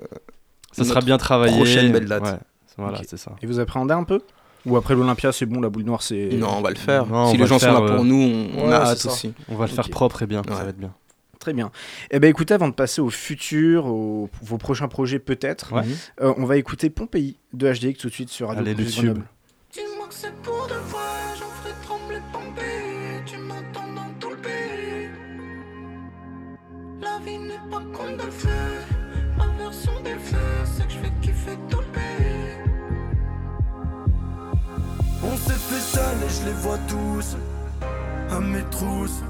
Ça 0.72 0.82
sera 0.84 1.00
bien 1.02 1.18
travaillé. 1.18 1.54
prochaine 1.56 1.92
belle 1.92 2.06
date. 2.06 2.24
Ouais, 2.24 2.38
voilà, 2.76 3.00
c'est 3.06 3.16
ça. 3.18 3.32
Et 3.42 3.46
vous 3.46 3.60
appréhendez 3.60 3.94
un 3.94 4.04
peu? 4.04 4.20
Ou 4.66 4.76
après 4.76 4.94
l'Olympia, 4.94 5.32
c'est 5.32 5.46
bon, 5.46 5.60
la 5.60 5.70
Boule 5.70 5.84
Noire, 5.84 6.02
c'est. 6.02 6.30
Non, 6.32 6.56
on 6.58 6.62
va 6.62 6.70
le 6.70 6.76
faire. 6.76 7.06
Non, 7.06 7.30
si 7.30 7.36
les 7.36 7.46
gens 7.46 7.58
sont 7.58 7.72
là 7.72 7.80
pour 7.80 8.00
euh, 8.00 8.04
nous, 8.04 8.48
on, 8.56 8.58
on 8.58 8.68
ouais, 8.68 8.74
a 8.74 8.82
hâte 8.88 9.06
aussi. 9.06 9.32
On 9.48 9.56
va 9.56 9.66
le 9.66 9.72
faire 9.72 9.88
propre 9.88 10.22
et 10.22 10.26
bien, 10.26 10.42
ça 10.46 10.64
va 10.64 10.70
être 10.70 10.78
bien. 10.78 10.92
Très 11.40 11.54
bien. 11.54 11.72
Eh 12.10 12.20
ben 12.20 12.28
écoutez, 12.28 12.52
avant 12.54 12.68
de 12.68 12.74
passer 12.74 13.00
au 13.00 13.08
futur, 13.10 13.86
aux 13.86 14.28
vos 14.42 14.58
prochains 14.58 14.88
projets 14.88 15.18
peut-être, 15.18 15.72
Ouais. 15.72 15.82
euh, 16.20 16.34
on 16.36 16.44
va 16.44 16.58
écouter 16.58 16.90
Pompéi 16.90 17.38
de 17.54 17.72
HDX 17.72 17.94
tout 17.98 18.08
de 18.08 18.12
suite 18.12 18.28
sur 18.28 18.48
Radio 18.48 18.62
Allez, 18.62 18.74
Campus. 18.74 18.96
Grenoble. 18.96 19.24
Dis-moi 19.72 20.06
que 20.06 20.14
c'est 20.14 20.34
pour 20.42 20.66
de 20.68 20.74
vrai, 20.74 21.34
j'en 21.38 21.46
ferai 21.46 21.72
trembler 21.82 22.18
Pompéi. 22.30 23.24
Tu 23.24 23.38
m'entends 23.38 23.92
dans 23.94 24.12
tout 24.20 24.28
le 24.30 24.36
pays. 24.36 25.08
La 27.00 27.18
vie 27.24 27.38
n'est 27.38 27.70
pas 27.70 27.82
comme 27.96 28.16
de 28.18 28.22
le 28.24 28.30
fait. 28.30 28.48
Ma 29.38 29.46
version 29.64 29.92
des 30.04 30.14
faits, 30.16 30.38
c'est 30.76 30.86
que 30.86 30.92
je 30.92 30.98
fais 30.98 31.12
kiffer 31.22 31.56
tout 31.70 31.78
le 31.78 31.86
pays. 31.86 32.74
On 35.22 35.36
s'est 35.36 35.52
fait 35.54 35.80
seul 35.80 36.16
et 36.26 36.28
je 36.28 36.44
les 36.46 36.52
vois 36.52 36.78
tous. 36.86 37.36
À 38.30 38.40
mes 38.40 38.62
trousses, 38.70 39.22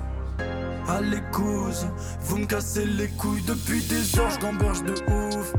à 0.91 1.01
l'écouse. 1.01 1.87
Vous 2.21 2.39
me 2.39 2.47
cassez 2.47 2.85
les 2.85 3.09
couilles 3.09 3.43
depuis 3.43 3.83
des 3.83 4.19
heures, 4.19 4.31
je 4.31 4.39
gamberge 4.39 4.83
de 4.85 4.93
ouf. 4.93 5.55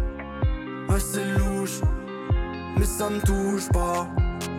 Ouais, 0.89 0.99
c'est 0.99 1.25
louche 1.37 1.81
mais 2.81 2.87
ça 2.87 3.09
me 3.11 3.19
touche 3.21 3.69
pas. 3.69 4.07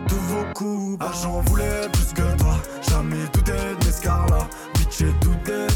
Tous 0.07 0.15
vos 0.15 0.45
coups, 0.53 0.97
bah 0.97 1.11
j'en 1.21 1.41
voulais 1.41 1.89
plus 1.91 2.13
que 2.13 2.37
toi. 2.37 2.55
Jamais 2.89 3.25
douté 3.33 3.51
de 3.51 3.85
mes 3.85 3.91
scars-là. 3.91 4.47
Bitch, 4.75 4.99
j'ai 4.99 5.13
douté, 5.21 5.67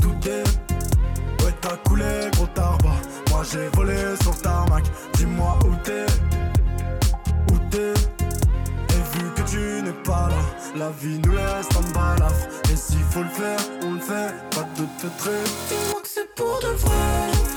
douté. 0.00 0.42
Ouais, 1.44 1.54
t'as 1.60 1.76
coulé, 1.86 2.30
gros 2.32 2.46
tarba. 2.46 2.92
Moi 3.30 3.42
j'ai 3.50 3.68
volé 3.74 3.96
sur 4.22 4.32
le 4.32 4.38
tarmac. 4.38 4.84
Dis-moi 5.14 5.58
où 5.66 5.74
t'es, 5.84 6.06
où 7.52 7.58
t'es. 7.70 8.11
Tu 9.52 9.82
n'es 9.82 9.92
pas 9.92 10.30
là, 10.30 10.42
la 10.74 10.90
vie 10.92 11.18
nous 11.18 11.32
laisse 11.32 11.68
en 11.76 11.82
balafre. 11.92 12.48
Et 12.72 12.74
s'il 12.74 13.04
faut 13.10 13.22
le 13.22 13.28
faire, 13.28 13.60
on 13.82 13.92
le 13.92 14.00
fait, 14.00 14.32
pas 14.50 14.66
de 14.78 14.86
te 14.98 15.06
trait. 15.18 15.44
Dis-moi 15.68 16.00
que 16.00 16.08
c'est 16.08 16.34
pour 16.34 16.58
de 16.62 16.68
vrai, 16.68 17.51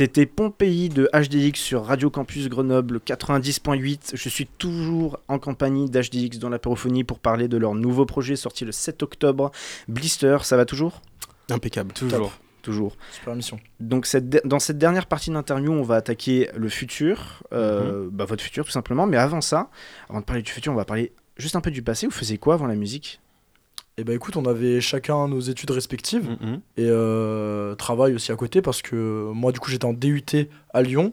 C'était 0.00 0.24
Pompéi 0.24 0.88
de 0.88 1.10
HDX 1.12 1.60
sur 1.60 1.84
Radio 1.84 2.08
Campus 2.08 2.48
Grenoble 2.48 3.02
90.8. 3.04 4.12
Je 4.14 4.28
suis 4.30 4.46
toujours 4.46 5.20
en 5.28 5.38
compagnie 5.38 5.90
d'HDX 5.90 6.38
dans 6.38 6.48
l'apérophonie 6.48 7.04
pour 7.04 7.18
parler 7.18 7.48
de 7.48 7.58
leur 7.58 7.74
nouveau 7.74 8.06
projet 8.06 8.34
sorti 8.34 8.64
le 8.64 8.72
7 8.72 9.02
octobre. 9.02 9.50
Blister, 9.88 10.38
ça 10.40 10.56
va 10.56 10.64
toujours? 10.64 11.02
Impeccable. 11.50 11.92
Toujours. 11.92 12.32
Toujours. 12.62 12.96
Super 13.12 13.36
mission. 13.36 13.60
Donc 13.78 14.06
cette 14.06 14.46
dans 14.46 14.58
cette 14.58 14.78
dernière 14.78 15.04
partie 15.04 15.30
d'interview, 15.30 15.70
on 15.70 15.82
va 15.82 15.96
attaquer 15.96 16.48
le 16.56 16.70
futur, 16.70 17.42
euh, 17.52 18.08
bah, 18.10 18.24
votre 18.24 18.42
futur 18.42 18.64
tout 18.64 18.70
simplement. 18.70 19.06
Mais 19.06 19.18
avant 19.18 19.42
ça, 19.42 19.68
avant 20.08 20.20
de 20.20 20.24
parler 20.24 20.40
du 20.40 20.50
futur, 20.50 20.72
on 20.72 20.76
va 20.76 20.86
parler 20.86 21.12
juste 21.36 21.56
un 21.56 21.60
peu 21.60 21.70
du 21.70 21.82
passé. 21.82 22.06
Vous 22.06 22.12
faisiez 22.12 22.38
quoi 22.38 22.54
avant 22.54 22.66
la 22.66 22.74
musique? 22.74 23.20
Et 24.00 24.04
bah 24.04 24.14
écoute, 24.14 24.36
on 24.38 24.46
avait 24.46 24.80
chacun 24.80 25.28
nos 25.28 25.40
études 25.40 25.72
respectives 25.72 26.26
Mhm. 26.40 26.54
et 26.78 26.86
euh, 26.88 27.74
travail 27.74 28.14
aussi 28.14 28.32
à 28.32 28.36
côté 28.36 28.62
parce 28.62 28.80
que 28.80 29.30
moi 29.34 29.52
du 29.52 29.60
coup 29.60 29.70
j'étais 29.70 29.84
en 29.84 29.92
DUT 29.92 30.48
à 30.72 30.80
Lyon, 30.80 31.12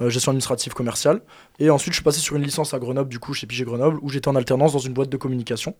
euh, 0.00 0.10
gestion 0.10 0.30
administrative 0.30 0.72
commerciale, 0.72 1.22
et 1.58 1.70
ensuite 1.70 1.92
je 1.92 1.96
suis 1.96 2.04
passé 2.04 2.20
sur 2.20 2.36
une 2.36 2.42
licence 2.44 2.72
à 2.72 2.78
Grenoble 2.78 3.10
du 3.10 3.18
coup 3.18 3.34
chez 3.34 3.48
Pigé 3.48 3.64
Grenoble 3.64 3.98
où 4.02 4.08
j'étais 4.10 4.28
en 4.28 4.36
alternance 4.36 4.72
dans 4.74 4.78
une 4.78 4.92
boîte 4.92 5.08
de 5.08 5.16
communication, 5.16 5.74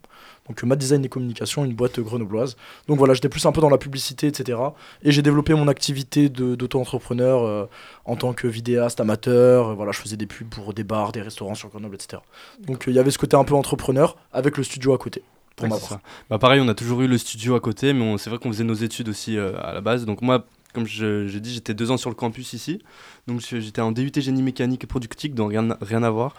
donc 0.48 0.62
euh, 0.64 0.66
Mat 0.66 0.74
Design 0.74 1.04
et 1.04 1.08
Communication, 1.08 1.64
une 1.64 1.74
boîte 1.74 2.00
grenobloise. 2.00 2.56
Donc 2.88 2.98
voilà, 2.98 3.14
j'étais 3.14 3.28
plus 3.28 3.46
un 3.46 3.52
peu 3.52 3.60
dans 3.60 3.70
la 3.70 3.78
publicité, 3.78 4.26
etc. 4.26 4.58
Et 5.04 5.12
j'ai 5.12 5.22
développé 5.22 5.54
mon 5.54 5.68
activité 5.68 6.28
d'auto-entrepreneur 6.28 7.44
euh, 7.44 7.66
en 8.06 8.16
tant 8.16 8.32
que 8.32 8.48
vidéaste 8.48 8.98
amateur. 9.00 9.68
Euh, 9.68 9.74
Voilà, 9.74 9.92
je 9.92 10.00
faisais 10.00 10.16
des 10.16 10.26
pubs 10.26 10.48
pour 10.48 10.74
des 10.74 10.84
bars, 10.84 11.12
des 11.12 11.22
restaurants 11.22 11.54
sur 11.54 11.68
Grenoble, 11.68 11.94
etc. 11.94 12.20
Donc 12.66 12.88
euh, 12.88 12.90
il 12.90 12.94
y 12.96 12.98
avait 12.98 13.12
ce 13.12 13.18
côté 13.18 13.36
un 13.36 13.44
peu 13.44 13.54
entrepreneur 13.54 14.16
avec 14.32 14.56
le 14.58 14.64
studio 14.64 14.92
à 14.92 14.98
côté. 14.98 15.22
Pour 15.60 15.64
Ouais, 15.64 15.68
ma 15.70 15.74
c'est 15.76 15.80
part. 15.88 15.98
ça. 15.98 16.00
Bah, 16.30 16.38
pareil, 16.38 16.60
on 16.60 16.68
a 16.68 16.74
toujours 16.74 17.02
eu 17.02 17.06
le 17.06 17.18
studio 17.18 17.54
à 17.54 17.60
côté, 17.60 17.92
mais 17.92 18.16
c'est 18.18 18.30
vrai 18.30 18.38
qu'on 18.38 18.48
faisait 18.50 18.64
nos 18.64 18.74
études 18.74 19.08
aussi 19.08 19.36
euh, 19.36 19.52
à 19.62 19.72
la 19.74 19.80
base. 19.80 20.06
Donc 20.06 20.22
moi, 20.22 20.44
comme 20.72 20.86
je- 20.86 21.26
j'ai 21.26 21.40
dit, 21.40 21.52
j'étais 21.52 21.74
deux 21.74 21.90
ans 21.90 21.96
sur 21.96 22.08
le 22.10 22.16
campus 22.16 22.52
ici. 22.52 22.80
Donc 23.26 23.40
j'étais 23.40 23.80
en 23.82 23.92
DUT 23.92 24.12
génie 24.16 24.42
mécanique 24.42 24.84
et 24.84 24.86
productique, 24.86 25.34
donc 25.34 25.50
rien, 25.50 25.76
rien 25.80 26.02
à 26.02 26.10
voir. 26.10 26.34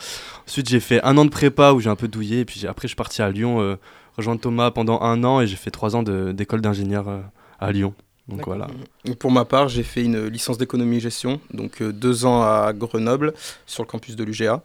Ensuite, 0.48 0.68
j'ai 0.70 0.80
fait 0.80 1.02
un 1.04 1.18
an 1.18 1.26
de 1.26 1.30
prépa 1.30 1.74
où 1.74 1.80
j'ai 1.80 1.90
un 1.90 1.96
peu 1.96 2.08
douillé. 2.08 2.40
Et 2.42 2.46
puis 2.46 2.66
après, 2.68 2.88
je 2.88 2.90
suis 2.90 2.96
parti 2.96 3.22
à 3.22 3.30
Lyon 3.30 3.62
euh, 3.62 3.76
rejoindre 4.18 4.42
Thomas 4.42 4.72
pendant 4.72 5.00
un 5.02 5.24
an 5.24 5.40
et 5.42 5.48
j'ai 5.48 5.56
fait 5.58 5.72
trois 5.72 5.96
ans 5.96 6.04
d'école 6.04 6.62
d'ingénieur 6.62 7.08
euh, 7.08 7.20
à 7.60 7.72
Lyon. 7.72 7.94
Donc 8.28 8.46
voilà. 8.46 8.68
Pour 9.20 9.32
ma 9.32 9.44
part, 9.46 9.68
j'ai 9.68 9.84
fait 9.84 10.04
une 10.04 10.28
licence 10.28 10.58
d'économie 10.58 10.98
et 10.98 11.00
gestion, 11.02 11.42
donc 11.54 11.82
euh, 11.82 11.92
deux 11.92 12.24
ans 12.26 12.42
à 12.42 12.72
Grenoble, 12.72 13.34
sur 13.66 13.84
le 13.84 13.88
campus 13.88 14.16
de 14.16 14.24
l'UGA. 14.24 14.62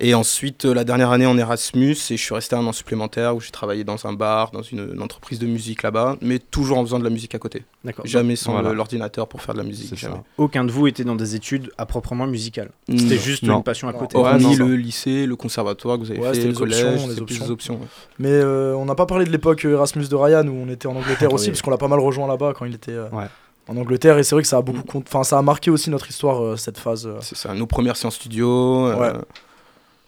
Et 0.00 0.14
ensuite, 0.14 0.64
euh, 0.64 0.74
la 0.74 0.84
dernière 0.84 1.10
année 1.10 1.26
en 1.26 1.36
Erasmus, 1.36 1.90
et 2.10 2.16
je 2.16 2.22
suis 2.22 2.32
resté 2.32 2.54
un 2.54 2.64
an 2.64 2.72
supplémentaire 2.72 3.34
où 3.34 3.40
j'ai 3.40 3.50
travaillé 3.50 3.82
dans 3.82 4.06
un 4.06 4.12
bar, 4.12 4.52
dans 4.52 4.62
une, 4.62 4.92
une 4.94 5.02
entreprise 5.02 5.40
de 5.40 5.46
musique 5.46 5.82
là-bas, 5.82 6.16
mais 6.20 6.38
toujours 6.38 6.78
en 6.78 6.84
faisant 6.84 7.00
de 7.00 7.04
la 7.04 7.10
musique 7.10 7.34
à 7.34 7.38
côté. 7.40 7.64
D'accord. 7.84 8.06
Jamais 8.06 8.36
sans 8.36 8.52
Voilà. 8.52 8.72
l'ordinateur 8.72 9.26
pour 9.26 9.42
faire 9.42 9.54
de 9.54 9.58
la 9.58 9.64
musique. 9.66 9.88
C'est 9.90 9.96
jamais. 9.96 10.14
ça. 10.14 10.22
Aucun 10.36 10.64
de 10.64 10.70
vous 10.70 10.86
était 10.86 11.02
dans 11.02 11.16
des 11.16 11.34
études 11.34 11.72
à 11.78 11.84
proprement 11.84 12.28
musicales. 12.28 12.70
C'était 12.88 13.18
juste 13.18 13.42
Non. 13.42 13.56
une 13.56 13.62
passion 13.64 13.88
à 13.88 13.92
côté. 13.92 14.16
Ouais, 14.16 14.38
non. 14.38 14.54
le 14.54 14.76
lycée, 14.76 15.26
le 15.26 15.34
conservatoire 15.34 15.96
que 15.98 16.04
vous 16.04 16.10
avez 16.12 16.20
Ouais, 16.20 16.28
fait, 16.28 16.34
c'était 16.34 16.46
le 16.46 16.52
les 16.52 16.58
collège, 16.58 16.84
options, 16.84 17.08
les 17.08 17.14
plus 17.14 17.22
options. 17.22 17.44
des 17.46 17.50
options. 17.50 17.74
ouais. 17.74 17.86
Mais 18.20 18.28
euh, 18.30 18.74
on 18.76 18.84
n'a 18.84 18.94
pas 18.94 19.06
parlé 19.06 19.24
de 19.24 19.30
l'époque 19.30 19.64
Erasmus 19.64 20.06
de 20.06 20.14
Ryan 20.14 20.46
où 20.46 20.52
on 20.64 20.68
était 20.68 20.86
en 20.86 20.94
Angleterre 20.94 21.32
aussi, 21.32 21.46
Oui. 21.46 21.50
parce 21.50 21.62
qu'on 21.62 21.70
l'a 21.72 21.76
pas 21.76 21.88
mal 21.88 21.98
rejoint 21.98 22.28
là-bas 22.28 22.52
quand 22.56 22.66
il 22.66 22.74
était 22.74 22.92
euh, 22.92 23.08
Ouais. 23.10 23.26
en 23.68 23.76
Angleterre. 23.76 24.16
Et 24.18 24.22
c'est 24.22 24.36
vrai 24.36 24.42
que 24.42 24.48
ça 24.48 24.58
a 24.58 24.62
beaucoup, 24.62 24.82
compte- 24.82 25.06
enfin 25.08 25.24
ça 25.24 25.38
a 25.38 25.42
marqué 25.42 25.72
aussi 25.72 25.90
notre 25.90 26.08
histoire 26.08 26.40
euh, 26.40 26.56
cette 26.56 26.78
phase. 26.78 27.04
euh. 27.06 27.16
C'est 27.20 27.36
ça, 27.36 27.52
nos 27.52 27.66
premières 27.66 27.96
séances 27.96 28.14
studio. 28.14 28.86
euh, 28.86 28.96
Ouais. 29.14 29.18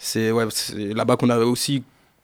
C'est 0.03 0.31
ouais, 0.33 0.47
là-bas 0.77 1.17
qu'on 1.17 1.29
a 1.29 1.39
aussi 1.41 1.83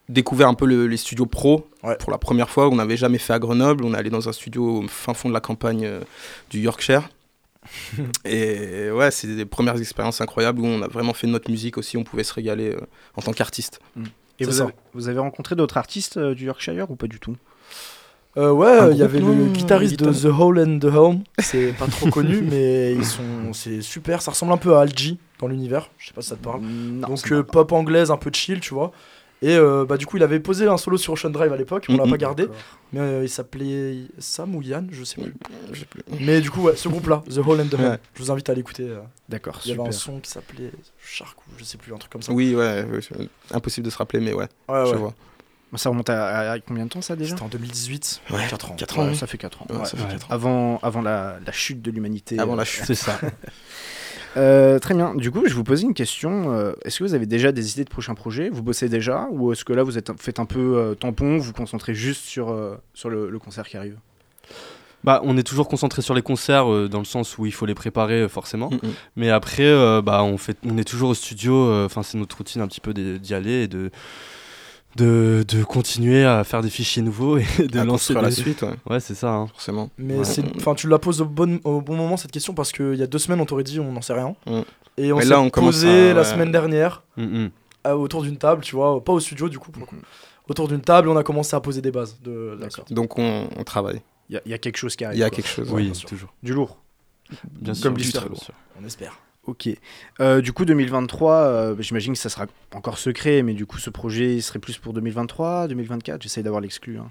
découvert 0.09 0.49
un 0.49 0.55
peu 0.55 0.65
le- 0.67 0.87
les 0.87 0.97
studios 0.97 1.27
pro 1.27 1.69
Ouais. 1.83 1.97
pour 1.99 2.11
la 2.11 2.17
première 2.19 2.49
fois. 2.49 2.69
On 2.69 2.77
n'avait 2.77 2.97
jamais 2.97 3.19
fait 3.19 3.33
à 3.35 3.39
Grenoble. 3.39 3.85
On 3.85 3.93
est 3.93 3.99
allé 3.99 4.09
dans 4.11 4.29
un 4.29 4.33
studio 4.33 4.79
au 4.83 4.89
fin 4.89 5.13
fond 5.15 5.29
de 5.29 5.35
la 5.35 5.41
campagne 5.41 5.85
euh, 5.85 6.01
du 6.51 6.61
Yorkshire. 6.61 7.09
Et 8.25 8.91
ouais, 8.91 9.11
c'est 9.11 9.27
des 9.37 9.45
premières 9.45 9.77
expériences 9.79 10.21
incroyables 10.21 10.61
où 10.61 10.65
on 10.67 10.81
a 10.83 10.89
vraiment 10.89 11.13
fait 11.15 11.27
notre 11.27 11.51
musique 11.51 11.77
aussi. 11.79 11.97
On 11.97 12.05
pouvait 12.05 12.25
se 12.25 12.33
régaler 12.33 12.71
euh, 12.71 12.81
en 13.17 13.23
tant 13.23 13.33
qu'artiste. 13.33 13.81
Et 14.39 14.45
vous 14.45 14.53
ça. 14.53 14.65
avez, 14.65 14.73
vous 14.95 15.09
avez 15.09 15.19
rencontré 15.19 15.55
d'autres 15.57 15.77
artistes 15.77 16.17
euh, 16.17 16.35
du 16.35 16.45
Yorkshire 16.47 16.91
ou 16.91 16.97
pas 16.97 17.07
du 17.09 17.19
tout? 17.21 17.37
Euh, 18.39 18.51
ouais, 18.53 18.91
il 18.91 18.97
y 18.97 18.99
groupe, 18.99 19.03
avait 19.03 19.21
le 19.21 19.47
guitariste 19.49 19.99
de 20.01 20.13
The 20.13 20.27
Hole 20.27 20.59
and 20.61 20.79
the 20.79 20.85
Home. 20.95 21.23
C'est 21.39 21.73
pas 21.73 21.87
trop 21.87 22.11
connu, 22.11 22.43
mais 22.51 22.93
ils 22.95 23.05
sont, 23.05 23.53
c'est 23.53 23.81
super. 23.81 24.21
Ça 24.23 24.33
ressemble 24.33 24.53
un 24.53 24.59
peu 24.59 24.77
à 24.77 24.81
Algie 24.83 25.19
dans 25.41 25.49
l'univers. 25.49 25.91
Je 25.99 26.09
sais 26.09 26.13
pas 26.13 26.21
si 26.23 26.29
ça 26.29 26.37
te 26.37 26.45
parle. 26.45 26.61
Non, 26.61 27.09
Donc 27.09 27.33
euh, 27.33 27.43
pop 27.43 27.73
anglaise, 27.73 28.11
un 28.11 28.17
peu 28.19 28.31
chill, 28.33 28.61
tu 28.61 28.75
vois. 28.75 28.93
Et 29.43 29.55
euh, 29.57 29.85
bah, 29.87 29.99
du 29.99 30.07
coup, 30.07 30.17
il 30.17 30.23
avait 30.23 30.41
posé 30.41 30.67
un 30.67 30.79
solo 30.79 30.97
sur 30.97 31.13
Ocean 31.13 31.29
Drive 31.31 31.53
à 31.53 31.57
l'époque, 31.59 31.87
on 31.91 31.97
l'a 31.97 32.05
Mhm. 32.05 32.11
pas 32.11 32.17
gardé. 32.17 32.47
Mais 32.93 33.01
euh, 33.01 33.23
il 33.23 33.29
s'appelait 33.29 33.97
Sam 34.19 34.55
ou 34.55 34.63
Yann, 34.63 34.89
je 34.91 35.05
sais 35.05 35.21
plus. 35.21 35.35
Je 35.73 35.81
sais 35.81 35.85
plus. 35.87 36.01
Mais 36.21 36.41
du 36.41 36.51
coup, 36.51 36.63
ouais, 36.63 36.77
ce 36.77 36.89
groupe-là, 36.89 37.23
The 37.31 37.39
Hole 37.47 37.61
and 37.61 37.67
the 37.67 37.75
Home, 37.75 37.81
Ouais. 37.83 37.99
je 38.15 38.23
vous 38.23 38.31
invite 38.31 38.49
à 38.49 38.55
l'écouter. 38.55 38.85
euh. 38.85 39.01
D'accord, 39.29 39.61
Il 39.65 39.71
y 39.71 39.75
avait 39.79 39.89
un 39.89 39.93
son 39.93 40.21
qui 40.21 40.31
s'appelait 40.31 40.71
Shark 41.05 41.37
ou 41.39 41.51
je 41.59 41.65
sais 41.65 41.77
plus, 41.77 41.93
un 41.93 41.99
truc 41.99 42.13
comme 42.13 42.23
ça. 42.23 42.33
Oui, 42.33 42.55
ouais, 42.55 42.87
impossible 43.53 43.85
de 43.85 43.91
se 43.91 43.99
rappeler, 43.99 44.21
mais 44.21 44.33
ouais, 44.33 44.47
Ouais, 44.69 44.87
je 44.87 44.93
ouais. 44.93 44.97
vois. 44.97 45.15
Ça 45.75 45.91
remonte 45.91 46.09
à, 46.09 46.53
à 46.53 46.59
combien 46.61 46.85
de 46.85 46.89
temps 46.91 47.03
ça 47.03 47.17
déjà 47.17 47.31
C'était 47.33 47.43
en 47.43 47.49
2018, 47.49 48.23
Ouais, 48.31 48.47
4 48.49 48.71
ans. 48.71 48.75
quatre 48.77 48.99
Ouais, 48.99 49.11
ans. 49.11 49.15
Ça 49.15 49.27
fait 49.27 49.37
4 49.37 49.63
ans. 49.63 49.67
Ouais, 49.69 49.77
Ouais. 49.77 49.85
ça 49.85 49.97
fait 49.97 50.05
Ouais. 50.05 50.11
quatre 50.13 50.25
ans. 50.31 50.35
Avant, 50.35 50.79
avant 50.83 51.03
la, 51.03 51.39
la 51.45 51.53
chute 51.53 51.83
de 51.83 51.91
l'humanité. 51.91 52.39
Avant 52.39 52.55
euh, 52.55 52.57
la 52.57 52.65
chute. 52.65 52.85
C'est 52.87 52.95
ça. 52.95 53.19
Euh, 54.37 54.79
très 54.79 54.93
bien. 54.93 55.15
Du 55.15 55.31
coup, 55.31 55.45
je 55.47 55.55
vous 55.55 55.65
posais 55.65 55.85
une 55.85 55.95
question. 55.95 56.53
euh, 56.53 56.73
est-ce 56.85 56.99
que 56.99 57.05
vous 57.05 57.15
avez 57.15 57.25
déjà 57.25 57.53
des 57.53 57.73
idées 57.73 57.85
de 57.85 57.89
prochains 57.91 58.15
projets? 58.15 58.51
Vous 58.51 58.63
bossez 58.63 58.91
déjà? 58.91 59.29
Ou 59.31 59.53
est-ce 59.53 59.65
que 59.65 59.73
là, 59.73 59.83
vous 59.83 59.97
êtes, 59.97 60.11
faites 60.21 60.39
un 60.39 60.45
peu 60.45 60.77
euh, 60.77 60.95
tampon, 60.95 61.39
vous 61.39 61.43
vous 61.45 61.53
concentrez 61.55 61.95
juste 61.95 62.23
sur, 62.27 62.51
euh, 62.51 62.77
sur 62.93 63.09
le, 63.09 63.31
le 63.31 63.39
concert 63.39 63.67
qui 63.67 63.79
arrive? 63.79 63.97
Bah, 65.05 65.23
on 65.25 65.39
est 65.39 65.43
toujours 65.43 65.69
concentré 65.69 66.03
sur 66.03 66.13
les 66.13 66.21
concerts 66.21 66.71
euh, 66.71 66.87
dans 66.87 66.99
le 66.99 67.07
sens 67.07 67.39
où 67.39 67.47
il 67.47 67.53
faut 67.53 67.65
les 67.65 67.75
préparer 67.75 68.23
euh, 68.23 68.29
forcément. 68.29 68.69
Mais 69.15 69.31
après, 69.31 69.63
euh, 69.65 70.03
bah, 70.03 70.23
on, 70.23 70.37
fait, 70.37 70.59
on 70.67 70.77
est 70.77 70.85
toujours 70.85 71.09
au 71.11 71.15
studio. 71.15 71.55
euh, 71.71 71.87
Enfin, 71.87 72.03
c'est 72.03 72.19
notre 72.19 72.37
routine 72.37 72.61
un 72.61 72.69
petit 72.69 72.81
peu 72.83 72.93
d'y 72.93 73.19
d'y 73.19 73.33
aller 73.33 73.63
et 73.63 73.69
de, 73.69 73.91
de, 74.97 75.45
de 75.47 75.63
continuer 75.65 76.25
à 76.25 76.43
faire 76.45 76.63
des 76.63 76.71
fichiers 76.71 77.03
nouveaux 77.03 77.39
et 77.39 77.45
de 77.59 77.79
À 77.79 77.85
lancer 77.85 78.15
construire 78.15 78.23
la 78.23 78.29
des- 78.31 78.35
suite, 78.35 78.63
ouais, 78.63 78.75
Ouais, 78.89 79.01
c'est 79.01 79.15
ça. 79.15 79.33
hein. 79.33 79.47
forcément. 79.49 79.91
Mais 79.99 80.17
Ouais. 80.17 80.25
enfin, 80.57 80.75
tu 80.75 80.89
la 80.89 80.99
poses 80.99 81.21
au 81.21 81.25
bon, 81.27 81.61
au 81.65 81.81
bon 81.81 81.97
moment 81.97 82.17
cette 82.17 82.33
question 82.33 82.55
parce 82.55 82.73
qu'il 82.73 82.95
y 82.95 83.03
a 83.03 83.07
deux 83.07 83.19
semaines, 83.19 83.41
on 83.41 83.47
t'aurait 83.47 83.65
dit 83.65 83.79
on 83.81 83.93
n'en 83.93 84.03
sait 84.03 84.15
rien. 84.15 84.35
Mm. 84.47 84.61
Et 84.99 85.13
on 85.13 85.21
s'est 85.21 85.27
là, 85.27 85.41
on 85.41 85.51
commence 85.51 85.77
posé 85.77 86.11
à- 86.11 86.15
la 86.15 86.21
ouais. 86.23 86.27
semaine 86.27 86.51
dernière 86.53 87.03
Mhm. 87.17 87.51
euh, 87.87 87.93
autour 87.95 88.23
d'une 88.23 88.37
table, 88.39 88.63
tu 88.63 88.75
vois, 88.75 89.03
pas 89.05 89.13
au 89.13 89.21
studio 89.21 89.49
du 89.49 89.59
coup, 89.59 89.71
pour 89.71 89.81
le 89.81 89.87
coup. 89.87 89.97
Autour 90.49 90.69
d'une 90.69 90.81
table, 90.81 91.09
on 91.09 91.17
a 91.17 91.23
commencé 91.23 91.55
à 91.57 91.61
poser 91.61 91.83
des 91.83 91.91
bases 91.91 92.19
de 92.23 92.59
suite. 92.71 92.93
Donc 92.93 93.19
on, 93.19 93.49
on 93.57 93.65
travaille. 93.65 94.01
Il 94.31 94.35
y, 94.35 94.37
a- 94.39 94.43
il 94.47 94.51
y 94.51 94.55
a 94.55 94.59
quelque 94.59 94.77
chose 94.77 94.97
qui 94.97 95.05
arrive. 95.05 95.19
Il 95.19 95.21
y 95.21 95.25
a 95.25 95.29
quoi. 95.29 95.37
quelque 95.37 95.49
chose. 95.49 95.71
Oui, 95.73 95.95
sûr. 95.95 96.09
toujours. 96.09 96.33
Du 96.43 96.53
lourd. 96.53 96.79
Bien 97.61 97.75
sûr. 97.75 97.83
Comme 97.85 97.95
du 97.95 98.03
Blister. 98.03 98.19
très 98.21 98.29
lourd. 98.29 98.45
On 98.81 98.85
espère. 98.85 99.19
Ok. 99.47 99.69
Euh, 100.21 100.41
du 100.41 100.53
coup, 100.53 100.65
2023, 100.65 101.33
euh, 101.35 101.77
j'imagine 101.79 102.15
que 102.15 102.19
ça 102.19 102.29
sera 102.29 102.47
encore 102.75 102.99
secret, 102.99 103.43
mais 103.43 103.55
du 103.55 103.65
coup, 103.67 103.79
ce 103.79 103.91
projet 103.91 104.35
il 104.35 104.43
serait 104.43 104.59
plus 104.59 104.77
pour 104.79 104.93
2023, 104.93 105.69
2024. 105.69 106.23
J'essaye 106.23 106.43
d'avoir 106.43 106.61
l'exclu. 106.61 106.99
hein. 106.99 107.09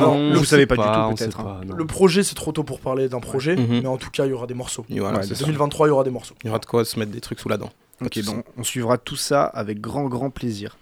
Non, 0.00 0.34
vous 0.34 0.44
savez 0.44 0.66
pas 0.66 0.74
du 0.76 0.82
tout, 0.82 1.14
peut-être, 1.16 1.40
hein. 1.40 1.60
Le 1.76 1.86
projet, 1.86 2.24
c'est 2.24 2.34
trop 2.34 2.50
tôt 2.50 2.64
pour 2.64 2.80
parler 2.80 3.08
d'un 3.08 3.20
projet, 3.20 3.54
Mhm. 3.54 3.80
mais 3.82 3.86
en 3.86 3.96
tout 3.96 4.10
cas, 4.10 4.26
il 4.26 4.30
y 4.30 4.32
aura 4.32 4.48
des 4.48 4.54
morceaux. 4.54 4.84
Voilà, 4.90 5.18
Ouais, 5.18 5.24
c'est 5.26 5.36
ça. 5.36 5.44
2023, 5.44 5.86
il 5.86 5.90
y 5.90 5.92
aura 5.92 6.02
des 6.04 6.10
morceaux. 6.10 6.34
Il 6.42 6.46
y 6.48 6.50
aura 6.50 6.58
de 6.58 6.66
quoi 6.66 6.84
se 6.84 6.98
mettre 6.98 7.12
des 7.12 7.20
trucs 7.20 7.38
sous 7.38 7.48
la 7.48 7.56
dent. 7.56 7.70
Ok, 8.04 8.18
donc 8.24 8.44
on 8.56 8.64
suivra 8.64 8.98
tout 8.98 9.14
ça 9.16 9.44
avec 9.44 9.80
grand, 9.80 10.06
grand 10.08 10.30
plaisir. 10.30 10.78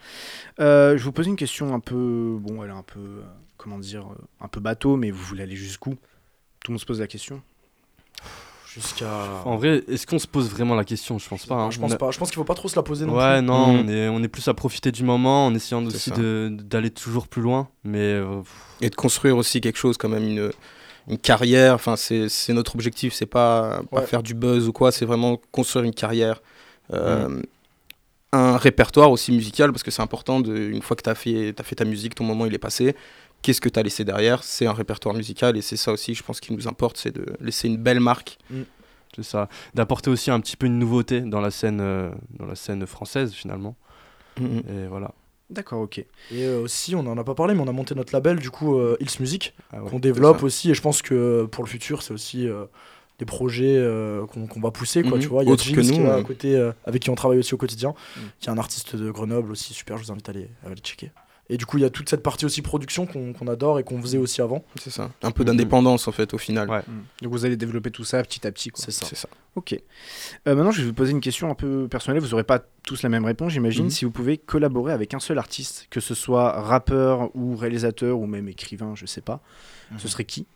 Euh, 0.61 0.97
je 0.97 1.03
vous 1.05 1.13
pose 1.13 1.27
une 1.27 1.37
question 1.37 1.75
un 1.75 1.81
peu. 1.81 2.37
Bon, 2.41 2.63
elle 2.65 2.71
est 2.71 2.73
un 2.73 2.83
peu. 2.85 3.01
euh, 3.01 3.23
comment 3.59 3.79
dire 3.79 4.07
euh, 4.13 4.15
Un 4.45 4.49
peu 4.49 4.61
bateau, 4.61 4.97
mais 4.97 5.11
vous 5.11 5.23
voulez 5.23 5.43
aller 5.43 5.57
jusqu'où? 5.57 5.91
Tout 6.61 6.71
le 6.71 6.75
monde 6.75 6.81
se 6.81 6.87
pose 6.87 7.01
la 7.01 7.07
question. 7.09 7.43
Jusqu'à. 8.81 9.43
En 9.45 9.57
vrai, 9.57 9.83
est-ce 9.89 10.07
qu'on 10.07 10.19
se 10.21 10.27
pose 10.29 10.49
vraiment 10.49 10.77
la 10.77 10.85
question? 10.85 11.19
Je 11.19 11.29
pense 11.29 11.47
pas. 11.47 11.57
hein. 11.57 11.71
je 11.71 11.81
pense 11.81 11.93
a- 11.93 11.97
pas. 11.99 12.11
Je 12.13 12.19
pense 12.19 12.29
qu'il 12.29 12.37
faut 12.37 12.45
pas 12.45 12.55
trop 12.55 12.69
se 12.69 12.77
la 12.77 12.83
poser 12.85 13.07
non 13.07 13.17
Ouais, 13.17 13.39
plus. 13.39 13.47
non, 13.47 13.73
Mhm. 13.73 13.81
on, 13.85 13.89
est, 13.89 14.09
on 14.09 14.23
est 14.23 14.29
plus 14.29 14.47
à 14.47 14.55
profiter 14.55 14.93
du 14.93 15.03
moment 15.03 15.47
en 15.47 15.55
essayant 15.55 15.85
aussi 15.85 16.11
d'aller 16.13 16.91
toujours 16.91 17.27
plus 17.27 17.43
loin. 17.43 17.69
Mais 17.83 17.99
euh, 17.99 18.41
Et 18.81 18.89
de 18.91 18.95
construire 18.95 19.37
aussi 19.37 19.61
quelque 19.61 19.79
chose, 19.79 19.97
quand 19.97 20.09
même, 20.09 20.25
une, 20.29 20.51
une 21.09 21.19
carrière. 21.19 21.75
Enfin, 21.75 21.97
c'est 21.97 22.29
notre 22.53 22.75
objectif. 22.77 23.13
C'est 23.15 23.27
pas, 23.27 23.81
pas 23.91 24.01
Ouais. 24.01 24.07
faire 24.07 24.23
du 24.23 24.35
buzz 24.35 24.69
ou 24.69 24.73
quoi. 24.73 24.93
C'est 24.93 25.07
vraiment 25.07 25.41
construire 25.51 25.85
une 25.85 25.95
carrière. 25.95 26.41
Euh, 26.93 27.43
Un 28.33 28.59
répertoire 28.59 29.11
aussi 29.11 29.33
musical, 29.33 29.73
parce 29.73 29.83
que 29.83 29.91
c'est 29.91 30.03
important. 30.03 30.41
De, 30.41 30.55
une 30.55 30.83
fois 30.83 30.95
que 30.97 31.03
tu 31.03 31.09
as, 31.09 31.15
fait 31.15 31.55
as 31.59 31.63
fait 31.63 31.77
ta 31.77 31.87
musique, 31.87 32.15
ton 32.15 32.25
moment 32.25 32.45
il 32.45 32.53
est 32.55 32.59
passé. 32.59 32.95
Qu'est-ce 33.41 33.61
que 33.63 33.71
tu 33.71 33.79
as 33.81 33.83
laissé 33.83 34.05
derrière? 34.05 34.43
C'est 34.45 34.67
un 34.67 34.73
répertoire 34.75 35.15
musical. 35.15 35.57
Et 35.57 35.63
c'est 35.63 35.77
ça 35.79 35.93
aussi, 35.93 36.15
je 36.15 36.23
pense, 36.23 36.39
qui 36.41 36.53
nous 36.53 36.69
importe. 36.69 36.99
C'est 36.99 37.11
de 37.15 37.25
laisser 37.41 37.69
une 37.69 37.79
belle 37.79 38.01
marque. 38.01 38.37
C'est 39.23 39.31
ça. 39.31 39.49
D'apporter 39.75 40.11
aussi 40.11 40.31
un 40.31 40.41
petit 40.41 40.57
peu 40.57 40.67
une 40.67 40.79
nouveauté 40.79 41.21
dans 41.21 41.41
la 41.41 41.51
scène, 41.51 41.81
euh, 41.81 42.11
dans 42.39 42.47
la 42.47 42.55
scène 42.55 42.87
française 42.87 43.33
finalement. 43.33 43.77
Mhm. 44.41 44.63
Et 44.69 44.87
voilà. 44.89 45.13
D'accord, 45.51 45.81
ok. 45.81 45.99
Et 45.99 46.07
euh, 46.33 46.61
aussi, 46.63 46.95
on 46.95 47.01
en 47.01 47.17
a 47.17 47.25
pas 47.25 47.35
parlé, 47.35 47.55
mais 47.55 47.61
on 47.63 47.69
a 47.69 47.73
monté 47.73 47.95
notre 47.95 48.13
label, 48.13 48.39
du 48.39 48.51
coup, 48.51 48.77
euh, 48.79 48.97
Hills 49.01 49.17
Music, 49.21 49.55
Ah 49.73 49.83
ouais. 49.83 49.91
qu'on 49.91 49.99
développe 49.99 50.43
aussi. 50.43 50.71
Et 50.71 50.75
je 50.75 50.83
pense 50.83 51.01
que 51.01 51.47
pour 51.47 51.65
le 51.65 51.69
futur, 51.71 52.03
c'est 52.03 52.13
aussi 52.13 52.47
euh, 52.47 52.67
des 53.19 53.25
projets 53.25 53.77
euh, 53.79 54.27
qu'on 54.27 54.61
va 54.61 54.71
pousser, 54.71 55.03
quoi. 55.03 55.17
Mhm. 55.17 55.23
Tu 55.23 55.29
vois, 55.29 55.43
il 55.43 55.47
y 55.47 55.49
a 55.49 55.53
Autre 55.55 55.65
James 55.65 55.75
que 55.77 55.81
qui 55.81 55.95
est 55.95 56.07
à 56.07 56.23
côté, 56.23 56.55
euh, 56.55 56.73
avec 56.85 57.03
qui 57.03 57.09
on 57.11 57.15
travaille 57.15 57.39
aussi 57.39 57.55
au 57.55 57.57
quotidien, 57.57 57.95
qui 58.41 58.49
est 58.49 58.53
un 58.53 58.59
artiste 58.59 58.95
de 58.95 59.11
Grenoble 59.11 59.51
aussi, 59.51 59.73
super. 59.73 59.97
Je 59.97 60.05
vous 60.05 60.13
invite 60.13 60.29
à 60.29 60.33
aller, 60.33 60.51
à 60.65 60.67
aller 60.67 60.77
checker. 60.83 61.11
Et 61.51 61.57
du 61.57 61.65
coup, 61.65 61.79
il 61.79 61.81
y 61.81 61.85
a 61.87 61.91
toute 61.91 62.11
cette 62.11 62.23
partie 62.23 62.45
aussi 62.45 62.61
production 62.61 63.07
qu'on 63.07 63.47
adore 63.49 63.79
et 63.79 63.83
qu'on 63.85 63.99
faisait 64.03 64.19
aussi 64.19 64.43
avant. 64.43 64.65
C'est 64.79 64.91
ça. 64.91 65.11
Un 65.23 65.31
peu 65.31 65.45
d'indépendance 65.45 66.07
en 66.07 66.13
fait 66.13 66.35
au 66.35 66.39
final. 66.39 66.69
Ouais. 66.69 66.83
Donc 67.23 67.33
vous 67.33 67.47
allez 67.47 67.57
développer 67.57 67.91
tout 67.91 68.05
ça 68.05 68.23
petit 68.23 68.47
à 68.47 68.53
petit. 68.53 68.71
C'est 68.75 68.91
ça. 68.91 69.07
C'est 69.07 69.17
ça. 69.17 69.29
Ok. 69.55 69.73
Euh, 69.73 70.55
maintenant, 70.55 70.71
je 70.71 70.83
vais 70.83 70.89
vous 70.89 70.93
poser 70.95 71.13
une 71.13 71.21
question 71.23 71.51
un 71.51 71.55
peu 71.55 71.89
personnelle. 71.89 72.21
Vous 72.21 72.29
n'aurez 72.29 72.45
pas 72.45 72.61
tous 72.85 73.03
la 73.03 73.09
même 73.09 73.25
réponse, 73.25 73.53
j'imagine. 73.53 73.85
Mhm. 73.85 73.91
Si 73.91 74.05
vous 74.05 74.11
pouvez 74.11 74.37
collaborer 74.37 74.93
avec 74.93 75.15
un 75.15 75.21
seul 75.21 75.39
artiste, 75.39 75.87
que 75.91 76.01
ce 76.01 76.15
soit 76.15 76.61
rappeur 76.61 77.35
ou 77.35 77.57
réalisateur 77.57 78.19
ou 78.19 78.27
même 78.27 78.47
écrivain, 78.49 78.93
je 78.95 79.07
sais 79.07 79.23
pas, 79.23 79.41
ce 79.97 80.07
serait 80.07 80.25
qui? 80.25 80.47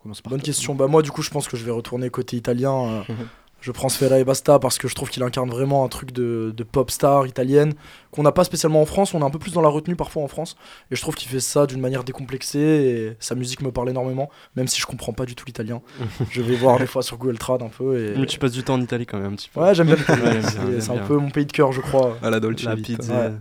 On 0.00 0.02
commence 0.02 0.20
par 0.22 0.30
Bonne 0.30 0.40
toi. 0.40 0.46
question. 0.46 0.74
Bah 0.74 0.86
moi, 0.88 1.02
du 1.02 1.10
coup, 1.12 1.22
je 1.22 1.30
pense 1.30 1.46
que 1.48 1.56
je 1.56 1.64
vais 1.64 1.70
retourner 1.72 2.10
côté 2.10 2.36
italien. 2.36 2.72
euh, 2.86 3.02
je 3.66 3.72
prends 3.72 3.88
Sfera 3.88 4.20
et 4.20 4.24
Basta 4.24 4.60
parce 4.60 4.78
que 4.78 4.86
je 4.86 4.94
trouve 4.94 5.10
qu'il 5.10 5.24
incarne 5.24 5.50
vraiment 5.50 5.84
un 5.84 5.88
truc 5.88 6.12
de, 6.12 6.54
de 6.56 6.62
pop 6.62 6.88
star 6.88 7.26
italienne 7.26 7.74
qu'on 8.12 8.22
n'a 8.22 8.30
pas 8.30 8.44
spécialement 8.44 8.80
en 8.80 8.86
France. 8.86 9.12
On 9.12 9.22
est 9.22 9.24
un 9.24 9.30
peu 9.30 9.40
plus 9.40 9.52
dans 9.52 9.60
la 9.60 9.68
retenue 9.68 9.96
parfois 9.96 10.22
en 10.22 10.28
France. 10.28 10.56
Et 10.92 10.94
je 10.94 11.00
trouve 11.00 11.16
qu'il 11.16 11.28
fait 11.28 11.40
ça 11.40 11.66
d'une 11.66 11.80
manière 11.80 12.04
décomplexée. 12.04 12.60
Et 12.60 13.16
sa 13.18 13.34
musique 13.34 13.62
me 13.62 13.72
parle 13.72 13.90
énormément, 13.90 14.30
même 14.54 14.68
si 14.68 14.80
je 14.80 14.86
comprends 14.86 15.12
pas 15.12 15.26
du 15.26 15.34
tout 15.34 15.44
l'italien. 15.46 15.82
je 16.30 16.42
vais 16.42 16.54
voir 16.54 16.78
des 16.78 16.86
fois 16.86 17.02
sur 17.02 17.18
Google 17.18 17.38
Trad 17.38 17.60
un 17.60 17.68
peu. 17.68 17.98
Et... 17.98 18.16
Mais 18.16 18.26
tu 18.26 18.38
passes 18.38 18.52
du 18.52 18.62
temps 18.62 18.74
en 18.74 18.80
Italie 18.80 19.04
quand 19.04 19.18
même 19.18 19.32
un 19.32 19.36
petit 19.36 19.50
peu. 19.52 19.60
Ouais, 19.60 19.74
j'aime 19.74 19.88
bien 19.88 19.96
l'Italie. 19.98 20.44
C'est- 20.80 20.90
un 20.90 20.98
peu 20.98 21.16
mon 21.16 21.30
pays 21.30 21.46
de 21.46 21.50
cœur, 21.50 21.72
je 21.72 21.80
crois. 21.80 22.16
À 22.22 22.30
la 22.30 22.38
Dolce 22.38 22.62
La 22.62 22.76
Vita. 22.76 22.98
pizza. 22.98 23.14
Ouais. 23.14 23.32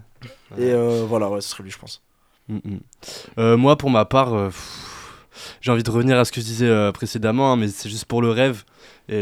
Et 0.58 0.72
euh, 0.72 1.06
voilà, 1.08 1.30
ouais, 1.30 1.42
ce 1.42 1.50
serait 1.50 1.62
lui, 1.64 1.70
je 1.70 1.78
pense. 1.78 2.02
Mm, 2.48 2.56
mm. 2.64 2.80
Euh, 3.38 3.58
moi, 3.58 3.78
pour 3.78 3.92
ma 3.92 4.06
part, 4.06 4.34
euh, 4.34 4.48
pff, 4.48 4.95
j'ai 5.62 5.72
envie 5.72 5.84
de 5.84 5.92
revenir 5.92 6.18
à 6.18 6.26
ce 6.26 6.32
que 6.32 6.42
je 6.42 6.46
disais 6.46 6.68
euh, 6.68 6.92
précédemment, 6.92 7.52
hein, 7.54 7.56
mais 7.58 7.68
c'est 7.68 7.90
juste 7.90 8.06
pour 8.06 8.22
le 8.22 8.30
rêve 8.30 8.64
et, 9.10 9.16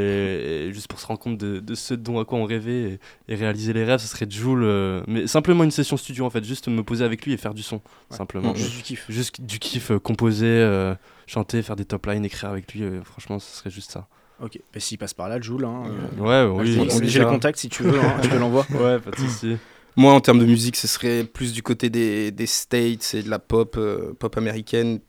et 0.67 0.73
juste 0.73 0.87
pour 0.87 0.99
se 0.99 1.05
rendre 1.05 1.19
compte 1.19 1.37
de, 1.37 1.59
de 1.59 1.75
ce 1.75 1.93
dont 1.93 2.19
à 2.19 2.25
quoi 2.25 2.37
on 2.39 2.45
rêvait 2.45 2.99
et, 3.27 3.33
et 3.33 3.35
réaliser 3.35 3.73
les 3.73 3.83
rêves, 3.83 3.99
ce 3.99 4.07
serait 4.07 4.27
Joule. 4.29 4.63
euh, 4.63 5.01
mais 5.07 5.27
simplement 5.27 5.63
une 5.63 5.71
session 5.71 5.97
studio 5.97 6.25
en 6.25 6.29
fait, 6.29 6.43
juste 6.43 6.67
me 6.67 6.83
poser 6.83 7.03
avec 7.03 7.25
lui 7.25 7.33
et 7.33 7.37
faire 7.37 7.53
du 7.53 7.63
son, 7.63 7.81
simplement. 8.09 8.53
Mm, 8.53 8.55
Juste 8.57 8.75
du 8.77 8.81
kiff. 8.83 9.05
Juste 9.09 9.41
du 9.41 9.59
kiff, 9.59 9.91
euh, 9.91 9.99
composer, 9.99 10.45
euh, 10.47 10.95
chanter, 11.27 11.61
faire 11.61 11.75
des 11.75 11.85
top 11.85 12.05
lines, 12.07 12.25
écrire 12.25 12.49
avec 12.49 12.73
lui, 12.73 12.83
euh, 12.83 13.01
franchement, 13.03 13.39
ce 13.39 13.57
serait 13.57 13.69
juste 13.69 13.91
ça. 13.91 14.07
Ok. 14.41 14.59
Bah, 14.73 14.79
S'il 14.79 14.97
passe 14.97 15.13
par 15.13 15.29
là, 15.29 15.39
Joule. 15.39 15.63
Hein, 15.65 15.83
euh, 16.19 16.49
Ouais, 16.49 16.61
oui. 16.61 16.77
on 16.79 17.03
J'ai 17.03 17.19
le 17.19 17.25
contact 17.25 17.59
si 17.59 17.69
tu 17.69 17.83
veux, 17.83 17.99
hein, 17.99 18.15
je 18.23 18.29
te 18.29 18.35
l'envoie. 18.35 18.65
Ouais, 18.71 18.99
pas 18.99 19.11
de 19.11 19.15
soucis. 19.17 19.57
Moi, 19.95 20.11
en 20.11 20.19
termes 20.21 20.39
de 20.39 20.45
musique, 20.45 20.75
ce 20.75 20.87
serait 20.87 21.23
plus 21.23 21.53
du 21.53 21.61
côté 21.61 21.91
des, 21.91 22.31
des 22.31 22.47
States 22.47 23.13
et 23.13 23.21
de 23.21 23.29
la 23.29 23.37
pop, 23.37 23.75
euh, 23.77 24.13
pop 24.17 24.35
américaine. 24.37 24.99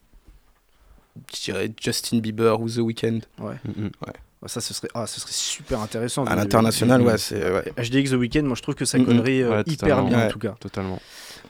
Je 1.37 1.43
dirais 1.43 1.73
Justin 1.81 2.19
Bieber 2.19 2.61
ou 2.61 2.69
The 2.69 2.79
Weeknd. 2.79 3.21
Ouais. 3.39 3.55
Mm, 3.65 3.85
mm. 3.85 3.91
Bah, 4.43 4.49
Ça, 4.49 4.61
ce 4.61 4.75
serait, 4.75 4.89
ah, 4.95 5.07
ce 5.07 5.21
serait 5.21 5.33
super 5.33 5.81
intéressant. 5.81 6.25
À 6.25 6.35
l'international, 6.37 7.01
ouais, 7.03 7.17
c'est. 7.19 7.51
Ouais. 7.51 7.73
HDX 7.79 8.11
The 8.11 8.15
Weeknd, 8.15 8.43
moi 8.43 8.57
je 8.57 8.63
trouve 8.63 8.75
que 8.75 8.85
ça 8.85 8.99
Mm, 8.99 9.03
mm. 9.03 9.07
collerait 9.07 9.43
euh, 9.43 9.51
Ouais, 9.51 9.63
hyper 9.67 10.05
bien 10.05 10.19
en 10.19 10.23
Ouais. 10.23 10.29
tout 10.29 10.39
cas. 10.39 10.55
Totalement. 10.61 11.01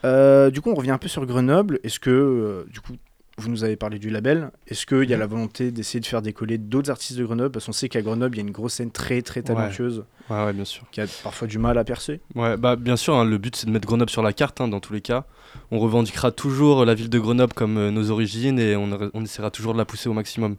Euh, 0.04 0.50
du 0.50 0.60
coup, 0.60 0.70
on 0.70 0.74
revient 0.74 0.90
un 0.90 0.98
peu 0.98 1.08
sur 1.08 1.24
Grenoble. 1.26 1.80
Est-ce 1.82 1.98
que, 1.98 2.10
euh, 2.10 2.64
du 2.70 2.80
coup, 2.80 2.92
vous 3.36 3.48
nous 3.50 3.64
avez 3.64 3.76
parlé 3.76 3.98
du 3.98 4.10
label. 4.10 4.50
Est-ce 4.68 4.86
qu'il 4.86 5.08
y 5.10 5.14
a 5.14 5.16
la 5.16 5.26
volonté 5.26 5.70
d'essayer 5.72 6.00
de 6.00 6.06
faire 6.06 6.22
décoller 6.22 6.56
d'autres 6.56 6.90
artistes 6.90 7.18
de 7.18 7.24
Grenoble? 7.24 7.50
Parce 7.50 7.66
qu'on 7.66 7.72
sait 7.72 7.88
qu'à 7.88 8.00
Grenoble, 8.00 8.36
il 8.36 8.38
y 8.38 8.42
a 8.42 8.46
une 8.46 8.52
grosse 8.52 8.74
scène 8.74 8.90
très 8.92 9.22
très 9.22 9.42
talentueuse 9.42 10.04
Ouais, 10.30 10.44
ouais, 10.44 10.52
bien 10.52 10.64
sûr. 10.64 10.84
qui 10.92 11.00
a 11.00 11.06
parfois 11.22 11.48
du 11.48 11.58
mal 11.58 11.76
à 11.76 11.84
percer. 11.84 12.20
Ouais, 12.34 12.56
bah 12.56 12.76
bien 12.76 12.96
sûr, 12.96 13.14
hein, 13.16 13.24
le 13.24 13.36
but 13.38 13.56
c'est 13.56 13.66
de 13.66 13.72
mettre 13.72 13.86
Grenoble 13.86 14.10
sur 14.10 14.22
la 14.22 14.32
carte 14.32 14.60
hein, 14.60 14.68
dans 14.68 14.80
tous 14.80 14.92
les 14.92 15.00
cas. 15.00 15.24
On 15.70 15.78
revendiquera 15.78 16.30
toujours 16.30 16.84
la 16.84 16.94
ville 16.94 17.10
de 17.10 17.18
Grenoble 17.18 17.52
comme 17.52 17.76
euh, 17.76 17.90
nos 17.90 18.10
origines 18.10 18.58
et 18.58 18.76
on, 18.76 18.88
on 19.12 19.22
essaiera 19.24 19.50
toujours 19.50 19.72
de 19.72 19.78
la 19.78 19.84
pousser 19.84 20.08
au 20.08 20.12
maximum. 20.14 20.56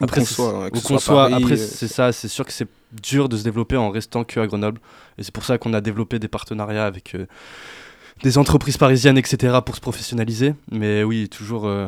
Qu'on 0.00 0.24
soit, 0.24 0.68
où 0.72 0.76
ce 0.76 0.82
qu'on 0.82 0.98
soit 0.98 1.24
à 1.24 1.28
soit, 1.28 1.30
Paris, 1.30 1.42
après 1.44 1.54
euh, 1.60 1.66
c'est 1.68 1.86
ça, 1.88 2.10
c'est 2.12 2.26
sûr 2.28 2.44
que 2.44 2.52
c'est 2.52 2.66
dur 3.02 3.28
de 3.28 3.36
se 3.36 3.44
développer 3.44 3.76
en 3.76 3.90
restant 3.90 4.24
que 4.24 4.40
à 4.40 4.46
Grenoble. 4.46 4.80
Et 5.18 5.22
c'est 5.22 5.32
pour 5.32 5.44
ça 5.44 5.56
qu'on 5.58 5.72
a 5.72 5.80
développé 5.80 6.18
des 6.18 6.26
partenariats 6.28 6.86
avec 6.86 7.14
euh, 7.14 7.26
des 8.22 8.36
entreprises 8.38 8.76
parisiennes, 8.76 9.18
etc. 9.18 9.58
pour 9.64 9.76
se 9.76 9.80
professionnaliser. 9.80 10.54
Mais 10.72 11.04
oui, 11.04 11.28
toujours 11.28 11.66
euh, 11.66 11.86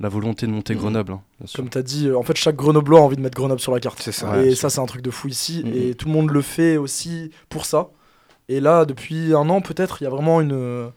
la 0.00 0.08
volonté 0.08 0.46
de 0.46 0.52
monter 0.52 0.74
Mhm. 0.74 0.80
Grenoble, 0.80 1.12
hein, 1.12 1.20
bien 1.40 1.46
sûr. 1.46 1.56
Comme 1.60 1.70
tu 1.70 1.78
as 1.78 1.82
dit, 1.82 2.08
euh, 2.08 2.18
en 2.18 2.22
fait, 2.22 2.36
chaque 2.36 2.56
Grenoblois 2.56 3.00
a 3.00 3.02
envie 3.02 3.16
de 3.16 3.22
mettre 3.22 3.36
Grenoble 3.36 3.60
sur 3.60 3.72
la 3.72 3.80
carte. 3.80 4.00
C'est 4.02 4.12
ça. 4.12 4.36
et 4.42 4.48
Ouais, 4.50 4.54
ça, 4.54 4.68
c'est 4.70 4.80
un 4.80 4.86
truc 4.86 5.02
de 5.02 5.10
fou 5.10 5.28
ici. 5.28 5.62
Mhm. 5.64 5.72
Et 5.74 5.94
tout 5.94 6.06
le 6.08 6.12
monde 6.12 6.30
le 6.30 6.42
fait 6.42 6.76
aussi 6.76 7.30
pour 7.48 7.64
ça. 7.64 7.88
Et 8.48 8.60
là, 8.60 8.84
depuis 8.84 9.34
un 9.34 9.48
an, 9.48 9.60
peut-être, 9.60 9.98
il 10.00 10.04
y 10.04 10.06
a 10.06 10.10
vraiment 10.10 10.40
une, 10.40 10.52
euh, 10.52 10.88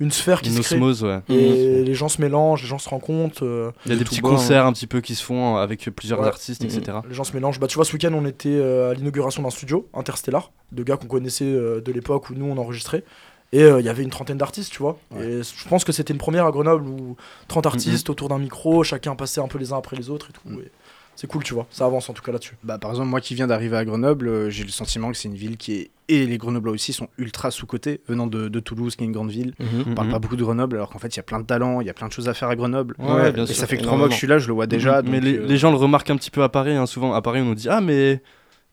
une 0.00 0.12
sphère 0.12 0.40
qui 0.40 0.50
Une 0.50 0.56
se 0.56 0.62
crée. 0.62 0.76
osmose, 0.76 1.02
ouais. 1.02 1.20
Et 1.28 1.82
les 1.82 1.94
gens 1.94 2.08
se 2.08 2.20
mélangent, 2.20 2.62
les 2.62 2.68
gens 2.68 2.78
se 2.78 2.88
rencontrent. 2.88 3.44
euh, 3.44 3.72
Il 3.84 3.88
y 3.88 3.92
a 3.92 3.94
de 3.96 3.98
des 3.98 4.04
petits 4.04 4.20
concerts 4.20 4.64
un 4.64 4.72
petit 4.72 4.86
peu 4.86 5.00
qui 5.00 5.16
se 5.16 5.22
font 5.24 5.56
avec 5.56 5.90
plusieurs 5.96 6.20
Ouais. 6.20 6.28
artistes, 6.28 6.62
Mhm. 6.62 6.70
etc. 6.78 6.98
Les 7.08 7.14
gens 7.14 7.24
se 7.24 7.32
mélangent. 7.34 7.58
Bah, 7.58 7.66
tu 7.66 7.74
vois, 7.74 7.84
ce 7.84 7.92
week-end, 7.92 8.12
on 8.14 8.24
était 8.24 8.48
euh, 8.50 8.92
à 8.92 8.94
l'inauguration 8.94 9.42
d'un 9.42 9.50
studio, 9.50 9.88
Interstellar, 9.94 10.52
de 10.70 10.82
gars 10.84 10.96
qu'on 10.96 11.08
connaissait 11.08 11.44
euh, 11.44 11.80
de 11.80 11.90
l'époque 11.92 12.30
où 12.30 12.34
nous, 12.34 12.46
on 12.46 12.56
enregistrait. 12.56 13.02
Et 13.52 13.62
euh, 13.62 13.80
il 13.80 13.86
y 13.86 13.88
avait 13.88 14.02
une 14.02 14.10
trentaine 14.10 14.36
d'artistes, 14.36 14.72
tu 14.72 14.78
vois. 14.80 14.98
Et 15.18 15.40
je 15.42 15.68
pense 15.68 15.84
que 15.84 15.92
c'était 15.92 16.12
une 16.12 16.18
première 16.18 16.44
à 16.44 16.50
Grenoble 16.50 16.86
où 16.86 17.16
30 17.48 17.64
artistes 17.66 18.10
autour 18.10 18.28
d'un 18.28 18.38
micro, 18.38 18.84
chacun 18.84 19.14
passait 19.16 19.40
un 19.40 19.48
peu 19.48 19.58
les 19.58 19.72
uns 19.72 19.78
après 19.78 19.96
les 19.96 20.10
autres 20.10 20.28
et 20.30 20.32
tout. 20.32 20.60
Et 20.60 20.70
c'est 21.16 21.26
cool, 21.26 21.42
tu 21.42 21.54
vois. 21.54 21.66
Ça 21.70 21.84
avance 21.86 22.08
en 22.10 22.12
tout 22.12 22.22
cas 22.22 22.30
là-dessus. 22.30 22.56
Bah, 22.62 22.78
par 22.78 22.90
exemple, 22.90 23.08
moi 23.08 23.20
qui 23.20 23.34
viens 23.34 23.46
d'arriver 23.46 23.76
à 23.76 23.84
Grenoble, 23.84 24.28
euh, 24.28 24.50
j'ai 24.50 24.62
le 24.64 24.70
sentiment 24.70 25.10
que 25.10 25.16
c'est 25.16 25.28
une 25.28 25.34
ville 25.34 25.56
qui 25.56 25.72
est. 25.74 25.90
Et 26.10 26.26
les 26.26 26.38
Grenoblois 26.38 26.72
aussi 26.72 26.92
sont 26.92 27.08
ultra 27.18 27.50
sous-cotés, 27.50 28.00
venant 28.06 28.26
de, 28.26 28.48
de 28.48 28.60
Toulouse, 28.60 28.96
qui 28.96 29.02
est 29.04 29.06
une 29.06 29.12
grande 29.12 29.30
ville. 29.30 29.52
Mhm. 29.58 29.84
On 29.88 29.94
parle 29.94 30.06
Mhm. 30.08 30.12
pas 30.12 30.18
beaucoup 30.20 30.36
de 30.36 30.42
Grenoble, 30.44 30.76
alors 30.76 30.90
qu'en 30.90 30.98
fait, 30.98 31.08
il 31.08 31.16
y 31.16 31.20
a 31.20 31.22
plein 31.24 31.40
de 31.40 31.44
talents, 31.46 31.80
il 31.80 31.86
y 31.86 31.90
a 31.90 31.94
plein 31.94 32.06
de 32.08 32.12
choses 32.12 32.28
à 32.28 32.34
faire 32.34 32.48
à 32.48 32.56
Grenoble. 32.56 32.94
Ouais, 32.98 33.32
bien 33.32 33.44
et 33.44 33.46
sûr, 33.46 33.56
ça 33.56 33.66
fait 33.66 33.76
que 33.78 33.82
trois 33.82 33.96
mois 33.96 34.06
que 34.08 34.12
je 34.14 34.18
suis 34.18 34.26
là, 34.26 34.38
je 34.38 34.46
le 34.46 34.54
vois 34.54 34.66
déjà. 34.66 35.02
mais 35.02 35.20
donc, 35.20 35.24
les, 35.24 35.38
euh, 35.38 35.46
les 35.46 35.56
gens 35.56 35.70
le 35.70 35.76
remarquent 35.76 36.10
un 36.10 36.16
petit 36.16 36.30
peu 36.30 36.42
à 36.42 36.48
Paris. 36.48 36.72
hein, 36.76 36.86
souvent, 36.86 37.12
à 37.14 37.20
Paris, 37.22 37.40
on 37.40 37.46
nous 37.46 37.54
dit 37.54 37.68
Ah, 37.68 37.80
mais 37.80 38.22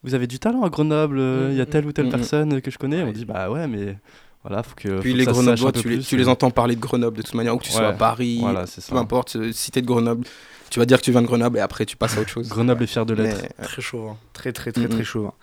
vous 0.04 0.14
avez 0.14 0.28
du 0.28 0.38
talent 0.40 0.62
à 0.64 0.70
Grenoble, 0.70 1.18
euh, 1.20 1.50
il 1.52 1.58
y 1.58 1.62
a 1.62 1.66
telle 1.66 1.86
ou 1.88 1.92
telle 1.94 2.10
personne 2.10 2.62
que 2.62 2.70
je 2.72 2.78
connais. 2.78 3.02
On 3.04 3.12
dit 3.12 3.26
Bah 3.26 3.50
ouais, 3.50 3.68
mais 3.68 3.98
voilà, 4.46 4.64
faut 4.64 4.76
que. 4.76 5.00
Puis 5.00 5.12
faut 5.12 5.18
les 5.18 5.26
Grenoblois, 5.26 5.72
tu, 5.72 5.88
les, 5.90 5.96
plus, 5.98 6.06
tu 6.08 6.18
les 6.18 6.28
entends 6.28 6.52
parler 6.52 6.76
de 6.76 6.82
Grenoble 6.82 7.18
de 7.18 7.22
toute 7.24 7.34
manière, 7.36 7.56
où 7.56 7.58
que 7.58 7.64
tu 7.64 7.72
sois 7.72 7.88
à 7.88 7.94
Paris, 7.94 8.38
Voilà, 8.42 8.68
c'est 8.68 8.82
ça. 8.82 8.92
peu 8.94 8.98
importe, 8.98 9.36
euh, 9.38 9.52
cité 9.52 9.82
de 9.82 9.88
Grenoble, 9.88 10.26
tu 10.70 10.80
vas 10.80 10.86
dire 10.86 10.98
que 11.00 11.04
tu 11.04 11.12
viens 11.12 11.22
de 11.22 11.28
Grenoble 11.28 11.58
et 11.58 11.62
après 11.62 11.86
tu 11.86 11.96
passes 11.96 12.18
à 12.18 12.22
autre 12.22 12.30
chose. 12.30 12.50
Grenoble 12.50 12.84
est 12.84 12.88
fier 12.88 13.06
de 13.06 13.14
l'être. 13.14 13.42
Mais, 13.60 13.66
Très 13.66 13.82
chaud. 13.82 14.10
hein. 14.10 14.18
Très, 14.34 14.52
très, 14.52 14.72
très, 14.72 14.84
Mhm. 14.84 14.90
très 14.90 15.04
chaud. 15.04 15.28
hein. 15.28 15.34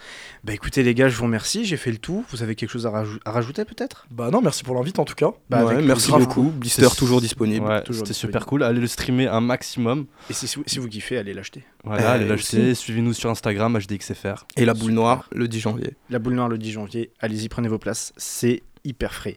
Bah 0.44 0.52
écoutez, 0.52 0.82
les 0.82 0.94
gars, 0.94 1.08
je 1.08 1.16
vous 1.16 1.24
remercie, 1.24 1.64
j'ai 1.64 1.76
fait 1.76 1.90
le 1.92 1.96
tout. 1.98 2.24
Vous 2.30 2.42
avez 2.42 2.54
quelque 2.56 2.70
chose 2.70 2.86
à, 2.86 2.90
rajou- 2.90 3.20
à 3.24 3.30
rajouter 3.30 3.64
peut-être? 3.64 4.06
Bah 4.10 4.30
non, 4.30 4.42
merci 4.42 4.64
pour 4.64 4.74
l'invite 4.74 4.98
en 4.98 5.04
tout 5.04 5.14
cas. 5.14 5.30
Bah, 5.48 5.64
ouais, 5.64 5.80
merci 5.80 6.10
beaucoup. 6.10 6.50
Blister 6.50 6.86
toujours 6.98 7.20
disponible. 7.20 7.66
Ouais, 7.66 7.82
c'était 7.92 8.12
super 8.12 8.44
cool. 8.46 8.62
Allez 8.64 8.80
le 8.80 8.86
streamer 8.88 9.28
un 9.28 9.40
maximum. 9.40 10.06
Et 10.28 10.32
si, 10.32 10.46
si 10.66 10.78
vous 10.78 10.88
kiffez, 10.88 11.16
allez 11.16 11.32
l'acheter. 11.34 11.64
Voilà, 11.84 12.02
Euh, 12.10 12.14
allez 12.14 12.26
l'acheter. 12.28 12.74
Suivez-nous 12.74 13.14
sur 13.14 13.30
Instagram, 13.30 13.76
HDXFR. 13.78 14.44
Et 14.56 14.64
la 14.64 14.74
boule 14.74 14.92
noire 14.92 15.28
le 15.32 15.48
10 15.48 15.60
janvier. 15.60 15.94
La 16.10 16.18
boule 16.18 16.34
noire 16.34 16.48
le 16.48 16.58
10 16.58 16.72
janvier, 16.72 17.10
allez-y, 17.20 17.48
prenez 17.48 17.68
vos 17.68 17.78
places, 17.78 18.12
c'est 18.16 18.62
hyper 18.84 19.14
frais. 19.14 19.36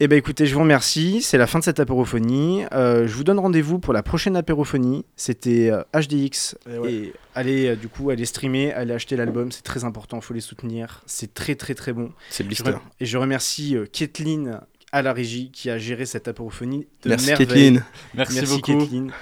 Eh 0.00 0.08
ben 0.08 0.16
écoutez, 0.16 0.44
je 0.46 0.52
vous 0.54 0.60
remercie, 0.60 1.22
c'est 1.22 1.38
la 1.38 1.46
fin 1.46 1.58
de 1.58 1.64
cette 1.64 1.80
apérophonie. 1.80 2.64
Euh, 2.72 3.06
je 3.06 3.14
vous 3.14 3.24
donne 3.24 3.38
rendez-vous 3.38 3.78
pour 3.78 3.92
la 3.94 4.02
prochaine 4.02 4.36
apérophonie. 4.36 5.04
C'était 5.16 5.70
euh, 5.70 5.82
HDX. 5.94 6.56
Et 6.70 6.78
ouais. 6.78 6.92
Et 6.92 7.12
allez, 7.34 7.68
euh, 7.68 7.76
du 7.76 7.88
coup, 7.88 8.10
allez 8.10 8.26
streamer, 8.26 8.72
allez 8.74 8.92
acheter 8.92 9.16
l'album, 9.16 9.50
c'est 9.52 9.62
très 9.62 9.84
important, 9.84 10.20
faut 10.20 10.34
les 10.34 10.40
soutenir. 10.40 11.02
C'est 11.06 11.32
très 11.32 11.54
très 11.54 11.74
très 11.74 11.92
bon. 11.94 12.12
C'est 12.28 12.42
Je 12.44 12.48
Blister. 12.48 12.70
re- 12.72 12.80
Et 13.00 13.06
je 13.06 13.16
remercie 13.16 13.74
euh, 13.76 13.86
Kathleen 13.90 14.60
à 14.92 15.00
la 15.02 15.12
régie 15.14 15.50
qui 15.50 15.70
a 15.70 15.78
géré 15.78 16.04
cette 16.06 16.28
apérophonie 16.28 16.86
de 17.02 17.08
Merci 17.08 17.26
merveille. 17.28 17.46
Kathleen. 17.46 17.84
Merci, 18.14 18.34
Merci 18.36 18.54
beaucoup. 18.54 18.78
Kathleen. 18.78 19.12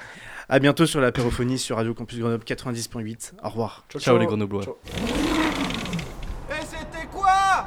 À 0.49 0.59
bientôt 0.59 0.85
sur 0.87 1.01
l'apérophonie 1.01 1.59
sur 1.59 1.77
Radio 1.77 1.95
Campus 1.95 2.19
Grenoble 2.19 2.45
90.8. 2.45 3.33
Au 3.43 3.49
revoir. 3.49 3.85
Ciao 3.99 4.19
les 4.19 4.27
Grenoblois. 4.27 4.63
Ciao. 4.65 4.77
Et 6.51 6.63
c'était 6.65 7.07
quoi 7.13 7.67